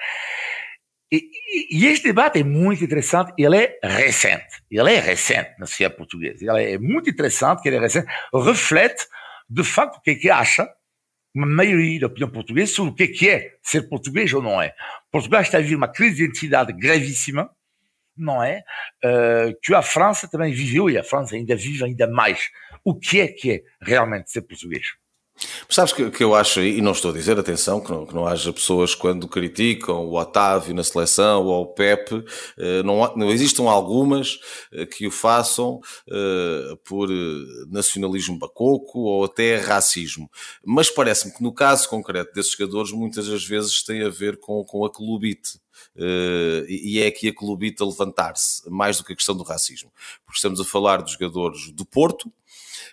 E, 1.11 1.31
e, 1.71 1.87
este 1.87 2.09
debate 2.09 2.41
é 2.41 2.45
muito 2.45 2.83
interessante, 2.83 3.33
ele 3.39 3.57
é 3.57 3.79
recente, 3.83 4.63
ele 4.69 4.93
é 4.93 4.99
recente 4.99 5.55
na 5.59 5.67
sociedade 5.67 5.97
portuguesa, 5.97 6.45
ele 6.45 6.73
é 6.73 6.79
muito 6.79 7.09
interessante, 7.09 7.65
ele 7.65 7.77
é 7.77 7.81
recente, 7.81 8.09
reflete 8.35 9.07
de 9.49 9.63
facto 9.63 9.99
o 9.99 10.01
que 10.01 10.11
é 10.11 10.15
que 10.17 10.29
acha 10.29 10.69
uma 11.33 11.47
maioria 11.47 12.01
da 12.01 12.07
opinião 12.09 12.31
portuguesa 12.31 12.73
sobre 12.73 12.93
o 12.93 12.95
que 12.95 13.03
é 13.05 13.07
que 13.07 13.29
é 13.29 13.57
ser 13.63 13.83
português 13.89 14.33
ou 14.33 14.43
não 14.43 14.61
é. 14.61 14.75
Portugal 15.13 15.43
está 15.43 15.59
a 15.59 15.61
viver 15.61 15.77
uma 15.77 15.87
crise 15.87 16.17
de 16.17 16.25
identidade 16.25 16.73
gravíssima, 16.73 17.51
não 18.17 18.43
é? 18.43 18.65
Uh, 19.05 19.55
que 19.63 19.75
a 19.75 19.83
França 19.83 20.27
também 20.27 20.53
viveu 20.53 20.89
e 20.89 20.97
a 20.97 21.05
França 21.05 21.37
ainda 21.37 21.55
vive 21.55 21.85
ainda 21.85 22.09
mais. 22.09 22.49
O 22.83 22.99
que 22.99 23.21
é 23.21 23.29
que 23.29 23.53
é 23.53 23.63
realmente 23.81 24.31
ser 24.31 24.43
português? 24.43 24.87
Sabes 25.68 25.93
que, 25.93 26.11
que 26.11 26.24
eu 26.24 26.34
acho, 26.34 26.61
e 26.61 26.80
não 26.80 26.93
estou 26.93 27.11
a 27.11 27.14
dizer, 27.14 27.39
atenção, 27.39 27.80
que 27.80 27.91
não, 27.91 28.07
que 28.07 28.14
não 28.14 28.26
haja 28.26 28.53
pessoas 28.53 28.95
quando 28.95 29.28
criticam 29.28 30.07
o 30.07 30.18
Otávio 30.18 30.74
na 30.74 30.82
seleção 30.82 31.45
ou 31.45 31.62
o 31.62 31.66
Pepe, 31.66 32.24
eh, 32.59 32.82
não, 32.82 33.14
não 33.16 33.30
existam 33.30 33.64
algumas 33.64 34.39
eh, 34.72 34.87
que 34.87 35.07
o 35.07 35.11
façam 35.11 35.80
uh, 36.09 36.76
por 36.84 37.09
nacionalismo 37.68 38.39
bacoco 38.39 39.01
ou 39.01 39.24
até 39.24 39.57
racismo. 39.57 40.30
Mas 40.64 40.89
parece-me 40.89 41.34
que 41.34 41.43
no 41.43 41.53
caso 41.53 41.89
concreto 41.89 42.32
desses 42.32 42.53
jogadores, 42.53 42.93
muitas 42.93 43.28
das 43.28 43.45
vezes 43.45 43.82
tem 43.82 44.03
a 44.03 44.09
ver 44.09 44.39
com, 44.39 44.64
com 44.64 44.84
a 44.84 44.91
clubite. 44.91 45.59
Uh, 45.95 46.64
e 46.68 47.01
é 47.01 47.07
aqui 47.07 47.28
a 47.28 47.34
clubite 47.34 47.82
a 47.82 47.87
levantar-se, 47.87 48.68
mais 48.70 48.99
do 48.99 49.05
que 49.05 49.12
a 49.12 49.16
questão 49.16 49.37
do 49.37 49.43
racismo. 49.43 49.91
Porque 50.24 50.37
estamos 50.37 50.61
a 50.61 50.64
falar 50.64 51.03
dos 51.03 51.12
jogadores 51.12 51.70
do 51.72 51.84
Porto, 51.84 52.30
eh, 52.30 52.46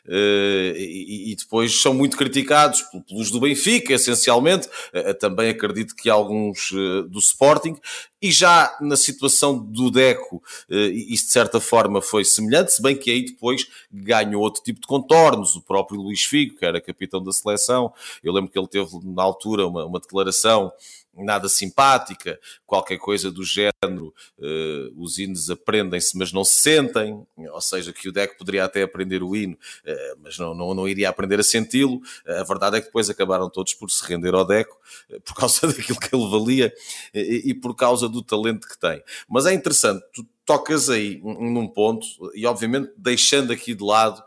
e, 0.05 1.35
depois 1.37 1.81
são 1.81 1.93
muito 1.93 2.17
criticados 2.17 2.83
pelos 3.07 3.31
do 3.31 3.39
Benfica, 3.39 3.93
essencialmente. 3.93 4.67
Eh, 4.93 5.09
eh, 5.09 5.13
também 5.13 5.49
acredito 5.49 5.95
que 5.95 6.09
alguns 6.09 6.71
do 7.09 7.19
Sporting. 7.19 7.75
E 8.21 8.31
já 8.31 8.75
na 8.79 8.95
situação 8.95 9.57
do 9.57 9.91
Deco, 9.91 10.41
isso 10.69 11.25
de 11.25 11.31
certa 11.31 11.59
forma 11.59 12.01
foi 12.01 12.23
semelhante, 12.23 12.71
se 12.71 12.81
bem 12.81 12.95
que 12.95 13.11
aí 13.11 13.25
depois 13.25 13.67
ganhou 13.91 14.41
outro 14.41 14.63
tipo 14.63 14.79
de 14.79 14.87
contornos. 14.87 15.55
O 15.55 15.61
próprio 15.61 15.99
Luís 15.99 16.23
Figo, 16.23 16.57
que 16.57 16.65
era 16.65 16.79
capitão 16.79 17.21
da 17.21 17.33
seleção, 17.33 17.93
eu 18.23 18.31
lembro 18.31 18.49
que 18.49 18.57
ele 18.57 18.67
teve 18.67 18.89
na 19.03 19.23
altura 19.23 19.67
uma, 19.67 19.85
uma 19.85 19.99
declaração 19.99 20.71
nada 21.15 21.47
simpática, 21.47 22.39
qualquer 22.65 22.97
coisa 22.97 23.31
do 23.31 23.43
género, 23.43 24.13
uh, 24.39 25.01
os 25.01 25.19
hinos 25.19 25.49
aprendem-se, 25.49 26.17
mas 26.17 26.31
não 26.31 26.43
se 26.43 26.59
sentem, 26.61 27.25
ou 27.37 27.61
seja, 27.61 27.93
que 27.93 28.09
o 28.09 28.11
Deco 28.11 28.37
poderia 28.37 28.65
até 28.65 28.81
aprender 28.81 29.21
o 29.21 29.35
hino, 29.35 29.53
uh, 29.53 30.19
mas 30.21 30.37
não, 30.37 30.55
não, 30.55 30.73
não 30.73 30.87
iria 30.87 31.09
aprender 31.09 31.39
a 31.39 31.43
senti-lo. 31.43 31.97
Uh, 32.25 32.41
a 32.41 32.43
verdade 32.43 32.77
é 32.77 32.79
que 32.79 32.87
depois 32.87 33.09
acabaram 33.09 33.49
todos 33.49 33.73
por 33.73 33.89
se 33.91 34.03
render 34.05 34.33
ao 34.33 34.45
Deco, 34.45 34.75
por 35.23 35.35
causa 35.35 35.67
daquilo 35.67 35.99
que 35.99 36.15
ele 36.15 36.29
valia 36.29 36.73
e, 37.13 37.43
e 37.45 37.53
por 37.53 37.75
causa 37.75 38.09
do 38.09 38.23
talento 38.23 38.67
que 38.67 38.77
tem. 38.77 39.03
Mas 39.29 39.45
é 39.45 39.53
interessante, 39.53 40.03
tu 40.13 40.25
tocas 40.45 40.89
aí 40.89 41.21
num 41.23 41.67
ponto, 41.67 42.05
e 42.33 42.45
obviamente 42.45 42.91
deixando 42.97 43.53
aqui 43.53 43.73
de 43.73 43.83
lado 43.83 44.21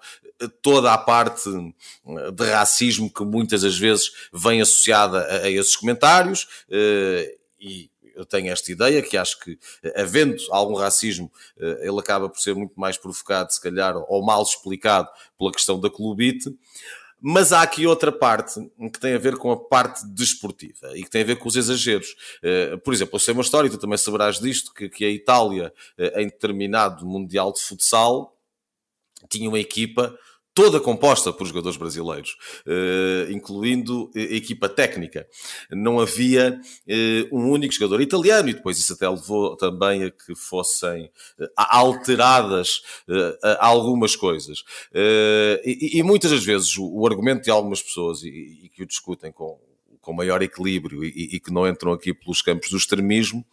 toda 0.63 0.93
a 0.93 0.99
parte 0.99 1.49
eh, 1.49 2.31
de 2.31 2.45
racismo 2.51 3.13
que 3.13 3.25
muitas 3.25 3.63
das 3.63 3.79
vezes 3.79 4.13
vem 4.33 4.61
associada 4.61 5.21
a, 5.21 5.37
a 5.45 5.51
esses 5.51 5.77
comentários 5.77 6.47
eh, 6.71 7.37
e 7.59 7.91
eu 8.15 8.25
tenho 8.25 8.51
esta 8.51 8.73
ideia 8.73 9.03
que 9.03 9.17
acho 9.17 9.39
que, 9.41 9.59
eh, 9.83 10.01
havendo 10.01 10.43
algum 10.51 10.75
racismo, 10.75 11.31
ele 11.59 11.99
acaba 11.99 12.31
por 12.31 12.41
ser 12.41 12.55
muito 12.55 12.73
mais 12.75 12.97
provocado, 12.97 13.53
se 13.53 13.61
calhar, 13.61 13.95
ou 14.09 14.25
mal 14.25 14.43
explicado 14.43 15.09
pela 15.39 15.53
questão 15.53 15.79
da 15.79 15.91
clubite. 15.91 16.51
Mas 17.21 17.53
há 17.53 17.61
aqui 17.61 17.87
outra 17.87 18.11
parte 18.11 18.61
que 18.93 19.01
tem 19.01 19.15
a 19.15 19.19
ver 19.19 19.37
com 19.37 19.51
a 19.51 19.57
parte 19.57 20.07
desportiva 20.09 20.97
e 20.97 21.03
que 21.03 21.11
tem 21.11 21.23
a 21.23 21.27
ver 21.27 21.37
com 21.37 21.49
os 21.49 21.57
exageros. 21.57 22.15
Por 22.85 22.93
exemplo, 22.93 23.17
eu 23.17 23.19
sei 23.19 23.33
uma 23.33 23.43
história, 23.43 23.71
tu 23.71 23.79
também 23.79 23.97
saberás 23.97 24.39
disto, 24.39 24.73
que, 24.73 24.89
que 24.89 25.05
a 25.05 25.11
Itália, 25.11 25.73
em 26.15 26.27
determinado 26.27 27.07
Mundial 27.07 27.53
de 27.53 27.61
Futsal, 27.61 28.36
tinha 29.29 29.49
uma 29.49 29.59
equipa 29.59 30.17
toda 30.57 30.81
composta 30.81 31.35
por 31.35 31.47
jogadores 31.47 31.77
brasileiros, 31.77 32.35
uh, 32.67 33.31
incluindo 33.31 34.11
a 34.17 34.21
equipa 34.21 34.71
técnica. 34.71 35.29
Não 35.71 36.01
havia 36.01 36.59
uh, 36.89 37.37
um 37.37 37.51
único 37.51 37.75
jogador 37.75 38.01
italiano, 38.01 38.49
e 38.49 38.55
depois 38.55 38.79
isso 38.79 38.95
até 38.95 39.07
levou 39.07 39.55
também 39.55 40.05
a 40.05 40.11
que 40.11 40.35
fossem 40.35 41.11
alteradas 41.55 42.81
algumas 43.59 44.17
coisas. 44.17 44.65
E, 45.63 46.03
muitas 46.03 46.31
das 46.31 46.43
vezes 46.43 46.79
o, 46.79 47.07
argumento 47.07 47.45
de 47.45 47.51
algumas 47.51 47.83
pessoas, 47.83 48.23
e, 48.23 48.29
e 48.65 48.69
que 48.71 48.83
o 48.83 48.87
discutem 48.87 49.31
com, 49.31 49.59
com 50.01 50.13
maior 50.13 50.41
equilíbrio 50.41 51.05
e, 51.05 51.35
e, 51.35 51.41
que 51.41 51.53
não 51.53 51.69
entram 51.69 51.93
aqui 51.93 52.15
pelos 52.15 52.41
campos 52.41 52.71
do 52.71 52.77
extremismo, 52.77 53.45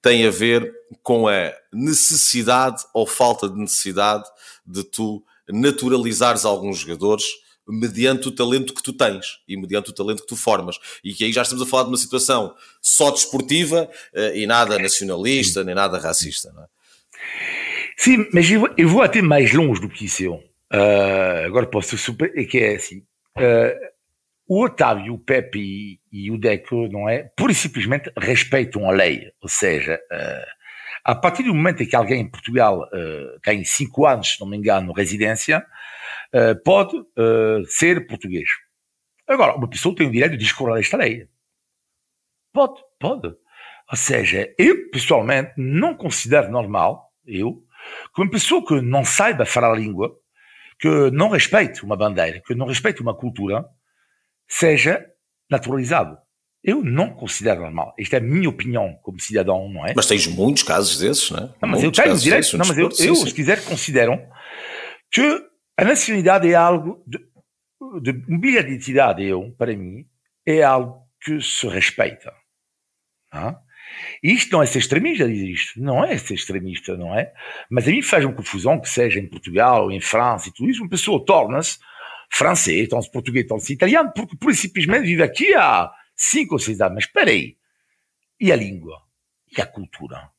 tem 0.00 0.26
a 0.26 0.30
ver 0.30 0.72
com 1.02 1.26
a 1.26 1.52
necessidade 1.72 2.84
ou 2.94 3.06
falta 3.06 3.48
de 3.48 3.58
necessidade 3.58 4.28
de 4.66 4.82
tu 4.84 5.24
naturalizares 5.48 6.44
alguns 6.44 6.78
jogadores 6.78 7.24
mediante 7.68 8.28
o 8.28 8.32
talento 8.32 8.72
que 8.72 8.82
tu 8.82 8.92
tens 8.92 9.38
e 9.48 9.56
mediante 9.56 9.90
o 9.90 9.92
talento 9.92 10.22
que 10.22 10.28
tu 10.28 10.36
formas. 10.36 10.76
E 11.02 11.12
que 11.12 11.24
aí 11.24 11.32
já 11.32 11.42
estamos 11.42 11.62
a 11.62 11.66
falar 11.66 11.84
de 11.84 11.88
uma 11.88 11.96
situação 11.96 12.54
só 12.80 13.10
desportiva 13.10 13.90
eh, 14.14 14.40
e 14.40 14.46
nada 14.46 14.78
nacionalista, 14.78 15.64
nem 15.64 15.74
nada 15.74 15.98
racista. 15.98 16.52
Não 16.52 16.62
é? 16.62 16.66
Sim, 17.96 18.28
mas 18.32 18.48
eu 18.50 18.60
vou, 18.60 18.70
eu 18.76 18.88
vou 18.88 19.02
até 19.02 19.22
mais 19.22 19.52
longe 19.52 19.80
do 19.80 19.88
que 19.88 20.04
isso. 20.04 20.34
Uh, 20.72 21.46
agora 21.46 21.66
posso 21.66 21.96
super. 21.96 22.32
É 22.36 22.44
que 22.44 22.58
é 22.58 22.76
assim. 22.76 22.98
Uh, 23.36 23.96
o 24.48 24.64
Otávio, 24.64 25.14
o 25.14 25.18
Pepe 25.18 25.58
e, 25.58 26.00
e, 26.12 26.30
o 26.30 26.38
Deco, 26.38 26.86
não 26.88 27.08
é? 27.08 27.30
Pura 27.36 27.52
e 27.52 27.54
simplesmente 27.54 28.12
respeitam 28.16 28.88
a 28.88 28.92
lei. 28.92 29.32
Ou 29.40 29.48
seja, 29.48 29.98
uh, 30.12 30.55
a 31.08 31.14
partir 31.14 31.44
do 31.44 31.54
momento 31.54 31.84
em 31.84 31.86
que 31.86 31.94
alguém 31.94 32.22
em 32.22 32.28
Portugal 32.28 32.80
uh, 32.80 33.40
tem 33.40 33.62
cinco 33.62 34.06
anos, 34.06 34.34
se 34.34 34.40
não 34.40 34.48
me 34.48 34.56
engano, 34.56 34.92
residência, 34.92 35.64
uh, 36.34 36.60
pode 36.64 36.96
uh, 36.96 37.64
ser 37.68 38.08
português. 38.08 38.48
Agora, 39.28 39.54
uma 39.54 39.70
pessoa 39.70 39.94
tem 39.94 40.08
o 40.08 40.10
direito 40.10 40.32
de 40.32 40.38
discorrer 40.38 40.80
esta 40.80 40.96
lei. 40.96 41.28
Pode, 42.52 42.82
pode. 42.98 43.28
Ou 43.28 43.96
seja, 43.96 44.52
eu 44.58 44.90
pessoalmente 44.90 45.52
não 45.56 45.94
considero 45.96 46.50
normal, 46.50 47.12
eu, 47.24 47.62
que 48.12 48.20
uma 48.20 48.30
pessoa 48.30 48.66
que 48.66 48.80
não 48.80 49.04
saiba 49.04 49.46
falar 49.46 49.70
a 49.70 49.76
língua, 49.76 50.12
que 50.76 50.88
não 51.12 51.28
respeite 51.28 51.84
uma 51.84 51.96
bandeira, 51.96 52.42
que 52.44 52.52
não 52.52 52.66
respeite 52.66 53.00
uma 53.00 53.16
cultura, 53.16 53.64
seja 54.48 55.06
naturalizado. 55.48 56.18
Eu 56.66 56.82
não 56.82 57.10
considero 57.10 57.60
normal. 57.60 57.94
Esta 57.96 58.16
é 58.16 58.18
a 58.18 58.22
minha 58.22 58.48
opinião 58.48 58.98
como 59.00 59.20
cidadão, 59.20 59.68
não 59.68 59.86
é? 59.86 59.92
Mas 59.94 60.06
tens 60.06 60.26
muitos 60.26 60.64
casos 60.64 60.98
desses, 60.98 61.30
não 61.30 61.38
é? 61.38 61.42
Não, 61.42 61.68
mas 61.68 61.80
muitos 61.80 61.98
eu 61.98 62.04
tenho 62.04 62.18
direito. 62.18 62.58
Não, 62.58 62.66
mas 62.66 62.76
eu, 62.76 62.88
eu 63.06 63.14
se 63.14 63.32
quiser, 63.32 63.64
considero 63.64 64.20
que 65.12 65.46
a 65.76 65.84
nacionalidade 65.84 66.50
é 66.50 66.56
algo 66.56 67.04
de, 67.06 67.18
de 68.02 68.12
de 68.12 68.48
identidade, 68.58 69.24
eu, 69.24 69.54
para 69.56 69.76
mim, 69.76 70.04
é 70.44 70.64
algo 70.64 71.02
que 71.22 71.40
se 71.40 71.68
respeita. 71.68 72.32
Não? 73.32 73.50
É? 73.50 73.56
Isto 74.20 74.50
não 74.50 74.62
é 74.62 74.66
ser 74.66 74.80
extremista, 74.80 75.28
diz 75.28 75.60
isto. 75.60 75.80
Não 75.80 76.04
é 76.04 76.18
ser 76.18 76.34
extremista, 76.34 76.96
não 76.96 77.16
é? 77.16 77.32
Mas 77.70 77.86
a 77.86 77.92
mim 77.92 78.02
faz 78.02 78.24
uma 78.24 78.34
confusão 78.34 78.80
que 78.80 78.88
seja 78.88 79.20
em 79.20 79.28
Portugal 79.28 79.84
ou 79.84 79.92
em 79.92 80.00
França 80.00 80.48
e 80.48 80.52
tudo 80.52 80.68
isso, 80.68 80.82
uma 80.82 80.90
pessoa 80.90 81.24
torna-se 81.24 81.78
francês, 82.28 82.88
torna-se 82.88 83.12
português, 83.12 83.46
torna-se 83.46 83.72
italiano, 83.72 84.12
porque 84.12 84.36
por 84.36 84.52
simplesmente 84.52 85.06
vive 85.06 85.22
aqui 85.22 85.54
há 85.54 85.92
cinco 86.16 86.54
ou 86.54 86.58
seis. 86.58 86.78
Mas 86.78 87.04
espera 87.04 87.30
aí. 87.30 87.56
E 88.40 88.52
a 88.52 88.56
língua? 88.56 89.02
E 89.56 89.60
a 89.60 89.66
cultura? 89.66 90.30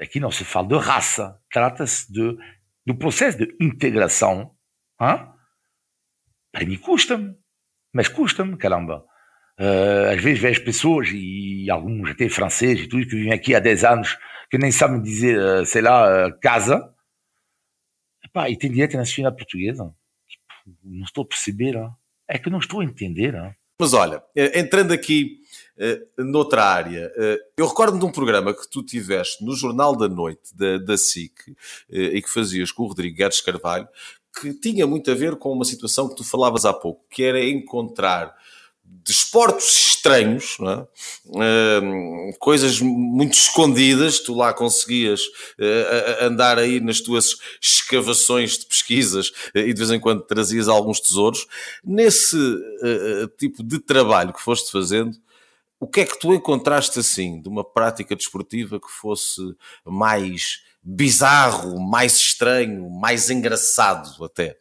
Aqui 0.00 0.18
não 0.18 0.30
se 0.30 0.44
fala 0.44 0.68
de 0.68 0.78
raça, 0.78 1.38
trata-se 1.50 2.10
do 2.12 2.94
processo 2.98 3.38
de 3.38 3.56
integração. 3.60 4.56
Hein? 5.00 5.28
Para 6.52 6.64
mim 6.64 6.78
custa-me. 6.78 7.36
Mas 7.92 8.08
custa-me, 8.08 8.56
caramba. 8.56 9.04
Uh, 9.58 10.14
às 10.14 10.22
vezes 10.22 10.40
vejo 10.40 10.64
pessoas, 10.64 11.08
e 11.12 11.68
alguns 11.70 12.10
até 12.10 12.28
franceses 12.28 12.84
e 12.84 12.88
tudo, 12.88 13.06
que 13.06 13.16
vêm 13.16 13.32
aqui 13.32 13.54
há 13.54 13.58
10 13.60 13.84
anos, 13.84 14.18
que 14.50 14.56
nem 14.56 14.72
sabem 14.72 15.02
dizer, 15.02 15.38
uh, 15.38 15.66
sei 15.66 15.82
lá, 15.82 16.28
uh, 16.28 16.40
casa, 16.40 16.94
Epá, 18.24 18.48
e 18.48 18.56
tem 18.56 18.70
direito 18.70 18.96
nacional 18.96 19.34
portuguesa. 19.34 19.92
Tipo, 20.28 20.78
não 20.84 21.04
estou 21.04 21.24
a 21.24 21.26
perceber, 21.26 21.74
é 22.28 22.38
que 22.38 22.48
não 22.48 22.58
estou 22.58 22.80
a 22.80 22.84
entender. 22.84 23.34
Mas 23.80 23.94
olha, 23.94 24.22
entrando 24.36 24.92
aqui 24.92 25.38
uh, 25.78 26.22
noutra 26.22 26.62
área, 26.62 27.10
uh, 27.16 27.38
eu 27.56 27.66
recordo-me 27.66 27.98
de 27.98 28.04
um 28.04 28.12
programa 28.12 28.52
que 28.52 28.68
tu 28.68 28.82
tiveste 28.82 29.42
no 29.42 29.56
Jornal 29.56 29.96
da 29.96 30.06
Noite 30.06 30.54
da, 30.54 30.76
da 30.76 30.98
SIC 30.98 31.32
e 31.88 32.20
que 32.20 32.28
fazias 32.28 32.70
com 32.70 32.82
o 32.82 32.88
Rodrigo 32.88 33.16
Guedes 33.16 33.40
Carvalho, 33.40 33.88
que 34.38 34.52
tinha 34.52 34.86
muito 34.86 35.10
a 35.10 35.14
ver 35.14 35.36
com 35.36 35.50
uma 35.50 35.64
situação 35.64 36.10
que 36.10 36.14
tu 36.14 36.22
falavas 36.22 36.66
há 36.66 36.74
pouco, 36.74 37.06
que 37.08 37.22
era 37.22 37.42
encontrar 37.42 38.36
desportos 38.84 39.89
estranhos, 40.00 40.56
é? 40.60 40.80
uh, 41.26 42.38
coisas 42.38 42.80
muito 42.80 43.34
escondidas, 43.34 44.18
tu 44.18 44.34
lá 44.34 44.52
conseguias 44.52 45.20
uh, 45.20 46.24
andar 46.24 46.58
aí 46.58 46.80
nas 46.80 47.00
tuas 47.00 47.36
escavações 47.60 48.58
de 48.58 48.66
pesquisas 48.66 49.28
uh, 49.28 49.58
e 49.58 49.72
de 49.72 49.78
vez 49.78 49.90
em 49.90 50.00
quando 50.00 50.22
trazias 50.22 50.68
alguns 50.68 51.00
tesouros. 51.00 51.46
Nesse 51.84 52.36
tipo 53.38 53.62
de 53.62 53.78
trabalho 53.78 54.32
que 54.32 54.40
foste 54.40 54.72
fazendo, 54.72 55.16
o 55.78 55.86
que 55.86 56.00
é 56.00 56.06
que 56.06 56.18
tu 56.18 56.32
encontraste 56.32 56.98
assim, 56.98 57.40
de 57.40 57.48
uma 57.48 57.64
prática 57.64 58.16
desportiva 58.16 58.80
que 58.80 58.90
fosse 58.90 59.40
mais 59.84 60.62
bizarro, 60.82 61.78
mais 61.78 62.16
estranho, 62.16 62.88
mais 62.88 63.28
engraçado 63.30 64.24
até? 64.24 64.56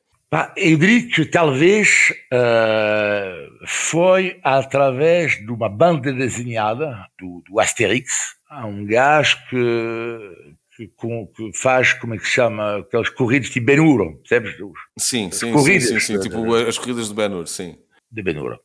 Que 1.16 1.26
talvez 1.26 2.14
uh, 2.32 3.66
foi 3.66 4.40
através 4.44 5.44
de 5.44 5.52
uma 5.52 5.68
banda 5.68 6.14
desenhada 6.14 7.08
do, 7.20 7.44
do 7.50 7.60
Asterix, 7.60 8.36
um 8.66 8.86
gajo 8.86 9.38
que, 9.50 10.56
que, 10.76 10.88
que, 10.88 11.52
faz, 11.56 11.94
como 11.94 12.14
é 12.14 12.18
que 12.18 12.26
se 12.26 12.32
chama, 12.32 12.78
aquelas 12.78 13.10
corridas 13.10 13.50
de 13.50 13.60
Ben-Hur, 13.60 14.18
percebes? 14.18 14.56
Sim, 14.98 15.32
sim, 15.32 15.52
corridas, 15.52 15.88
sim, 15.88 16.00
sim, 16.00 16.14
sim, 16.16 16.20
tipo 16.20 16.54
as 16.54 16.78
corridas 16.78 17.10
de 17.10 17.16
Ben-Hur, 17.16 17.48
sim. 17.48 17.78
De 18.12 18.22
Ben-Hur. 18.22 18.60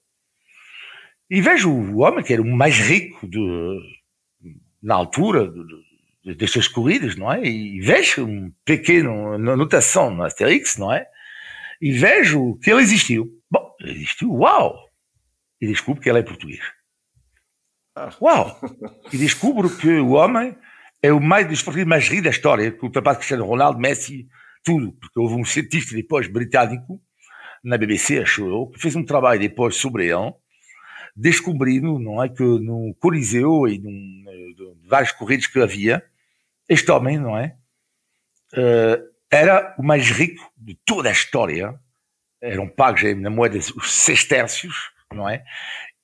E 1.30 1.40
vejo 1.40 1.70
o 1.70 2.00
homem 2.00 2.22
que 2.22 2.34
era 2.34 2.42
o 2.42 2.46
mais 2.46 2.78
rico 2.78 3.26
de, 3.26 3.80
na 4.82 4.94
altura 4.94 5.50
de, 5.50 6.34
destas 6.34 6.68
corridas, 6.68 7.16
não 7.16 7.32
é? 7.32 7.42
E 7.42 7.80
vejo 7.80 8.26
um 8.26 8.52
pequeno 8.64 9.32
anotação 9.32 10.14
no 10.14 10.22
Asterix, 10.22 10.76
não 10.76 10.92
é? 10.92 11.06
E 11.85 11.93
vejo 11.93 12.59
que 12.61 12.70
ele 12.70 12.80
existiu. 12.80 13.30
Bom, 13.51 13.74
ele 13.78 13.97
existiu, 13.97 14.32
uau! 14.32 14.89
E 15.61 15.66
descubro 15.66 16.01
que 16.01 16.09
ele 16.09 16.20
é 16.20 16.22
português. 16.22 16.62
Ah. 17.95 18.11
Uau! 18.22 18.59
E 19.12 19.18
descubro 19.18 19.68
que 19.76 19.91
o 19.99 20.12
homem 20.12 20.57
é 21.03 21.12
o 21.12 21.20
mais 21.20 21.47
desportivo 21.47 21.87
mais 21.87 22.09
rico 22.09 22.22
da 22.22 22.30
história, 22.30 22.72
que 22.72 22.82
ultrapassa 22.82 23.18
Cristiano 23.18 23.45
Ronaldo, 23.45 23.78
Messi, 23.78 24.26
tudo. 24.64 24.93
Porque 24.93 25.20
houve 25.20 25.35
um 25.35 25.45
cientista 25.45 25.95
depois 25.95 26.26
britânico, 26.26 26.99
na 27.62 27.76
BBC, 27.76 28.20
acho 28.20 28.47
eu, 28.47 28.66
que 28.68 28.80
fez 28.80 28.97
um 28.97 29.05
trabalho 29.05 29.41
depois 29.41 29.76
sobre 29.76 30.07
ele, 30.07 30.32
descobrindo, 31.14 31.99
não 31.99 32.24
é, 32.24 32.30
que 32.30 32.43
no 32.43 32.95
Coliseu 32.99 33.68
e 33.68 33.78
num, 33.78 34.24
de 34.57 34.89
vários 34.89 35.12
corridos 35.12 35.49
que 35.49 35.61
havia, 35.61 36.03
este 36.66 36.91
homem, 36.91 37.18
não 37.18 37.37
é, 37.37 37.55
uh, 38.55 39.13
era 39.30 39.74
o 39.78 39.82
mais 39.82 40.10
rico 40.10 40.52
de 40.56 40.78
toda 40.84 41.08
a 41.08 41.12
história. 41.12 41.78
Eram 42.42 42.68
pagos 42.68 43.02
na 43.16 43.30
moeda 43.30 43.58
os 43.58 43.92
sextércios, 43.92 44.90
não 45.12 45.28
é? 45.28 45.44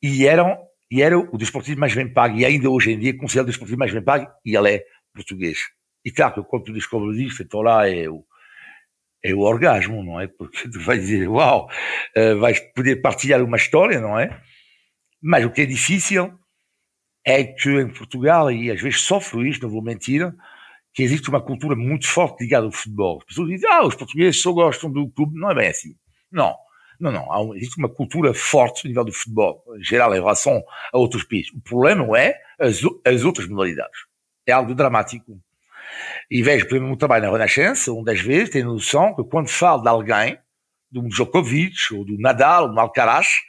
E 0.02 0.26
eram 0.26 0.58
e 0.90 1.02
era 1.02 1.16
o 1.16 1.38
desportivo 1.38 1.78
mais 1.78 1.94
bem 1.94 2.12
pago, 2.12 2.36
e 2.36 2.44
ainda 2.44 2.68
hoje 2.68 2.90
em 2.90 2.98
dia 2.98 3.16
considero 3.16 3.44
o 3.44 3.50
desportivo 3.50 3.78
mais 3.78 3.92
bem 3.92 4.02
pago, 4.02 4.28
e 4.44 4.56
ele 4.56 4.74
é 4.74 4.84
português. 5.14 5.58
E 6.04 6.10
claro 6.10 6.34
que 6.34 6.42
quando 6.42 6.64
tu 6.64 6.72
descobres 6.72 7.16
isto, 7.18 7.42
então 7.42 7.60
lá 7.60 7.88
é 7.88 8.08
o, 8.08 8.24
é 9.22 9.32
o 9.32 9.40
orgasmo, 9.40 10.02
não 10.02 10.20
é? 10.20 10.26
Porque 10.26 10.68
tu 10.68 10.80
vais 10.80 11.00
dizer, 11.00 11.28
uau, 11.28 11.70
uh, 12.16 12.38
vais 12.40 12.58
poder 12.74 12.96
partilhar 12.96 13.40
uma 13.42 13.56
história, 13.56 14.00
não 14.00 14.18
é? 14.18 14.42
Mas 15.22 15.44
o 15.44 15.50
que 15.50 15.60
é 15.60 15.66
difícil 15.66 16.32
é 17.24 17.44
que 17.44 17.68
em 17.68 17.88
Portugal, 17.88 18.50
e 18.50 18.70
às 18.70 18.80
vezes 18.80 19.02
sofro 19.02 19.46
isto, 19.46 19.62
não 19.62 19.70
vou 19.70 19.82
mentir, 19.82 20.34
que 20.93 21.03
existe 21.03 21.28
uma 21.28 21.41
cultura 21.41 21.76
muito 21.76 22.07
forte 22.07 22.43
ligada 22.43 22.66
ao 22.66 22.72
futebol. 22.72 23.18
As 23.18 23.24
pessoas 23.24 23.49
dizem, 23.49 23.70
ah, 23.70 23.86
os 23.86 23.95
portugueses 23.95 24.41
só 24.41 24.53
gostam 24.53 24.91
do 24.91 25.09
clube. 25.11 25.38
Não 25.38 25.51
é 25.51 25.55
bem 25.55 25.68
assim. 25.68 25.95
Não. 26.30 26.55
Não, 26.99 27.11
não. 27.11 27.57
existe 27.57 27.78
uma 27.78 27.88
cultura 27.88 28.34
forte 28.34 28.86
a 28.86 28.88
nível 28.88 29.05
do 29.05 29.12
futebol, 29.12 29.64
em 29.78 29.82
geral, 29.82 30.14
em 30.14 30.18
relação 30.18 30.62
a 30.93 30.99
outros 30.99 31.24
países. 31.24 31.51
O 31.53 31.61
problema 31.62 32.18
é 32.18 32.38
as, 32.59 32.80
as 33.07 33.24
outras 33.24 33.49
modalidades. 33.49 34.01
É 34.47 34.53
algo 34.53 34.74
dramático. 34.74 35.41
E 36.30 36.43
vejo, 36.43 36.66
por 36.66 36.74
exemplo, 36.74 36.91
no 36.91 36.97
trabalho 36.97 37.24
na 37.24 37.32
Renascença, 37.32 37.91
onde 37.91 38.12
às 38.12 38.20
vezes 38.20 38.51
tem 38.51 38.62
noção 38.62 39.14
que 39.14 39.24
quando 39.24 39.49
falo 39.49 39.82
de 39.82 39.88
alguém, 39.88 40.38
de 40.91 40.99
um 40.99 41.09
Djokovic, 41.09 41.95
ou 41.95 42.05
do 42.05 42.18
Nadal, 42.18 42.64
ou 42.64 42.74
do 42.74 42.80
Alcaraz, 42.80 43.41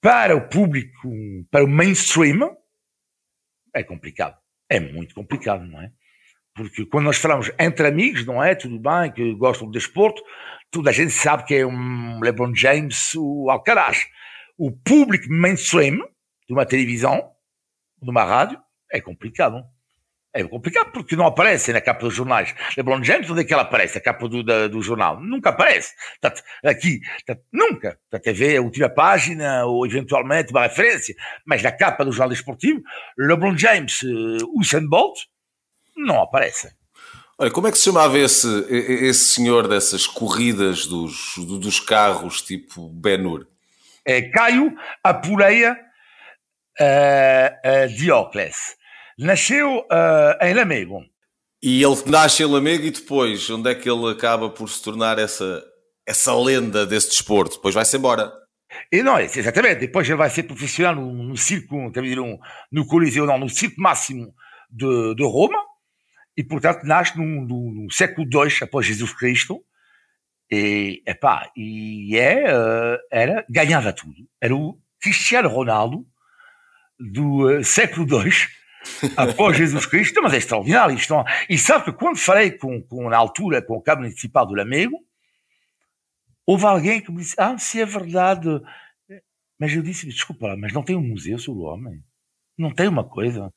para 0.00 0.36
o 0.36 0.48
público, 0.48 1.08
para 1.50 1.64
o 1.64 1.68
mainstream, 1.68 2.56
é 3.72 3.84
complicado. 3.84 4.36
É 4.68 4.80
muito 4.80 5.14
complicado, 5.14 5.64
não 5.64 5.80
é? 5.80 5.92
Porque 6.56 6.86
quando 6.86 7.04
nós 7.04 7.18
falamos 7.18 7.52
entre 7.58 7.86
amigos, 7.86 8.24
não 8.24 8.42
é? 8.42 8.54
Tudo 8.54 8.78
bem, 8.78 9.12
que 9.12 9.34
gostam 9.34 9.70
de 9.70 9.78
desporto, 9.78 10.22
toda 10.70 10.88
a 10.88 10.92
gente 10.92 11.12
sabe 11.12 11.44
que 11.44 11.54
é 11.54 11.66
um 11.66 12.18
LeBron 12.20 12.54
James, 12.54 13.14
o 13.14 13.50
Alcaraz. 13.50 14.06
O 14.56 14.72
público 14.72 15.26
mainstream 15.28 15.98
de 16.48 16.54
uma 16.54 16.64
televisão, 16.64 17.30
de 18.00 18.10
uma 18.10 18.24
rádio, 18.24 18.58
é 18.90 19.02
complicado. 19.02 19.62
É 20.32 20.44
complicado 20.44 20.92
porque 20.92 21.16
não 21.16 21.26
aparece 21.26 21.72
na 21.72 21.80
capa 21.80 22.00
dos 22.00 22.14
jornais. 22.14 22.54
LeBron 22.76 23.02
James, 23.02 23.28
onde 23.30 23.40
é 23.40 23.44
que 23.44 23.52
ela 23.52 23.62
aparece? 23.62 23.98
A 23.98 24.00
capa 24.02 24.28
do, 24.28 24.42
da, 24.42 24.66
do 24.66 24.82
jornal? 24.82 25.20
Nunca 25.20 25.50
aparece. 25.50 25.94
Portanto, 26.20 26.42
aqui, 26.64 27.00
portanto, 27.00 27.44
nunca. 27.52 27.98
A 28.12 28.18
TV, 28.18 28.56
a 28.56 28.62
última 28.62 28.88
página, 28.88 29.64
ou 29.66 29.86
eventualmente 29.86 30.52
uma 30.52 30.62
referência. 30.62 31.14
Mas 31.46 31.62
na 31.62 31.72
capa 31.72 32.04
do 32.04 32.12
jornal 32.12 32.32
esportivo, 32.32 32.82
LeBron 33.18 33.56
James, 33.56 34.02
uh, 34.02 34.58
Usain 34.58 34.86
Bolt, 34.86 35.18
não 35.96 36.20
aparecem. 36.22 36.70
Olha, 37.38 37.50
como 37.50 37.66
é 37.66 37.70
que 37.70 37.76
se 37.76 37.84
chamava 37.84 38.18
esse, 38.18 38.48
esse 38.70 39.34
senhor 39.34 39.68
dessas 39.68 40.06
corridas 40.06 40.86
dos, 40.86 41.34
dos 41.36 41.78
carros 41.78 42.40
tipo 42.40 42.88
Benur? 42.88 43.46
É 44.06 44.22
Caio 44.22 44.74
Apuleia 45.04 45.76
uh, 46.80 47.84
uh, 47.84 47.94
Diocles. 47.94 48.76
Nasceu 49.18 49.80
uh, 49.80 50.44
em 50.44 50.54
Lamego. 50.54 51.04
E 51.62 51.82
ele 51.82 51.96
nasce 52.06 52.42
em 52.42 52.46
Lamego 52.46 52.84
e 52.84 52.90
depois, 52.90 53.50
onde 53.50 53.70
é 53.70 53.74
que 53.74 53.90
ele 53.90 54.10
acaba 54.10 54.48
por 54.48 54.68
se 54.70 54.82
tornar 54.82 55.18
essa, 55.18 55.62
essa 56.06 56.34
lenda 56.34 56.86
desse 56.86 57.08
desporto? 57.08 57.56
Depois 57.56 57.74
vai-se 57.74 57.96
embora. 57.96 58.32
E 58.90 59.02
não, 59.02 59.18
exatamente. 59.18 59.80
Depois 59.80 60.08
ele 60.08 60.16
vai 60.16 60.30
ser 60.30 60.44
profissional 60.44 60.94
no, 60.94 61.12
no 61.12 61.36
circo, 61.36 61.74
no, 61.76 62.38
no 62.72 62.86
Coliseu, 62.86 63.26
não, 63.26 63.38
no 63.38 63.48
circo 63.48 63.80
máximo 63.80 64.34
de, 64.70 65.14
de 65.14 65.24
Roma 65.24 65.58
e 66.36 66.44
portanto 66.44 66.84
nasce 66.84 67.16
no, 67.16 67.24
no, 67.24 67.72
no 67.72 67.90
século 67.90 68.28
II 68.28 68.52
após 68.62 68.86
Jesus 68.86 69.12
Cristo 69.12 69.64
e, 70.50 71.02
epá, 71.06 71.50
e 71.56 72.16
é, 72.16 72.44
uh, 72.44 72.98
era, 73.10 73.44
ganhava 73.48 73.92
tudo. 73.92 74.28
Era 74.40 74.54
o 74.54 74.78
Cristiano 75.00 75.48
Ronaldo 75.48 76.06
do 76.98 77.58
uh, 77.58 77.64
século 77.64 78.06
II, 78.06 78.30
após 79.16 79.56
Jesus 79.56 79.86
Cristo, 79.86 80.22
mas 80.22 80.34
é 80.34 80.36
extraordinário. 80.36 80.94
Isto 80.94 81.14
não... 81.14 81.24
E 81.48 81.58
sabe 81.58 81.86
que 81.86 81.92
quando 81.92 82.18
falei 82.18 82.52
com, 82.52 82.80
com, 82.82 83.08
na 83.08 83.16
altura 83.16 83.60
com 83.60 83.74
o 83.74 83.82
Cabo 83.82 84.02
Municipal 84.02 84.46
do 84.46 84.54
Lamego, 84.54 84.98
houve 86.46 86.64
alguém 86.64 87.00
que 87.00 87.10
me 87.10 87.18
disse, 87.18 87.34
ah, 87.38 87.56
se 87.58 87.80
é 87.80 87.86
verdade... 87.86 88.48
Mas 89.58 89.72
eu 89.72 89.82
disse, 89.82 90.06
desculpa, 90.06 90.54
mas 90.56 90.72
não 90.72 90.82
tem 90.82 90.94
um 90.94 91.02
museu 91.02 91.38
sobre 91.38 91.62
o 91.62 91.64
homem? 91.64 92.04
Não 92.58 92.72
tem 92.72 92.88
uma 92.88 93.08
coisa? 93.08 93.52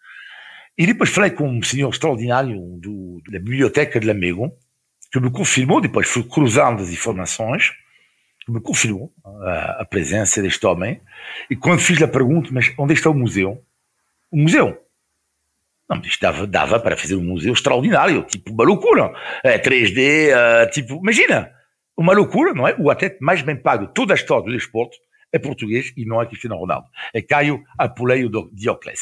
E 0.79 0.87
depois 0.87 1.09
falei 1.09 1.31
com 1.31 1.45
um 1.45 1.61
senhor 1.61 1.89
extraordinário 1.89 2.57
do, 2.79 3.21
da 3.29 3.37
biblioteca 3.37 3.99
de 3.99 4.07
Lamego, 4.07 4.49
que 5.11 5.19
me 5.19 5.29
confirmou, 5.29 5.81
depois 5.81 6.07
fui 6.07 6.23
cruzando 6.23 6.81
as 6.81 6.89
informações, 6.89 7.73
que 8.45 8.49
me 8.49 8.61
confirmou 8.61 9.11
a, 9.25 9.81
a, 9.81 9.85
presença 9.85 10.41
deste 10.41 10.65
homem. 10.65 11.01
E 11.49 11.55
quando 11.57 11.81
fiz 11.81 12.01
a 12.01 12.07
pergunta, 12.07 12.49
mas 12.53 12.73
onde 12.77 12.93
está 12.93 13.09
o 13.09 13.13
museu? 13.13 13.61
O 14.31 14.37
museu? 14.37 14.81
Não, 15.89 15.99
isto 15.99 16.21
dava, 16.21 16.47
dava 16.47 16.79
para 16.79 16.95
fazer 16.95 17.15
um 17.15 17.25
museu 17.25 17.51
extraordinário, 17.51 18.23
tipo 18.23 18.53
uma 18.53 18.63
loucura. 18.63 19.11
É, 19.43 19.59
3D, 19.59 20.29
é, 20.29 20.65
tipo, 20.67 20.95
imagina, 21.03 21.51
uma 21.97 22.13
loucura, 22.13 22.53
não 22.53 22.65
é? 22.65 22.73
O 22.79 22.89
atleta 22.89 23.17
mais 23.19 23.41
bem 23.41 23.57
pago 23.57 23.87
de 23.87 23.93
toda 23.93 24.13
a 24.13 24.15
história 24.15 24.45
do 24.45 24.53
desporto 24.53 24.95
é 25.33 25.37
português 25.37 25.91
e 25.97 26.05
não 26.05 26.21
é 26.21 26.25
Cristiano 26.25 26.55
Ronaldo. 26.55 26.87
É 27.13 27.21
Caio 27.21 27.61
Apuleio 27.77 28.29
Diocles. 28.53 29.01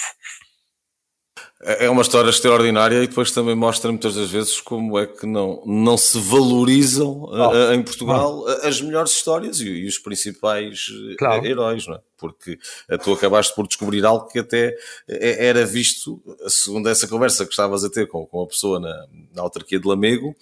É, 1.61 1.85
é 1.85 1.89
uma 1.89 2.01
história 2.01 2.29
extraordinária 2.29 3.03
e 3.03 3.07
depois 3.07 3.31
também 3.31 3.55
mostra 3.55 3.91
muitas 3.91 4.15
das 4.15 4.29
vezes 4.29 4.61
como 4.61 4.97
é 4.97 5.05
que 5.05 5.25
não, 5.25 5.61
não 5.65 5.97
se 5.97 6.19
valorizam 6.19 7.23
oh, 7.23 7.73
em 7.73 7.81
Portugal 7.81 8.43
oh. 8.45 8.67
as 8.67 8.81
melhores 8.81 9.11
histórias 9.11 9.59
e, 9.59 9.67
e 9.67 9.87
os 9.87 9.97
principais 9.97 10.87
claro. 11.17 11.45
heróis, 11.45 11.87
não 11.87 11.95
é? 11.95 11.99
Porque 12.17 12.57
tu 13.03 13.13
acabaste 13.13 13.53
por 13.53 13.67
descobrir 13.67 14.03
algo 14.05 14.27
que 14.27 14.39
até 14.39 14.75
era 15.07 15.65
visto, 15.65 16.19
segundo 16.47 16.89
essa 16.89 17.07
conversa 17.07 17.45
que 17.45 17.51
estavas 17.51 17.83
a 17.83 17.89
ter 17.89 18.07
com, 18.07 18.25
com 18.25 18.41
a 18.41 18.47
pessoa 18.47 18.79
na, 18.79 19.05
na 19.35 19.41
autarquia 19.43 19.79
de 19.79 19.87
Lamego, 19.87 20.35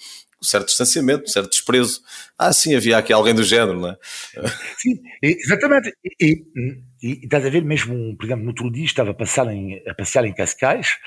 certo 0.45 0.67
distanciamento, 0.67 1.23
um 1.23 1.27
certo 1.27 1.49
desprezo. 1.49 2.01
Ah, 2.37 2.53
sim, 2.53 2.75
havia 2.75 2.97
aqui 2.97 3.11
alguém 3.11 3.33
do 3.33 3.43
género, 3.43 3.79
não 3.79 3.89
é? 3.89 3.97
Sim, 4.77 5.01
exatamente. 5.21 5.93
E, 6.03 6.43
e, 6.45 6.83
e 7.03 7.19
estás 7.23 7.45
a 7.45 7.49
ver 7.49 7.63
mesmo, 7.63 8.15
por 8.17 8.25
exemplo, 8.25 8.43
no 8.43 8.49
outro 8.49 8.71
dia 8.71 8.85
estava 8.85 9.11
a 9.11 9.13
passear 9.13 9.47
em, 9.53 9.81
a 9.87 9.93
passear 9.93 10.25
em 10.25 10.33
Cascais 10.33 10.97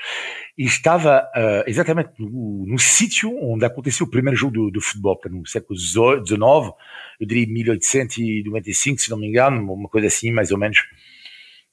e 0.57 0.63
estava 0.63 1.23
uh, 1.35 1.63
exatamente 1.67 2.11
no, 2.19 2.65
no 2.67 2.79
sítio 2.79 3.31
onde 3.41 3.65
aconteceu 3.65 4.05
o 4.05 4.09
primeiro 4.09 4.37
jogo 4.37 4.71
do 4.71 4.81
futebol, 4.81 5.19
no 5.29 5.45
século 5.47 5.77
XIX, 5.77 6.39
eu 7.19 7.27
diria 7.27 7.47
1895, 7.47 9.01
se 9.01 9.09
não 9.09 9.17
me 9.17 9.27
engano, 9.27 9.73
uma 9.73 9.89
coisa 9.89 10.07
assim, 10.07 10.31
mais 10.31 10.51
ou 10.51 10.57
menos. 10.57 10.79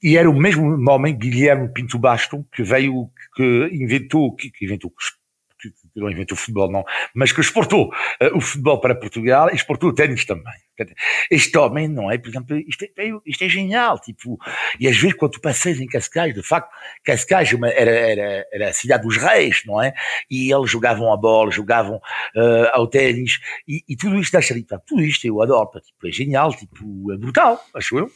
E 0.02 0.16
era 0.16 0.28
o 0.28 0.38
mesmo 0.38 0.76
homem, 0.90 1.16
Guilherme 1.16 1.72
Pinto 1.72 1.98
Basto, 1.98 2.44
que 2.52 2.62
veio, 2.62 3.10
que 3.34 3.70
inventou, 3.72 4.34
que 4.34 4.52
inventou, 4.60 4.90
que 4.90 5.04
que 5.96 6.00
não 6.00 6.10
inventou 6.10 6.36
o 6.36 6.38
futebol, 6.38 6.70
não, 6.70 6.84
mas 7.14 7.32
que 7.32 7.40
exportou 7.40 7.86
uh, 7.86 8.36
o 8.36 8.40
futebol 8.40 8.78
para 8.78 8.94
Portugal 8.94 9.48
e 9.50 9.54
exportou 9.54 9.88
o 9.88 9.94
ténis 9.94 10.26
também. 10.26 10.52
Este 11.30 11.56
homem, 11.56 11.88
não 11.88 12.10
é? 12.10 12.18
Por 12.18 12.28
exemplo, 12.28 12.54
isto 12.68 12.84
é, 12.84 12.90
isto 13.24 13.44
é 13.44 13.48
genial, 13.48 13.98
tipo, 13.98 14.38
e 14.78 14.86
às 14.86 14.94
vezes 14.94 15.16
quando 15.16 15.32
tu 15.32 15.40
passas 15.40 15.80
em 15.80 15.86
Cascais, 15.86 16.34
de 16.34 16.42
facto, 16.42 16.70
Cascais 17.02 17.50
era, 17.50 17.90
era, 17.90 18.46
era 18.52 18.68
a 18.68 18.72
cidade 18.74 19.04
dos 19.04 19.16
reis, 19.16 19.62
não 19.64 19.82
é? 19.82 19.94
E 20.30 20.52
eles 20.52 20.70
jogavam 20.70 21.10
a 21.10 21.16
bola, 21.16 21.50
jogavam 21.50 21.96
uh, 21.96 22.68
ao 22.74 22.86
ténis, 22.86 23.40
e, 23.66 23.82
e, 23.88 23.96
tudo 23.96 24.18
isto 24.18 24.32
deixa 24.32 24.52
ali, 24.52 24.66
tudo 24.86 25.00
isto 25.00 25.26
eu 25.26 25.40
adoro, 25.40 25.80
tipo, 25.80 26.06
é 26.06 26.12
genial, 26.12 26.54
tipo, 26.54 27.10
é 27.10 27.16
brutal, 27.16 27.58
acho 27.74 27.98
eu. 27.98 28.10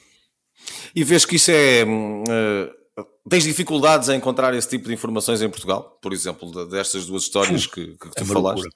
E 0.95 1.03
vês 1.03 1.24
que 1.24 1.37
isso 1.37 1.51
é... 1.51 1.83
Uh 1.85 2.80
Tens 3.29 3.45
dificuldades 3.45 4.09
em 4.09 4.16
encontrar 4.16 4.55
esse 4.55 4.68
tipo 4.68 4.89
de 4.89 4.95
informações 4.95 5.43
em 5.43 5.51
Portugal? 5.51 5.99
Por 6.01 6.12
exemplo, 6.12 6.66
destas 6.66 7.07
duas 7.07 7.25
histórias 7.25 7.66
que, 7.66 7.89
que 7.99 8.11
tu 8.11 8.23
é 8.23 8.25
falaste? 8.25 8.62
Loucura. 8.62 8.71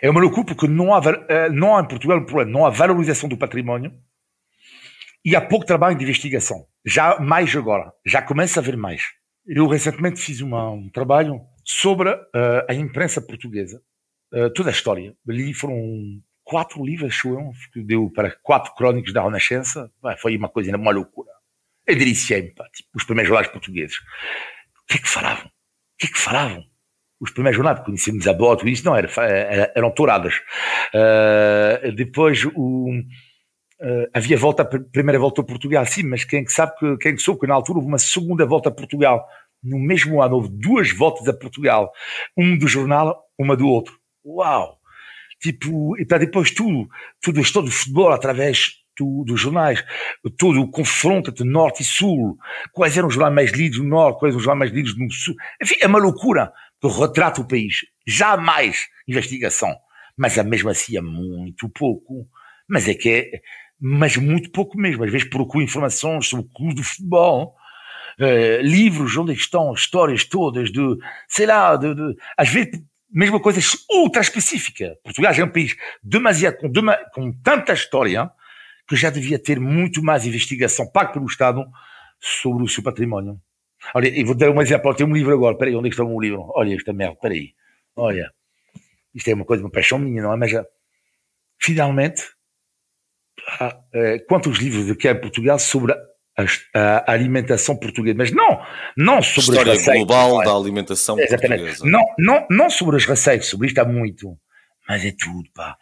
É 0.00 0.10
uma 0.10 0.20
loucura 0.20 0.46
porque 0.46 0.68
não 0.68 0.94
há, 0.94 1.00
eh, 1.28 1.48
não 1.50 1.76
há 1.76 1.80
em 1.80 1.88
Portugal 1.88 2.18
um 2.18 2.24
problema, 2.24 2.50
não 2.50 2.66
há 2.66 2.70
valorização 2.70 3.28
do 3.28 3.36
património 3.36 3.92
e 5.24 5.34
há 5.34 5.40
pouco 5.40 5.66
trabalho 5.66 5.96
de 5.96 6.04
investigação. 6.04 6.64
Já 6.84 7.18
mais 7.18 7.54
agora, 7.56 7.92
já 8.06 8.22
começa 8.22 8.60
a 8.60 8.62
haver 8.62 8.76
mais. 8.76 9.02
Eu 9.46 9.66
recentemente 9.66 10.20
fiz 10.20 10.40
uma, 10.40 10.70
um 10.70 10.88
trabalho 10.88 11.40
sobre 11.64 12.10
uh, 12.10 12.64
a 12.68 12.74
imprensa 12.74 13.20
portuguesa, 13.20 13.82
uh, 14.32 14.52
toda 14.52 14.70
a 14.70 14.72
história. 14.72 15.14
Ali 15.28 15.52
foram 15.52 15.76
quatro 16.44 16.84
livros, 16.84 17.20
que 17.72 17.82
deu 17.82 18.10
para 18.10 18.36
quatro 18.42 18.74
crónicos 18.74 19.12
da 19.12 19.22
Renascença. 19.22 19.90
Foi 20.20 20.36
uma 20.36 20.48
coisa, 20.48 20.76
uma 20.76 20.92
loucura 20.92 21.30
eu 21.86 21.96
deliciei-me, 21.96 22.48
tipo, 22.48 22.88
os 22.94 23.04
primeiros 23.04 23.28
jornais 23.28 23.50
portugueses. 23.52 23.96
O 23.96 24.86
que 24.88 24.98
é 24.98 25.00
que 25.00 25.08
falavam? 25.08 25.46
O 25.46 25.50
que 25.98 26.06
é 26.06 26.10
que 26.10 26.18
falavam? 26.18 26.64
Os 27.20 27.30
primeiros 27.30 27.56
jornais, 27.56 27.84
conhecíamos 27.84 28.26
a 28.26 28.34
tudo 28.34 28.68
isso, 28.68 28.84
não, 28.84 28.96
era, 28.96 29.08
era, 29.24 29.72
eram 29.76 29.90
touradas. 29.92 30.34
Uh, 30.92 31.92
depois, 31.92 32.44
o, 32.44 32.90
uh, 32.90 34.08
havia 34.12 34.36
volta, 34.36 34.64
primeira 34.64 35.18
volta 35.18 35.40
a 35.40 35.44
Portugal, 35.44 35.86
sim, 35.86 36.02
mas 36.02 36.24
quem 36.24 36.46
sabe 36.48 36.76
que, 36.76 36.96
quem 36.98 37.16
soube 37.16 37.40
que 37.40 37.46
na 37.46 37.54
altura 37.54 37.78
houve 37.78 37.88
uma 37.88 37.98
segunda 37.98 38.44
volta 38.44 38.70
a 38.70 38.72
Portugal. 38.72 39.24
No 39.62 39.78
mesmo 39.78 40.20
ano 40.20 40.34
houve 40.36 40.48
duas 40.50 40.90
voltas 40.92 41.28
a 41.28 41.32
Portugal. 41.32 41.92
Um 42.36 42.58
do 42.58 42.66
jornal, 42.66 43.22
uma 43.38 43.56
do 43.56 43.68
outro. 43.68 43.96
Uau! 44.24 44.78
Tipo, 45.40 45.96
e 45.98 46.04
para 46.04 46.18
depois 46.18 46.50
tudo, 46.50 46.88
tudo 47.20 47.38
a 47.38 47.42
história 47.42 47.68
do 47.68 47.74
futebol 47.74 48.10
através 48.12 48.81
do, 49.02 49.24
dos 49.24 49.40
jornais, 49.40 49.84
todo 50.38 50.60
o 50.60 50.70
confronto 50.70 51.30
entre 51.30 51.44
Norte 51.44 51.82
e 51.82 51.84
Sul, 51.84 52.38
quais 52.72 52.96
eram 52.96 53.08
os 53.08 53.14
jornais 53.14 53.34
mais 53.34 53.52
lidos 53.52 53.78
no 53.78 53.88
Norte, 53.88 54.18
quais 54.18 54.32
eram 54.32 54.38
os 54.38 54.44
jornais 54.44 54.70
mais 54.70 54.72
lidos 54.72 54.98
no 54.98 55.10
Sul. 55.10 55.34
Enfim, 55.62 55.76
é 55.80 55.86
uma 55.86 55.98
loucura 55.98 56.52
que 56.80 56.88
retrata 56.88 57.40
o 57.40 57.48
país. 57.48 57.80
Jamais 58.06 58.86
investigação. 59.06 59.74
Mas 60.16 60.36
é 60.36 60.42
mesmo 60.42 60.68
assim 60.68 60.96
é 60.96 61.00
muito 61.00 61.68
pouco. 61.68 62.26
Mas 62.68 62.88
é 62.88 62.94
que 62.94 63.08
é, 63.08 63.40
mas 63.80 64.16
muito 64.16 64.50
pouco 64.50 64.78
mesmo. 64.78 65.04
Às 65.04 65.10
vezes 65.10 65.28
procuro 65.28 65.64
informações 65.64 66.28
sobre 66.28 66.46
o 66.46 66.48
clube 66.48 66.74
do 66.74 66.82
futebol, 66.82 67.54
uh, 68.20 68.62
livros 68.62 69.16
onde 69.16 69.32
estão 69.32 69.72
histórias 69.72 70.24
todas 70.24 70.70
de, 70.70 70.80
sei 71.28 71.46
lá, 71.46 71.76
de, 71.76 71.94
de, 71.94 72.16
às 72.36 72.48
vezes 72.48 72.82
mesma 73.12 73.38
coisa 73.38 73.60
ultra 73.90 74.22
específica. 74.22 74.96
Portugal 75.04 75.34
é 75.34 75.44
um 75.44 75.52
país 75.52 75.76
demasiado, 76.02 76.56
com, 76.56 76.72
com 77.12 77.32
tanta 77.42 77.74
história, 77.74 78.30
que 78.88 78.96
já 78.96 79.10
devia 79.10 79.38
ter 79.38 79.60
muito 79.60 80.02
mais 80.02 80.26
investigação 80.26 80.90
paga 80.90 81.12
pelo 81.12 81.26
Estado 81.26 81.64
sobre 82.20 82.62
o 82.64 82.68
seu 82.68 82.82
património. 82.82 83.40
Olha, 83.94 84.08
e 84.08 84.22
vou 84.24 84.34
dar 84.34 84.50
um 84.50 84.62
exemplo. 84.62 84.94
Tem 84.94 85.06
um 85.06 85.12
livro 85.12 85.32
agora. 85.32 85.56
Peraí, 85.56 85.74
onde 85.74 85.88
é 85.88 85.90
está 85.90 86.04
o 86.04 86.08
meu 86.08 86.20
livro? 86.20 86.50
Olha 86.54 86.74
esta 86.74 86.92
merda, 86.92 87.16
peraí. 87.20 87.54
Olha. 87.96 88.30
Isto 89.14 89.28
é 89.28 89.34
uma 89.34 89.44
coisa, 89.44 89.62
uma 89.62 89.70
paixão 89.70 89.98
minha, 89.98 90.22
não 90.22 90.32
é? 90.32 90.36
Mas 90.36 90.50
já, 90.50 90.64
finalmente, 91.60 92.22
há, 93.60 93.78
é, 93.92 94.18
quantos 94.20 94.58
livros 94.58 94.90
aqui 94.90 95.08
em 95.08 95.20
Portugal 95.20 95.58
sobre 95.58 95.92
a, 95.92 96.46
a, 96.74 97.12
alimentação 97.12 97.76
portuguesa, 97.76 98.16
mas 98.16 98.30
não, 98.30 98.64
não 98.96 99.20
sobre 99.20 99.50
História 99.50 99.72
as 99.72 99.78
receitas. 99.80 100.06
global 100.06 100.40
é? 100.40 100.44
da 100.46 100.54
alimentação 100.54 101.18
Exatamente. 101.18 101.62
portuguesa. 101.62 101.84
Não, 101.84 102.02
não, 102.18 102.46
não 102.50 102.70
sobre 102.70 102.96
as 102.96 103.04
receitas, 103.04 103.48
sobre 103.48 103.66
isto 103.66 103.78
há 103.80 103.84
muito, 103.84 104.34
mas 104.88 105.04
é 105.04 105.12
tudo, 105.12 105.50
pá 105.54 105.76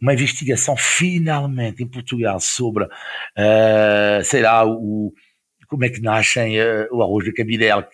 uma 0.00 0.12
investigação 0.12 0.76
finalmente 0.76 1.82
em 1.82 1.86
Portugal 1.86 2.40
sobre, 2.40 2.84
uh, 2.84 4.24
sei 4.24 4.42
lá, 4.42 4.64
o, 4.64 5.12
como 5.68 5.84
é 5.84 5.88
que 5.88 6.00
nascem 6.00 6.58
uh, 6.60 6.88
o 6.90 7.02
arroz 7.02 7.24
de 7.24 7.32
cabidela. 7.32 7.86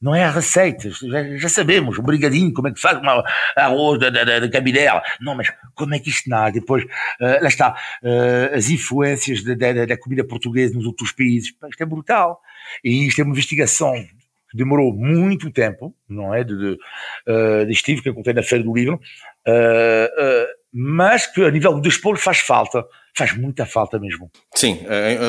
Não 0.00 0.14
é 0.14 0.24
a 0.24 0.30
receita, 0.30 0.90
já, 0.90 1.36
já, 1.36 1.48
sabemos, 1.48 1.98
o 1.98 2.02
brigadinho, 2.02 2.52
como 2.52 2.68
é 2.68 2.72
que 2.72 2.80
faz 2.80 2.98
uma 2.98 3.24
arroz 3.56 3.98
de, 3.98 4.10
de 4.10 4.48
cabidela. 4.50 5.02
Não, 5.20 5.34
mas 5.34 5.52
como 5.74 5.94
é 5.94 5.98
que 5.98 6.10
isto 6.10 6.28
nasce? 6.28 6.60
Depois, 6.60 6.84
uh, 6.84 7.42
lá 7.42 7.48
está, 7.48 7.74
uh, 8.02 8.54
as 8.54 8.68
influências 8.68 9.42
da, 9.42 9.54
da 9.86 9.98
comida 9.98 10.24
portuguesa 10.24 10.74
nos 10.74 10.86
outros 10.86 11.12
países. 11.12 11.52
Isto 11.68 11.82
é 11.82 11.86
brutal. 11.86 12.40
E 12.84 13.06
isto 13.06 13.20
é 13.20 13.24
uma 13.24 13.32
investigação 13.32 13.94
que 14.50 14.56
demorou 14.56 14.94
muito 14.94 15.50
tempo, 15.50 15.94
não 16.08 16.34
é? 16.34 16.42
De, 16.42 16.56
de, 16.56 16.78
uh, 17.28 17.66
de 17.66 18.02
que 18.02 18.08
eu 18.08 18.14
contei 18.14 18.32
na 18.32 18.42
Feira 18.42 18.64
do 18.64 18.74
Livro, 18.74 18.94
uh, 18.96 20.57
mas 20.72 21.26
que 21.26 21.42
a 21.42 21.50
nível 21.50 21.74
do 21.74 21.80
desporto 21.80 22.22
faz 22.22 22.38
falta, 22.38 22.84
faz 23.16 23.36
muita 23.36 23.64
falta 23.64 23.98
mesmo. 23.98 24.30
Sim, 24.54 24.80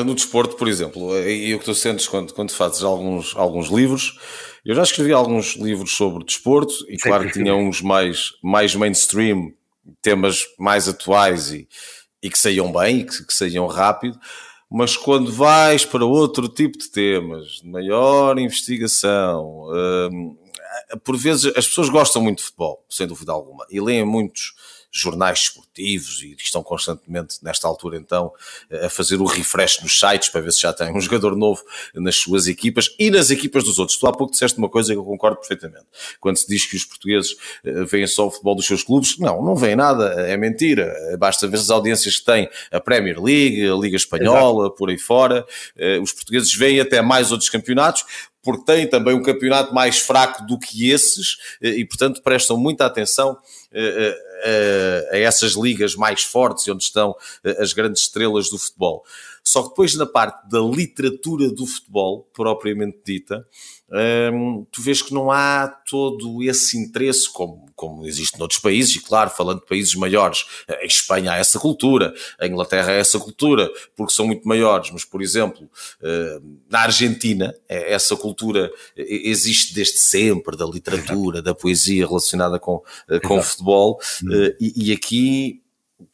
no 0.04 0.14
desporto, 0.14 0.56
por 0.56 0.68
exemplo, 0.68 1.18
e 1.18 1.54
o 1.54 1.58
que 1.58 1.64
tu 1.64 1.74
sentes 1.74 2.06
quando, 2.06 2.32
quando 2.34 2.52
fazes 2.52 2.82
alguns, 2.82 3.34
alguns 3.36 3.68
livros, 3.68 4.18
eu 4.64 4.74
já 4.74 4.82
escrevi 4.82 5.12
alguns 5.12 5.56
livros 5.56 5.96
sobre 5.96 6.24
desporto 6.24 6.74
e 6.88 6.98
Sei 6.98 7.10
claro 7.10 7.26
que 7.26 7.32
tinha 7.32 7.54
uns 7.54 7.80
mais, 7.80 8.32
mais 8.42 8.74
mainstream, 8.74 9.52
temas 10.02 10.44
mais 10.58 10.88
atuais 10.88 11.52
e, 11.52 11.66
e 12.22 12.28
que 12.28 12.38
saíam 12.38 12.70
bem 12.70 13.00
e 13.00 13.04
que, 13.04 13.26
que 13.26 13.32
saíam 13.32 13.66
rápido, 13.66 14.18
mas 14.70 14.96
quando 14.96 15.32
vais 15.32 15.84
para 15.84 16.04
outro 16.04 16.48
tipo 16.48 16.78
de 16.78 16.90
temas, 16.90 17.60
de 17.62 17.68
maior 17.68 18.38
investigação, 18.38 19.68
hum, 20.12 20.36
por 21.02 21.16
vezes 21.16 21.46
as 21.56 21.66
pessoas 21.66 21.88
gostam 21.88 22.22
muito 22.22 22.38
de 22.38 22.44
futebol, 22.44 22.84
sem 22.88 23.06
dúvida 23.06 23.32
alguma, 23.32 23.66
e 23.70 23.80
leem 23.80 24.04
muitos 24.04 24.54
jornais 24.90 25.40
esportivos 25.40 26.22
e 26.22 26.34
estão 26.38 26.62
constantemente, 26.62 27.36
nesta 27.42 27.68
altura 27.68 27.96
então, 27.96 28.32
a 28.84 28.88
fazer 28.88 29.20
o 29.20 29.24
refresh 29.24 29.80
nos 29.82 29.98
sites 29.98 30.28
para 30.28 30.40
ver 30.40 30.52
se 30.52 30.60
já 30.60 30.72
tem 30.72 30.94
um 30.94 31.00
jogador 31.00 31.36
novo 31.36 31.62
nas 31.94 32.16
suas 32.16 32.46
equipas 32.46 32.94
e 32.98 33.10
nas 33.10 33.30
equipas 33.30 33.64
dos 33.64 33.78
outros. 33.78 33.98
Tu 33.98 34.06
há 34.06 34.12
pouco 34.12 34.32
disseste 34.32 34.58
uma 34.58 34.68
coisa 34.68 34.92
que 34.92 34.98
eu 34.98 35.04
concordo 35.04 35.38
perfeitamente. 35.38 35.86
Quando 36.20 36.36
se 36.36 36.48
diz 36.48 36.66
que 36.66 36.76
os 36.76 36.84
portugueses 36.84 37.36
eh, 37.64 37.84
veem 37.84 38.06
só 38.06 38.26
o 38.26 38.30
futebol 38.30 38.54
dos 38.54 38.66
seus 38.66 38.82
clubes, 38.82 39.18
não, 39.18 39.42
não 39.42 39.54
veem 39.54 39.76
nada, 39.76 40.14
é 40.22 40.36
mentira. 40.36 40.92
Basta 41.18 41.46
ver 41.46 41.56
as 41.56 41.70
audiências 41.70 42.18
que 42.18 42.24
tem 42.24 42.48
a 42.70 42.80
Premier 42.80 43.20
League, 43.20 43.68
a 43.68 43.74
Liga 43.74 43.96
Espanhola, 43.96 44.64
Exato. 44.64 44.76
por 44.76 44.90
aí 44.90 44.98
fora. 44.98 45.46
Eh, 45.76 45.98
os 46.00 46.12
portugueses 46.12 46.52
veem 46.54 46.80
até 46.80 47.00
mais 47.00 47.30
outros 47.30 47.48
campeonatos, 47.48 48.04
porque 48.42 48.64
têm 48.64 48.88
também 48.88 49.14
um 49.14 49.22
campeonato 49.22 49.74
mais 49.74 49.98
fraco 49.98 50.46
do 50.46 50.58
que 50.58 50.90
esses 50.90 51.36
eh, 51.62 51.78
e, 51.78 51.84
portanto, 51.84 52.22
prestam 52.22 52.56
muita 52.56 52.86
atenção 52.86 53.38
a 55.12 55.16
essas 55.16 55.52
ligas 55.52 55.94
mais 55.94 56.22
fortes 56.24 56.66
onde 56.66 56.82
estão 56.82 57.14
as 57.58 57.72
grandes 57.72 58.02
estrelas 58.02 58.48
do 58.48 58.58
futebol. 58.58 59.04
Só 59.50 59.64
que 59.64 59.70
depois, 59.70 59.96
na 59.96 60.06
parte 60.06 60.48
da 60.48 60.60
literatura 60.60 61.50
do 61.50 61.66
futebol, 61.66 62.30
propriamente 62.32 63.00
dita, 63.04 63.44
hum, 64.32 64.64
tu 64.70 64.80
vês 64.80 65.02
que 65.02 65.12
não 65.12 65.28
há 65.28 65.66
todo 65.88 66.40
esse 66.44 66.78
interesse, 66.78 67.28
como, 67.28 67.66
como 67.74 68.06
existe 68.06 68.38
noutros 68.38 68.60
países, 68.60 68.94
e 68.94 69.00
claro, 69.00 69.28
falando 69.28 69.58
de 69.58 69.66
países 69.66 69.92
maiores, 69.96 70.44
em 70.80 70.86
Espanha 70.86 71.32
há 71.32 71.36
essa 71.36 71.58
cultura, 71.58 72.14
em 72.40 72.48
Inglaterra 72.48 72.92
há 72.92 72.94
essa 72.94 73.18
cultura, 73.18 73.68
porque 73.96 74.12
são 74.12 74.24
muito 74.24 74.46
maiores, 74.46 74.92
mas, 74.92 75.04
por 75.04 75.20
exemplo, 75.20 75.68
hum, 76.00 76.58
na 76.70 76.82
Argentina, 76.82 77.52
é, 77.68 77.92
essa 77.92 78.14
cultura 78.14 78.70
existe 78.96 79.74
desde 79.74 79.98
sempre, 79.98 80.56
da 80.56 80.64
literatura, 80.64 81.42
da 81.42 81.56
poesia 81.56 82.06
relacionada 82.06 82.60
com, 82.60 82.84
com 83.26 83.38
o 83.38 83.42
futebol, 83.42 83.98
hum. 84.22 84.28
e, 84.60 84.90
e 84.90 84.92
aqui 84.92 85.60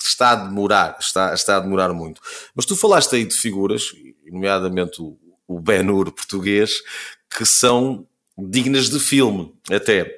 está 0.00 0.30
a 0.30 0.36
demorar, 0.36 0.96
está, 1.00 1.34
está 1.34 1.56
a 1.56 1.60
demorar 1.60 1.92
muito. 1.92 2.20
Mas 2.54 2.66
tu 2.66 2.76
falaste 2.76 3.14
aí 3.14 3.24
de 3.24 3.34
figuras, 3.34 3.92
nomeadamente 4.30 5.00
o, 5.00 5.18
o 5.46 5.60
Ben-Hur 5.60 6.12
português, 6.12 6.82
que 7.30 7.44
são 7.44 8.06
dignas 8.36 8.88
de 8.88 9.00
filme, 9.00 9.54
até. 9.70 10.12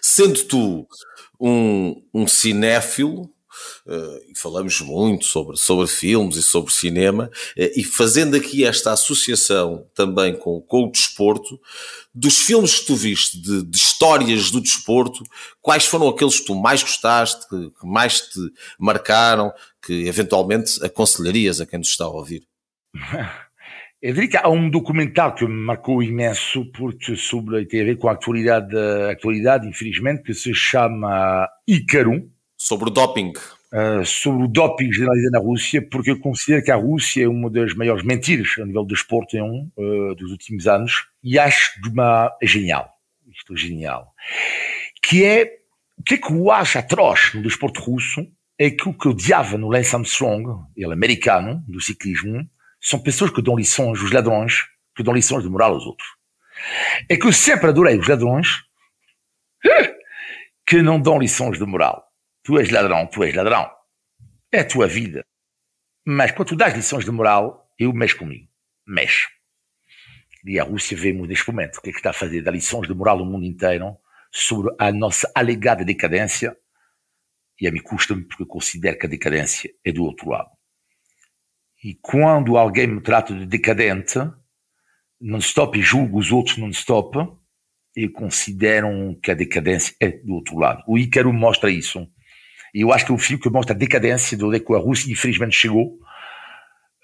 Sendo 0.00 0.42
tu 0.44 0.88
um, 1.40 2.02
um 2.12 2.26
cinéfilo, 2.26 3.30
e 4.28 4.38
falamos 4.38 4.80
muito 4.80 5.24
sobre, 5.24 5.56
sobre 5.56 5.86
filmes 5.86 6.36
e 6.36 6.42
sobre 6.42 6.72
cinema, 6.72 7.30
uh, 7.56 7.70
e 7.76 7.84
fazendo 7.84 8.36
aqui 8.36 8.64
esta 8.64 8.92
associação 8.92 9.86
também 9.94 10.36
com, 10.36 10.60
com 10.60 10.84
o 10.84 10.90
desporto, 10.90 11.60
dos 12.14 12.38
filmes 12.38 12.80
que 12.80 12.86
tu 12.86 12.96
viste, 12.96 13.40
de, 13.40 13.62
de, 13.62 13.76
histórias 13.76 14.50
do 14.50 14.60
desporto, 14.60 15.22
quais 15.60 15.86
foram 15.86 16.08
aqueles 16.08 16.40
que 16.40 16.46
tu 16.46 16.54
mais 16.54 16.82
gostaste, 16.82 17.48
que, 17.48 17.70
que 17.70 17.86
mais 17.86 18.20
te 18.20 18.40
marcaram, 18.78 19.52
que 19.84 20.06
eventualmente 20.06 20.84
aconselharias 20.84 21.60
a 21.60 21.66
quem 21.66 21.78
nos 21.78 21.88
está 21.88 22.04
a 22.04 22.10
ouvir? 22.10 22.42
Eu 24.00 24.12
diria 24.12 24.28
que 24.28 24.36
há 24.36 24.48
um 24.48 24.68
documentário 24.68 25.34
que 25.34 25.46
me 25.46 25.64
marcou 25.64 26.02
imenso, 26.02 26.66
porque 26.72 27.16
sobre, 27.16 27.64
tem 27.64 27.80
a 27.80 27.84
ver 27.84 27.96
com 27.96 28.08
a 28.08 28.12
atualidade, 28.12 28.76
a 28.76 29.12
atualidade, 29.12 29.66
infelizmente, 29.66 30.22
que 30.22 30.34
se 30.34 30.54
chama 30.54 31.48
Ícaro, 31.66 32.30
Sobre 32.58 32.88
o 32.88 32.90
doping. 32.90 33.32
Uh, 33.76 34.04
sobre 34.06 34.44
o 34.44 34.48
doping 34.48 34.90
generalizado 34.90 35.32
na 35.32 35.38
Rússia, 35.38 35.86
porque 35.86 36.12
eu 36.12 36.18
considero 36.18 36.64
que 36.64 36.70
a 36.70 36.76
Rússia 36.76 37.24
é 37.24 37.28
uma 37.28 37.50
das 37.50 37.74
maiores 37.74 38.02
mentiras 38.02 38.54
a 38.58 38.64
nível 38.64 38.84
do 38.84 38.94
esporte 38.94 39.38
um, 39.38 39.70
uh, 39.76 40.14
dos 40.14 40.30
últimos 40.30 40.66
anos 40.66 41.08
e 41.22 41.38
acho 41.38 41.78
de 41.82 41.90
uma 41.90 42.32
genial. 42.42 42.88
Isto 43.30 43.52
é 43.52 43.56
genial. 43.56 44.14
Que 45.02 45.24
é 45.24 45.56
o 45.98 46.02
que 46.02 46.14
é 46.14 46.18
que 46.18 46.32
eu 46.32 46.50
acho 46.50 46.78
atroz 46.78 47.32
no 47.34 47.42
desporto 47.42 47.80
russo 47.80 48.26
é 48.58 48.70
que 48.70 48.88
o 48.88 48.94
que 48.94 49.08
odiava 49.08 49.58
no 49.58 49.68
Lance 49.68 49.94
Armstrong, 49.94 50.64
ele 50.76 50.92
americano, 50.92 51.62
do 51.68 51.80
ciclismo, 51.80 52.48
são 52.80 52.98
pessoas 52.98 53.30
que 53.30 53.42
dão 53.42 53.56
lições, 53.56 54.00
os 54.00 54.10
ladrões, 54.10 54.64
que 54.94 55.02
dão 55.02 55.12
lições 55.12 55.42
de 55.42 55.50
moral 55.50 55.74
aos 55.74 55.84
outros. 55.84 56.08
É 57.08 57.16
que 57.16 57.26
eu 57.26 57.32
sempre 57.32 57.68
adorei 57.68 57.98
os 57.98 58.08
ladrões 58.08 58.62
que 60.66 60.80
não 60.80 61.00
dão 61.00 61.18
lições 61.18 61.58
de 61.58 61.66
moral. 61.66 62.05
Tu 62.46 62.60
és 62.60 62.70
ladrão, 62.70 63.08
tu 63.08 63.24
és 63.24 63.34
ladrão. 63.34 63.68
É 64.52 64.60
a 64.60 64.64
tua 64.64 64.86
vida. 64.86 65.26
Mas 66.06 66.30
quando 66.30 66.50
tu 66.50 66.56
dás 66.56 66.72
lições 66.76 67.04
de 67.04 67.10
moral, 67.10 67.68
eu 67.76 67.92
mexo 67.92 68.18
comigo. 68.18 68.48
Mexe. 68.86 69.26
E 70.44 70.60
a 70.60 70.62
Rússia 70.62 70.96
vê-me 70.96 71.26
neste 71.26 71.50
momento. 71.50 71.78
O 71.78 71.82
que 71.82 71.88
é 71.90 71.92
que 71.92 71.98
está 71.98 72.10
a 72.10 72.12
fazer? 72.12 72.42
Dar 72.42 72.52
lições 72.52 72.86
de 72.86 72.94
moral 72.94 73.18
ao 73.18 73.26
mundo 73.26 73.44
inteiro 73.44 73.96
sobre 74.30 74.72
a 74.78 74.92
nossa 74.92 75.28
alegada 75.34 75.84
decadência. 75.84 76.56
E 77.60 77.66
a 77.66 77.72
mim 77.72 77.82
custa-me 77.82 78.22
porque 78.22 78.44
eu 78.44 78.46
considero 78.46 78.96
que 78.96 79.06
a 79.06 79.08
decadência 79.08 79.68
é 79.84 79.90
do 79.90 80.04
outro 80.04 80.30
lado. 80.30 80.50
E 81.82 81.96
quando 82.00 82.56
alguém 82.56 82.86
me 82.86 83.00
trata 83.00 83.34
de 83.34 83.44
decadente, 83.44 84.20
non-stop 85.20 85.76
e 85.76 85.82
julgo 85.82 86.20
os 86.20 86.30
outros 86.30 86.58
non-stop, 86.58 87.18
e 87.96 88.08
consideram 88.08 89.18
que 89.20 89.32
a 89.32 89.34
decadência 89.34 89.96
é 89.98 90.10
do 90.10 90.34
outro 90.34 90.56
lado. 90.56 90.84
O 90.86 90.96
Ícaro 90.96 91.32
mostra 91.32 91.72
isso. 91.72 92.08
E 92.76 92.82
eu 92.82 92.92
acho 92.92 93.06
que 93.06 93.10
é 93.10 93.14
um 93.14 93.18
filme 93.18 93.42
que 93.42 93.48
mostra 93.48 93.74
a 93.74 93.78
decadência 93.78 94.36
de 94.36 94.44
onde 94.44 94.58
é 94.58 94.60
que 94.60 94.70
a 94.74 94.76
Rússia, 94.76 95.10
infelizmente, 95.10 95.56
chegou 95.56 95.98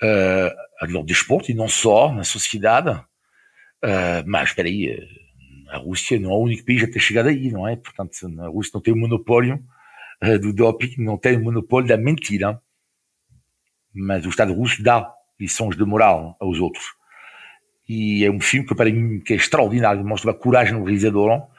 uh, 0.03 0.87
nível 0.87 1.01
de 1.01 1.15
desporto 1.15 1.51
e 1.51 1.55
não 1.55 1.67
só 1.67 2.13
na 2.13 2.25
sociedade. 2.25 2.91
Uh, 2.91 4.23
mas 4.27 4.51
espera 4.51 4.69
aí, 4.69 4.95
a 5.71 5.79
Rússia 5.79 6.21
não 6.21 6.31
é 6.31 6.35
o 6.35 6.41
único 6.41 6.67
país 6.67 6.83
a 6.83 6.87
ter 6.87 7.01
chegado 7.01 7.31
aí, 7.31 7.51
não 7.51 7.67
é? 7.67 7.75
Portanto, 7.75 8.13
a 8.43 8.49
Rússia 8.49 8.73
não 8.75 8.83
tem 8.83 8.93
o 8.93 8.99
monopólio 8.99 9.65
uh, 10.23 10.39
do 10.39 10.53
doping, 10.53 10.97
não 10.99 11.17
tem 11.17 11.39
o 11.39 11.43
monopólio 11.43 11.89
da 11.89 11.97
mentira. 11.97 12.61
Mas 13.95 14.27
o 14.27 14.29
Estado 14.29 14.53
russo 14.53 14.83
dá 14.83 15.11
lições 15.41 15.75
de 15.75 15.85
moral 15.87 16.37
aos 16.39 16.61
outros. 16.61 16.85
E 17.89 18.27
é 18.27 18.31
um 18.31 18.41
filme 18.41 18.69
que 18.69 18.75
para 18.75 18.93
mim 18.93 19.21
que 19.21 19.33
é 19.33 19.37
extraordinário, 19.37 20.05
mostra 20.05 20.33
a 20.33 20.35
coragem 20.35 20.75
do 20.75 20.85
realizador 20.85 21.51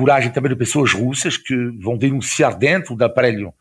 coragem 0.00 0.32
também 0.32 0.50
de 0.50 0.56
pessoas 0.56 0.94
russas 0.94 1.36
que 1.36 1.54
vão 1.78 1.98
denunciar 1.98 2.56
dentro 2.56 2.96
do 2.96 3.04
aparelho 3.04 3.52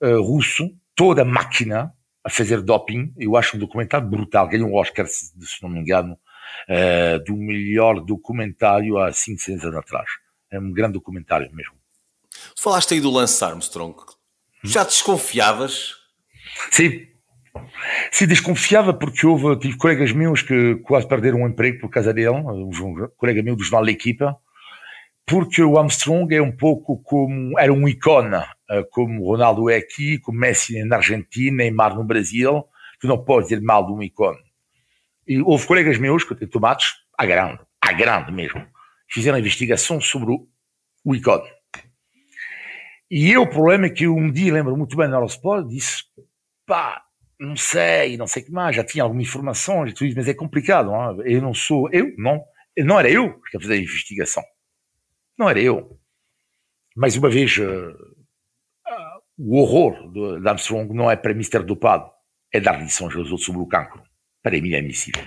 uh, 0.00 0.22
russo 0.22 0.70
toda 0.94 1.22
a 1.22 1.24
máquina 1.24 1.92
a 2.22 2.30
fazer 2.30 2.62
doping. 2.62 3.12
Eu 3.18 3.36
acho 3.36 3.56
um 3.56 3.58
documentário 3.58 4.08
brutal. 4.08 4.46
Ganhou 4.46 4.70
um 4.70 4.76
Oscar, 4.76 5.04
se, 5.08 5.32
se 5.40 5.60
não 5.60 5.68
me 5.68 5.80
engano, 5.80 6.12
uh, 6.68 7.24
do 7.24 7.36
melhor 7.36 8.00
documentário 8.04 8.98
há 8.98 9.12
5, 9.12 9.40
6 9.40 9.64
anos 9.64 9.78
atrás. 9.78 10.08
É 10.48 10.60
um 10.60 10.70
grande 10.70 10.92
documentário 10.92 11.52
mesmo. 11.52 11.74
Falaste 12.56 12.94
aí 12.94 13.00
do 13.00 13.10
Lance 13.10 13.44
Armstrong. 13.44 13.96
Já 14.62 14.84
desconfiavas? 14.84 15.96
Sim. 16.70 17.08
Sim, 18.12 18.26
desconfiava 18.28 18.94
porque 18.94 19.26
houve, 19.26 19.58
tive 19.58 19.76
colegas 19.76 20.12
meus 20.12 20.40
que 20.40 20.76
quase 20.76 21.08
perderam 21.08 21.38
o 21.38 21.42
um 21.42 21.48
emprego 21.48 21.80
por 21.80 21.90
causa 21.90 22.14
dele, 22.14 22.28
um 22.28 23.08
colega 23.16 23.42
meu 23.42 23.56
do 23.56 23.62
jornal 23.64 23.84
da 23.84 23.90
equipa, 23.90 24.36
porque 25.26 25.62
o 25.62 25.78
Armstrong 25.78 26.34
é 26.34 26.42
um 26.42 26.52
pouco 26.52 26.98
como 27.02 27.58
era 27.58 27.72
um 27.72 27.88
ícone, 27.88 28.36
eh, 28.70 28.82
como 28.90 29.24
Ronaldo 29.24 29.70
é 29.70 29.76
aqui, 29.76 30.18
como 30.18 30.38
Messi 30.38 30.84
na 30.84 30.96
Argentina, 30.96 31.56
Neymar 31.58 31.94
no 31.94 32.04
Brasil, 32.04 32.64
tu 33.00 33.08
não 33.08 33.24
podes 33.24 33.48
dizer 33.48 33.62
mal 33.62 33.86
de 33.86 33.92
um 33.92 34.02
ícone. 34.02 34.38
E 35.26 35.40
houve 35.40 35.66
colegas 35.66 35.98
meus 35.98 36.24
que 36.24 36.34
têm 36.34 36.46
tomates 36.46 36.92
à 37.16 37.24
grande, 37.24 37.58
à 37.80 37.92
grande 37.92 38.32
mesmo, 38.32 38.66
fizeram 39.08 39.38
investigação 39.38 40.00
sobre 40.00 40.34
o, 41.04 41.14
ícone. 41.14 41.48
E 43.10 43.30
eu, 43.30 43.42
o 43.42 43.50
problema 43.50 43.86
é 43.86 43.90
que 43.90 44.06
um 44.06 44.30
dia, 44.30 44.52
lembro 44.52 44.76
muito 44.76 44.96
bem 44.96 45.08
na 45.08 45.16
Eurosport, 45.16 45.66
disse, 45.66 46.02
pá, 46.66 47.02
não 47.40 47.56
sei, 47.56 48.16
não 48.18 48.26
sei 48.26 48.42
o 48.42 48.46
que 48.46 48.52
mais, 48.52 48.76
já 48.76 48.84
tinha 48.84 49.04
alguma 49.04 49.22
informação, 49.22 49.84
mas 50.16 50.28
é 50.28 50.34
complicado, 50.34 50.86
não 50.90 51.22
é? 51.22 51.32
eu 51.34 51.40
não 51.40 51.54
sou, 51.54 51.88
eu, 51.92 52.12
não, 52.18 52.42
não 52.76 52.98
era 52.98 53.10
eu 53.10 53.32
que 53.40 53.56
ia 53.56 53.60
fazer 53.60 53.74
a 53.74 53.78
investigação 53.78 54.42
não 55.38 55.48
era 55.48 55.60
eu. 55.60 55.98
Mais 56.96 57.16
uma 57.16 57.28
vez, 57.28 57.56
uh, 57.58 57.90
uh, 57.90 59.22
o 59.38 59.56
horror 59.56 60.10
do, 60.10 60.40
de 60.40 60.48
Armstrong 60.48 60.92
não 60.94 61.10
é 61.10 61.16
para 61.16 61.32
estar 61.32 61.62
dopado, 61.62 62.10
é 62.52 62.60
dar 62.60 62.80
lições 62.80 63.14
aos 63.16 63.30
outros 63.30 63.44
sobre 63.44 63.60
o 63.60 63.66
cancro. 63.66 64.02
Para 64.42 64.60
mim 64.60 64.72
é 64.72 64.78
admissível. 64.78 65.24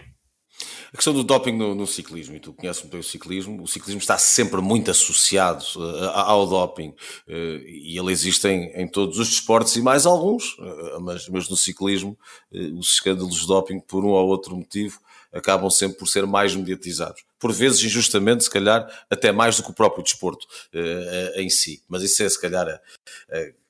A 0.92 0.96
questão 0.96 1.14
do 1.14 1.24
doping 1.24 1.52
no, 1.52 1.76
no, 1.76 1.86
ciclismo, 1.86 2.36
e 2.36 2.40
tu 2.40 2.54
conheces 2.54 2.82
muito 2.82 2.94
bem 2.94 3.02
o 3.02 3.04
ciclismo, 3.04 3.62
o 3.62 3.68
ciclismo 3.68 4.00
está 4.00 4.18
sempre 4.18 4.62
muito 4.62 4.90
associado 4.90 5.64
uh, 5.76 6.10
ao 6.14 6.48
doping 6.48 6.90
uh, 7.28 7.58
e 7.66 8.00
ele 8.00 8.12
existe 8.12 8.48
em, 8.48 8.72
em, 8.74 8.88
todos 8.88 9.20
os 9.20 9.28
desportos 9.28 9.76
e 9.76 9.82
mais 9.82 10.06
alguns, 10.06 10.58
uh, 10.58 11.02
mas, 11.02 11.28
mas, 11.28 11.50
no 11.50 11.58
ciclismo 11.58 12.18
os 12.52 12.94
escândalos 12.94 13.42
de 13.42 13.48
doping, 13.48 13.80
por 13.82 14.06
um 14.06 14.10
ou 14.10 14.28
outro 14.28 14.56
motivo, 14.56 15.00
acabam 15.38 15.70
sempre 15.70 15.98
por 15.98 16.08
ser 16.08 16.26
mais 16.26 16.56
mediatizados. 16.56 17.24
Por 17.40 17.54
vezes, 17.54 17.84
injustamente, 17.84 18.44
se 18.44 18.50
calhar, 18.50 18.88
até 19.10 19.32
mais 19.32 19.58
do 19.58 19.64
que 19.64 19.72
o 19.72 19.74
próprio 19.74 20.04
desporto 20.04 20.46
uh, 20.74 21.40
em 21.40 21.50
si. 21.50 21.82
Mas 21.88 22.04
isso 22.04 22.24
é, 22.24 22.30
se 22.30 22.40
calhar, 22.40 22.82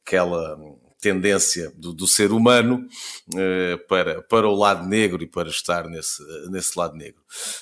aquela 0.05 0.57
tendência 0.99 1.72
do, 1.76 1.93
do 1.93 2.07
ser 2.07 2.32
humano 2.32 2.88
uh, 3.34 3.88
para, 3.88 4.22
para 4.24 4.47
o 4.47 4.55
lado 4.55 4.88
negro 4.88 5.22
e 5.22 5.28
para 5.28 5.49
estar 5.49 5.88
nesse, 5.88 6.24
nesse 6.49 6.78
lado 6.78 6.95
negro. 6.95 7.22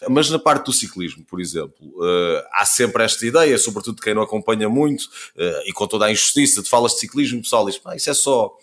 Mas 0.10 0.30
na 0.30 0.40
parte 0.40 0.66
do 0.66 0.74
ciclismo, 0.74 1.26
por 1.26 1.42
exemplo, 1.42 1.76
uh, 1.82 2.44
há 2.54 2.66
sempre 2.66 3.04
esta 3.04 3.26
ideia, 3.26 3.58
sobretudo 3.58 4.02
quem 4.02 4.14
não 4.14 4.22
acompanha 4.22 4.70
muito, 4.70 5.10
e 5.66 5.74
com 5.74 5.88
toda 5.88 6.06
a 6.06 6.12
injustiça, 6.12 6.62
de 6.62 6.70
falas 6.70 6.94
de 6.94 7.00
ciclismo, 7.00 7.42
pessoal 7.42 7.66
diz, 7.66 7.80
ah, 7.86 7.96
isso 7.96 8.10
é 8.10 8.14
só 8.14 8.58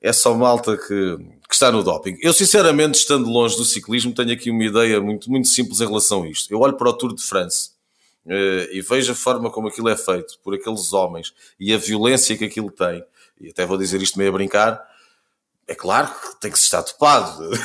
é 0.00 0.12
só 0.12 0.34
malta 0.34 0.76
que, 0.76 1.18
que, 1.48 1.54
está 1.54 1.70
no 1.70 1.82
doping. 1.82 2.16
Eu, 2.20 2.32
sinceramente, 2.32 2.98
estando 2.98 3.28
longe 3.28 3.56
do 3.56 3.64
ciclismo, 3.64 4.12
tenho 4.12 4.32
aqui 4.32 4.50
uma 4.50 4.64
ideia 4.64 5.00
muito, 5.00 5.30
muito 5.30 5.48
simples 5.48 5.80
em 5.80 5.86
relação 5.86 6.22
a 6.22 6.28
isto. 6.28 6.52
Eu 6.52 6.60
olho 6.60 6.74
para 6.74 6.88
o 6.88 6.92
Tour 6.92 7.14
de 7.14 7.22
France 7.22 7.70
uh, 8.26 8.72
e 8.72 8.80
vejo 8.80 9.12
a 9.12 9.14
forma 9.14 9.50
como 9.50 9.68
aquilo 9.68 9.88
é 9.88 9.96
feito 9.96 10.38
por 10.42 10.54
aqueles 10.54 10.92
homens 10.92 11.32
e 11.58 11.72
a 11.72 11.78
violência 11.78 12.36
que 12.36 12.44
aquilo 12.44 12.70
tem, 12.70 13.04
e 13.40 13.50
até 13.50 13.66
vou 13.66 13.76
dizer 13.78 14.00
isto 14.02 14.18
meio 14.18 14.30
a 14.30 14.32
brincar, 14.32 14.82
é 15.68 15.74
claro 15.74 16.08
que 16.08 16.40
tem 16.40 16.50
que 16.50 16.58
se 16.58 16.64
estar 16.64 16.82
topado. 16.82 17.50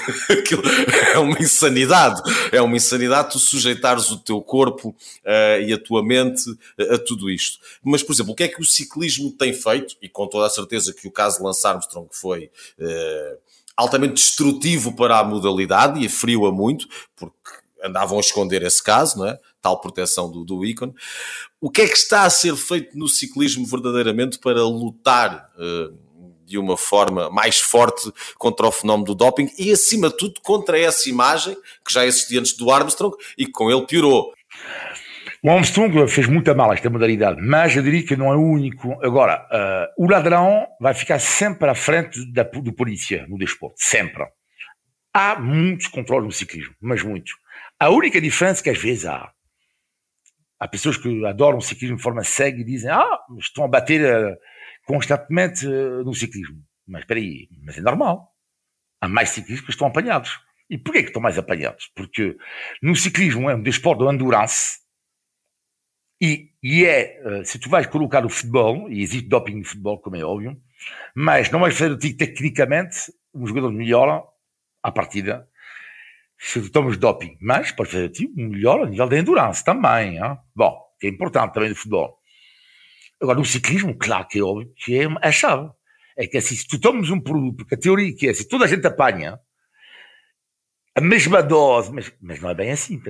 É 1.14 1.20
uma 1.20 1.38
insanidade. 1.40 2.22
É 2.52 2.62
uma 2.62 2.76
insanidade 2.76 3.32
tu 3.32 3.40
sujeitares 3.40 4.10
o 4.10 4.18
teu 4.18 4.42
corpo 4.42 4.90
uh, 4.90 5.62
e 5.62 5.74
a 5.74 5.78
tua 5.78 6.04
mente 6.04 6.44
a, 6.80 6.96
a 6.96 6.98
tudo 6.98 7.30
isto. 7.30 7.60
Mas, 7.84 8.02
por 8.02 8.14
exemplo, 8.14 8.32
o 8.32 8.36
que 8.36 8.44
é 8.44 8.48
que 8.48 8.62
o 8.62 8.66
ciclismo 8.66 9.32
tem 9.32 9.54
feito? 9.54 9.98
E 10.02 10.08
com 10.08 10.26
toda 10.26 10.48
a 10.48 10.50
certeza 10.50 10.94
que 10.94 11.08
o 11.08 11.12
caso 11.12 11.38
de 11.38 11.44
Lance 11.44 11.68
Armstrong 11.68 12.08
foi 12.12 12.50
uh, 12.80 13.38
altamente 13.76 14.14
destrutivo 14.16 14.96
para 14.96 15.20
a 15.20 15.24
modalidade 15.24 16.04
e 16.04 16.10
feriu-a 16.10 16.52
muito, 16.52 16.88
porque 17.16 17.36
andavam 17.84 18.18
a 18.18 18.22
esconder 18.22 18.62
esse 18.62 18.82
caso, 18.82 19.20
não 19.20 19.28
é? 19.28 19.38
Tal 19.62 19.80
proteção 19.80 20.32
do, 20.32 20.44
do 20.44 20.66
ícone. 20.66 20.94
O 21.60 21.70
que 21.70 21.82
é 21.82 21.88
que 21.88 21.98
está 21.98 22.24
a 22.24 22.30
ser 22.30 22.56
feito 22.56 22.98
no 22.98 23.08
ciclismo 23.08 23.66
verdadeiramente 23.66 24.40
para 24.40 24.64
lutar 24.64 25.50
uh, 25.58 25.98
de 26.46 26.58
uma 26.58 26.76
forma 26.76 27.30
mais 27.30 27.60
forte 27.60 28.12
contra 28.38 28.68
o 28.68 28.72
fenómeno 28.72 29.06
do 29.06 29.16
doping 29.16 29.50
e, 29.58 29.72
acima 29.72 30.10
de 30.10 30.18
tudo, 30.18 30.42
contra 30.42 30.78
essa 30.78 31.10
imagem 31.10 31.56
que 31.86 31.94
já 31.94 32.06
existia 32.06 32.40
antes 32.40 32.54
do 32.54 32.70
Armstrong 32.70 33.16
e 33.38 33.46
que 33.46 33.52
com 33.52 33.72
ele 33.72 33.86
piorou? 33.86 34.34
O 35.44 35.50
Armstrong 35.50 36.08
fez 36.08 36.28
muito 36.28 36.56
mal 36.56 36.72
esta 36.72 36.88
modalidade, 36.88 37.42
mas 37.42 37.76
eu 37.76 37.82
diria 37.82 38.06
que 38.06 38.16
não 38.16 38.32
é 38.32 38.36
o 38.36 38.44
único. 38.44 38.94
Agora, 39.04 39.44
uh, 39.52 40.04
o 40.04 40.08
ladrão 40.08 40.68
vai 40.80 40.94
ficar 40.94 41.18
sempre 41.18 41.68
à 41.68 41.74
frente 41.74 42.32
da, 42.32 42.44
do 42.44 42.72
polícia 42.72 43.26
no 43.28 43.40
desporto, 43.40 43.74
sempre. 43.80 44.24
Há 45.12 45.40
muitos 45.40 45.88
controles 45.88 46.26
no 46.26 46.32
ciclismo, 46.32 46.76
mas 46.80 47.02
muitos. 47.02 47.34
A 47.80 47.90
única 47.90 48.22
diferença 48.22 48.62
é 48.62 48.64
que 48.66 48.70
às 48.70 48.78
vezes 48.78 49.08
há. 49.08 49.32
Há 50.60 50.68
pessoas 50.68 50.96
que 50.96 51.26
adoram 51.26 51.58
o 51.58 51.62
ciclismo 51.62 51.98
de 51.98 52.04
forma 52.04 52.24
cega 52.24 52.62
e 52.62 52.64
dizem: 52.64 52.92
Ah, 52.92 53.20
estão 53.40 53.64
a 53.64 53.68
bater 53.68 54.00
uh, 54.00 54.38
constantemente 54.86 55.66
uh, 55.66 56.04
no 56.04 56.14
ciclismo. 56.14 56.62
Mas 56.88 57.02
espera 57.02 57.20
aí, 57.20 57.50
mas 57.64 57.80
é 57.80 57.82
normal. 57.82 58.32
Há 59.02 59.08
mais 59.08 59.30
ciclistas 59.30 59.66
que 59.66 59.72
estão 59.72 59.88
apanhados. 59.88 60.40
E 60.70 60.78
porquê 60.78 61.02
que 61.02 61.08
estão 61.08 61.22
mais 61.22 61.40
apanhados? 61.40 61.90
Porque 61.96 62.38
no 62.80 62.96
ciclismo 62.96 63.50
é 63.50 63.56
um 63.56 63.64
desporto 63.64 64.06
de 64.06 64.14
endurance 64.14 64.81
e, 66.22 66.52
e 66.62 66.86
é, 66.86 67.22
uh, 67.26 67.46
se 67.46 67.58
tu 67.58 67.70
vais 67.70 67.88
colocar 67.88 68.26
o 68.26 68.30
futebol, 68.30 68.90
e 68.90 69.02
existe 69.02 69.28
doping 69.28 69.56
no 69.56 69.66
futebol, 69.66 70.00
como 70.00 70.16
é 70.16 70.24
óbvio, 70.24 70.56
mas 71.16 71.50
não 71.50 71.60
vais 71.60 71.78
fazer 71.78 71.98
tecnicamente, 71.98 73.12
um 73.34 73.48
jogador 73.48 73.72
melhora 73.72 74.24
à 74.84 74.92
partida 74.92 75.48
se 76.42 76.70
tomas 76.72 76.98
doping, 76.98 77.38
mas 77.40 77.72
pode 77.72 77.92
fazer 77.92 78.12
um 78.36 78.50
melhor 78.50 78.82
a 78.82 78.90
nível 78.90 79.08
de 79.08 79.20
endurance 79.20 79.64
também. 79.64 80.18
Hein? 80.18 80.38
Bom, 80.56 80.76
que 81.00 81.06
é 81.06 81.10
importante 81.12 81.54
também 81.54 81.70
no 81.70 81.76
futebol. 81.76 82.18
Agora, 83.22 83.38
no 83.38 83.46
ciclismo, 83.46 83.96
claro 83.96 84.28
que 84.28 84.40
é 84.40 84.42
óbvio 84.42 84.74
que 84.76 85.00
é 85.00 85.08
a 85.22 85.32
chave. 85.32 85.70
É 86.18 86.26
que 86.26 86.38
assim, 86.38 86.56
se 86.56 86.68
tu 86.68 86.80
tomas 86.80 87.12
um 87.12 87.20
produto, 87.20 87.58
porque 87.58 87.76
a 87.76 87.78
teoria 87.78 88.14
que 88.16 88.28
é, 88.28 88.34
se 88.34 88.48
toda 88.48 88.66
a 88.66 88.68
gente 88.68 88.86
apanha, 88.88 89.40
a 90.96 91.02
mesma 91.02 91.42
dose, 91.42 91.92
mas, 91.92 92.12
mas 92.22 92.40
não 92.42 92.50
é 92.50 92.56
bem 92.56 92.72
assim. 92.72 93.02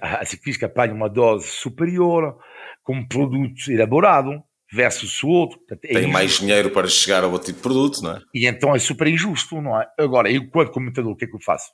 A, 0.00 0.22
a 0.22 0.24
ciclista 0.24 0.66
apanha 0.66 0.92
uma 0.92 1.08
dose 1.08 1.46
superior, 1.46 2.38
com 2.82 2.94
um 2.96 3.06
produto 3.06 3.70
elaborado, 3.70 4.42
versus 4.72 5.22
o 5.22 5.28
outro. 5.28 5.58
Portanto, 5.58 5.84
é 5.84 5.88
Tem 5.88 5.96
injusto. 5.98 6.12
mais 6.12 6.38
dinheiro 6.38 6.70
para 6.70 6.88
chegar 6.88 7.24
ao 7.24 7.30
outro 7.30 7.46
tipo 7.46 7.58
de 7.58 7.62
produto, 7.62 8.02
não 8.02 8.16
é? 8.16 8.20
E 8.34 8.46
então 8.46 8.74
é 8.74 8.78
super 8.78 9.06
injusto, 9.06 9.60
não 9.60 9.80
é? 9.80 9.88
Agora, 9.98 10.30
eu, 10.30 10.48
quando 10.50 10.70
comentador, 10.70 11.12
o 11.12 11.16
que 11.16 11.24
é 11.24 11.28
que 11.28 11.34
eu 11.36 11.40
faço? 11.40 11.70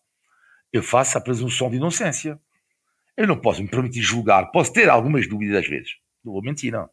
Eu 0.72 0.82
faço 0.82 1.16
a 1.16 1.20
presunção 1.20 1.70
de 1.70 1.76
inocência. 1.76 2.38
Eu 3.16 3.26
não 3.26 3.40
posso 3.40 3.62
me 3.62 3.68
permitir 3.68 4.00
julgar. 4.00 4.50
Posso 4.50 4.72
ter 4.72 4.88
algumas 4.88 5.28
dúvidas 5.28 5.58
às 5.58 5.68
vezes. 5.68 5.90
Não 6.24 6.32
vou 6.32 6.42
mentir, 6.42 6.72
não. 6.72 6.88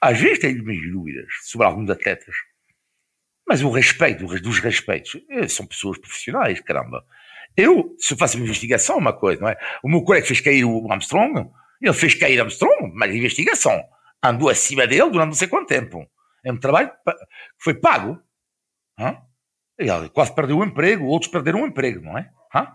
Às 0.00 0.20
vezes 0.20 0.38
tenho 0.38 0.62
minhas 0.64 0.90
dúvidas 0.92 1.26
sobre 1.44 1.66
alguns 1.66 1.88
atletas. 1.88 2.34
Mas 3.46 3.62
o 3.62 3.70
respeito, 3.70 4.26
dos 4.26 4.58
respeitos, 4.58 5.16
eh, 5.30 5.48
são 5.48 5.66
pessoas 5.66 5.98
profissionais, 5.98 6.60
caramba. 6.60 7.04
Eu, 7.56 7.94
se 7.98 8.14
eu 8.14 8.18
faço 8.18 8.36
uma 8.36 8.44
investigação, 8.44 8.98
uma 8.98 9.12
coisa, 9.12 9.40
não 9.40 9.48
é? 9.48 9.56
O 9.82 9.88
meu 9.88 10.02
colega 10.02 10.26
fez 10.26 10.40
cair 10.40 10.64
o 10.64 10.90
Armstrong, 10.90 11.50
ele 11.80 11.92
fez 11.92 12.14
cair 12.14 12.40
Armstrong, 12.40 12.92
mas 12.94 13.14
investigação. 13.14 13.82
Andou 14.22 14.48
acima 14.48 14.86
dele 14.86 15.10
durante 15.10 15.28
não 15.28 15.32
sei 15.32 15.48
quanto 15.48 15.68
tempo. 15.68 16.06
É 16.44 16.52
um 16.52 16.58
trabalho 16.58 16.90
que 16.90 17.14
foi 17.58 17.74
pago. 17.74 18.20
Hã? 18.98 19.16
Ele 19.78 20.08
quase 20.10 20.34
perdeu 20.34 20.58
o 20.58 20.64
emprego, 20.64 21.06
outros 21.06 21.30
perderam 21.30 21.62
o 21.62 21.66
emprego, 21.66 22.00
não 22.00 22.16
é? 22.16 22.30
Hã? 22.54 22.68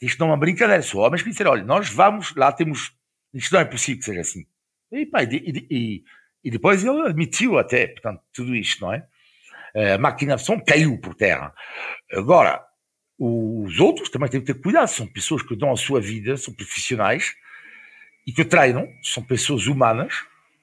Isto 0.00 0.20
não 0.20 0.28
é 0.28 0.30
uma 0.30 0.36
brincadeira. 0.36 0.82
São 0.82 1.00
homens 1.00 1.22
que 1.22 1.30
disseram: 1.30 1.52
olha, 1.52 1.64
nós 1.64 1.88
vamos, 1.88 2.34
lá 2.34 2.52
temos. 2.52 2.92
Isto 3.32 3.52
não 3.52 3.60
é 3.60 3.64
possível 3.64 3.98
que 3.98 4.04
seja 4.04 4.20
assim. 4.20 4.46
E, 4.92 5.06
pá, 5.06 5.22
e, 5.22 5.66
e, 5.70 6.04
e 6.44 6.50
depois 6.50 6.84
ele 6.84 7.08
admitiu 7.08 7.58
até, 7.58 7.88
portanto, 7.88 8.22
tudo 8.32 8.54
isto, 8.54 8.84
não 8.84 8.92
é? 8.92 9.06
A 9.74 10.38
som 10.38 10.60
caiu 10.60 11.00
por 11.00 11.14
terra. 11.14 11.52
Agora, 12.12 12.64
os 13.18 13.78
outros 13.80 14.08
também 14.08 14.28
têm 14.28 14.40
que 14.40 14.52
ter 14.52 14.60
cuidado. 14.60 14.88
São 14.88 15.06
pessoas 15.06 15.42
que 15.42 15.56
dão 15.56 15.72
a 15.72 15.76
sua 15.76 16.00
vida, 16.00 16.36
são 16.36 16.52
profissionais 16.52 17.34
e 18.26 18.32
que 18.32 18.44
treinam, 18.44 18.88
são 19.02 19.22
pessoas 19.22 19.66
humanas, 19.66 20.14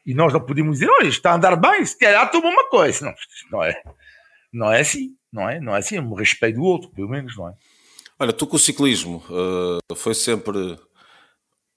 e 0.05 0.13
nós 0.13 0.33
não 0.33 0.41
podemos 0.43 0.79
dizer, 0.79 0.89
olha, 0.89 1.07
está 1.07 1.31
a 1.31 1.35
andar 1.35 1.55
bem, 1.55 1.85
se 1.85 1.97
calhar 1.97 2.29
toma 2.31 2.49
uma 2.49 2.67
coisa. 2.69 3.05
Não, 3.05 3.13
não 3.51 3.63
é, 3.63 3.83
não 4.51 4.71
é 4.71 4.81
assim, 4.81 5.15
não 5.31 5.49
é? 5.49 5.59
Não 5.59 5.75
é 5.75 5.79
assim, 5.79 5.97
é 5.97 6.01
um 6.01 6.13
respeito 6.13 6.55
do 6.55 6.63
outro, 6.63 6.89
pelo 6.89 7.09
menos, 7.09 7.37
não 7.37 7.49
é? 7.49 7.53
Olha, 8.17 8.33
tu 8.33 8.45
com 8.45 8.55
o 8.55 8.59
ciclismo 8.59 9.23
uh, 9.29 9.95
foi 9.95 10.13
sempre 10.13 10.77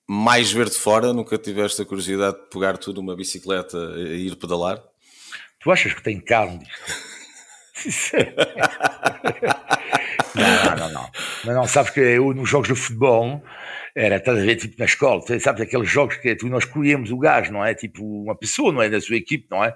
mais 0.06 0.52
verde 0.52 0.76
fora? 0.76 1.12
Nunca 1.12 1.38
tiveste 1.38 1.80
a 1.80 1.86
curiosidade 1.86 2.36
de 2.38 2.50
pegar 2.50 2.76
tudo 2.76 3.00
numa 3.00 3.16
bicicleta 3.16 3.76
e 3.96 4.26
ir 4.26 4.36
pedalar? 4.36 4.82
Tu 5.60 5.70
achas 5.70 5.94
que 5.94 6.02
tem 6.02 6.20
carne 6.20 6.66
não, 10.34 10.76
não, 10.76 10.92
não. 10.92 11.10
Mas 11.44 11.54
não, 11.54 11.66
sabes 11.66 11.90
que 11.90 12.00
eu 12.00 12.32
nos 12.32 12.48
jogos 12.48 12.68
de 12.68 12.74
futebol 12.74 13.42
era, 13.96 14.16
estás 14.16 14.38
a 14.38 14.42
ver, 14.42 14.56
tipo 14.56 14.74
na 14.78 14.86
escola, 14.86 15.22
sabes, 15.38 15.62
aqueles 15.62 15.88
jogos 15.88 16.16
que 16.16 16.34
tu, 16.34 16.48
nós 16.48 16.64
escolhemos 16.64 17.12
o 17.12 17.18
gajo, 17.18 17.52
não 17.52 17.64
é? 17.64 17.74
Tipo, 17.74 18.04
uma 18.04 18.36
pessoa, 18.36 18.72
não 18.72 18.82
é? 18.82 18.88
Da 18.88 19.00
sua 19.00 19.16
equipe, 19.16 19.46
não 19.48 19.62
é? 19.62 19.72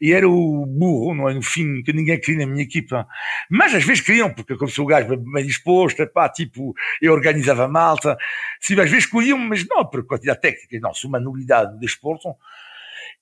E 0.00 0.12
era 0.12 0.28
o 0.28 0.66
burro, 0.66 1.14
não 1.14 1.28
é? 1.28 1.34
No 1.34 1.42
fim, 1.42 1.82
que 1.82 1.92
ninguém 1.92 2.20
queria 2.20 2.44
na 2.44 2.52
minha 2.52 2.64
equipa. 2.64 3.06
Mas 3.48 3.74
às 3.74 3.84
vezes 3.84 4.02
queriam, 4.02 4.32
porque 4.32 4.56
como 4.56 4.70
sou 4.70 4.84
o 4.84 4.88
gajo 4.88 5.16
bem 5.16 5.46
disposto, 5.46 6.04
pá, 6.08 6.28
tipo, 6.28 6.74
eu 7.00 7.12
organizava 7.12 7.68
malta. 7.68 8.16
Sim, 8.60 8.74
às 8.80 8.90
vezes 8.90 9.04
escolhiam, 9.04 9.38
mas 9.38 9.64
não 9.68 9.84
por 9.84 10.04
quantidade 10.04 10.40
técnica, 10.40 10.78
não, 10.80 10.92
sou 10.92 11.08
uma 11.08 11.20
nulidade 11.20 11.72
do 11.72 11.78
desporto. 11.78 12.34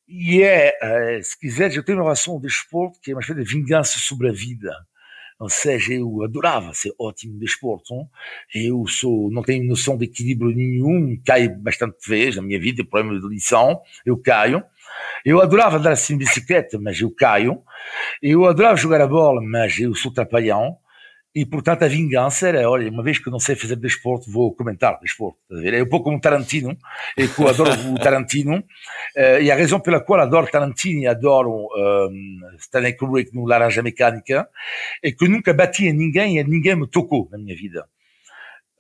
E 0.09 0.43
é, 0.43 0.77
eh, 0.81 1.21
se 1.23 1.39
quiseres, 1.39 1.77
eu 1.77 1.85
tenho 1.85 1.99
uma 1.99 2.05
relação 2.05 2.35
ao 2.35 2.41
desporto 2.41 2.99
que 3.01 3.11
é 3.11 3.15
uma 3.15 3.21
espécie 3.21 3.45
de 3.45 3.51
vingança 3.51 3.99
sobre 3.99 4.29
a 4.29 4.33
vida 4.33 4.73
ou 5.39 5.49
seja, 5.49 5.93
eu 5.93 6.25
adorava 6.25 6.75
ser 6.75 6.93
ótimo 6.99 7.35
de 7.35 7.41
desporto. 7.41 7.95
Eu 8.53 8.87
sou, 8.89 9.31
não 9.31 9.43
tenho 9.43 9.65
noção 9.65 9.97
de 9.97 10.05
equilíbrio 10.05 10.51
nenhum, 10.51 11.17
caio 11.25 11.57
bastante 11.59 11.97
vezes 12.09 12.37
na 12.37 12.43
minha 12.43 12.59
vida, 12.59 12.85
problema 12.85 13.21
de 13.21 13.29
lição, 13.29 13.81
eu 14.05 14.17
caio. 14.17 14.65
Eu 15.25 15.41
adorava 15.41 15.77
andar 15.77 15.93
assim 15.93 16.19
de 16.19 16.25
bicicleta, 16.25 16.77
mas 16.81 17.01
eu 17.01 17.11
caio. 17.15 17.63
Eu 18.21 18.47
adorava 18.47 18.77
jogar 18.77 19.01
a 19.01 19.07
bola, 19.07 19.41
mas 19.41 19.79
eu 19.79 19.95
sou 19.95 20.13
trapalhão. 20.13 20.77
E, 21.35 21.45
portanto, 21.45 21.83
a 21.85 21.89
vingança 21.89 22.49
era, 22.49 22.69
olha, 22.69 22.91
uma 22.91 23.03
vez 23.03 23.19
que 23.19 23.29
eu 23.29 23.33
não 23.33 23.39
sei 23.39 23.55
fazer 23.55 23.77
desporto, 23.77 24.31
vou 24.31 24.55
comentar 24.55 24.99
desporto. 25.01 25.39
É 25.51 25.83
um 25.83 25.89
pouco 25.89 26.05
como 26.05 26.21
Tarantino, 26.21 26.77
e 27.17 27.29
que 27.29 27.41
eu 27.41 27.49
adoro 27.49 27.71
o 27.93 27.95
Tarantino, 28.01 28.57
uh, 28.59 29.41
e 29.41 29.51
a 29.51 29.57
razão 29.57 29.79
pela 29.79 30.01
qual 30.01 30.21
adoro 30.21 30.51
Tarantino 30.51 31.03
e 31.03 31.07
adoro 31.07 31.51
um, 31.51 32.41
Stanley 32.59 32.97
Kubrick 32.97 33.35
no 33.35 33.45
Laranja 33.45 33.83
Mecânica 33.83 34.49
é 35.03 35.13
que 35.13 35.25
eu 35.25 35.29
nunca 35.29 35.53
bati 35.53 35.87
em 35.87 35.93
ninguém 35.93 36.39
e 36.39 36.45
ninguém 36.45 36.75
me 36.75 36.89
tocou 36.89 37.29
na 37.31 37.39
minha 37.39 37.55
vida. 37.55 37.87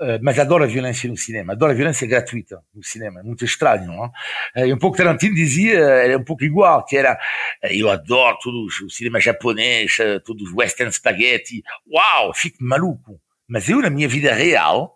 Uh, 0.00 0.18
mas 0.22 0.38
adoro 0.38 0.62
a 0.62 0.66
violência 0.68 1.10
no 1.10 1.16
cinema, 1.16 1.54
adoro 1.54 1.72
a 1.72 1.74
violência 1.74 2.06
gratuita 2.06 2.62
no 2.72 2.84
cinema, 2.84 3.20
muito 3.24 3.44
estranho, 3.44 3.88
não 3.88 4.12
é? 4.54 4.64
Uh, 4.64 4.74
um 4.74 4.78
pouco 4.78 4.96
Tarantino 4.96 5.34
dizia, 5.34 5.80
era 5.80 6.16
um 6.16 6.22
pouco 6.22 6.44
igual, 6.44 6.84
que 6.84 6.96
era, 6.96 7.18
eu 7.64 7.90
adoro 7.90 8.38
todo 8.40 8.64
o 8.64 8.90
cinema 8.90 9.18
japonês, 9.18 9.96
todos 10.24 10.50
os 10.50 10.54
western 10.54 10.92
spaghetti, 10.92 11.64
uau, 11.92 12.32
fico 12.32 12.58
maluco. 12.60 13.20
Mas 13.48 13.68
eu, 13.68 13.80
na 13.80 13.90
minha 13.90 14.06
vida 14.06 14.32
real, 14.32 14.94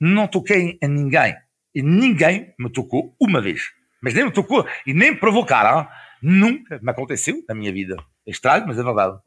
não 0.00 0.26
toquei 0.26 0.78
em 0.82 0.88
ninguém. 0.88 1.36
E 1.74 1.82
ninguém 1.82 2.54
me 2.58 2.70
tocou 2.70 3.14
uma 3.20 3.40
vez. 3.40 3.62
Mas 4.02 4.14
nem 4.14 4.24
me 4.24 4.32
tocou, 4.32 4.66
e 4.86 4.94
nem 4.94 5.12
me 5.12 5.16
provocaram. 5.16 5.86
Nunca 6.22 6.78
me 6.82 6.90
aconteceu 6.90 7.44
na 7.48 7.54
minha 7.54 7.72
vida. 7.72 7.96
É 8.26 8.30
estranho, 8.30 8.66
mas 8.66 8.78
é 8.78 8.82
verdade. 8.82 9.18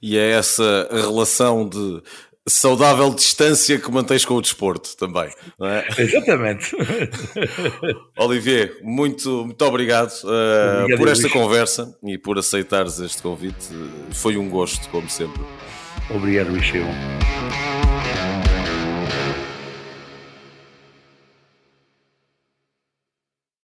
E 0.00 0.18
é 0.18 0.32
essa 0.32 0.88
relação 0.90 1.68
de 1.68 2.02
saudável 2.48 3.12
distância 3.14 3.78
que 3.78 3.90
mantens 3.90 4.24
com 4.24 4.34
o 4.34 4.40
desporto 4.40 4.96
também, 4.96 5.30
é? 5.60 5.84
Exatamente. 5.98 6.76
Olivier, 8.18 8.78
muito, 8.82 9.44
muito 9.44 9.64
obrigado, 9.64 10.12
uh, 10.24 10.82
obrigado 10.82 10.98
por 10.98 11.08
esta 11.08 11.22
Luís. 11.24 11.32
conversa 11.32 11.98
e 12.04 12.16
por 12.16 12.38
aceitares 12.38 12.98
este 13.00 13.20
convite. 13.20 13.66
Foi 14.12 14.36
um 14.36 14.48
gosto, 14.48 14.88
como 14.90 15.08
sempre. 15.10 15.42
Obrigado, 16.10 16.50
Luís. 16.50 16.72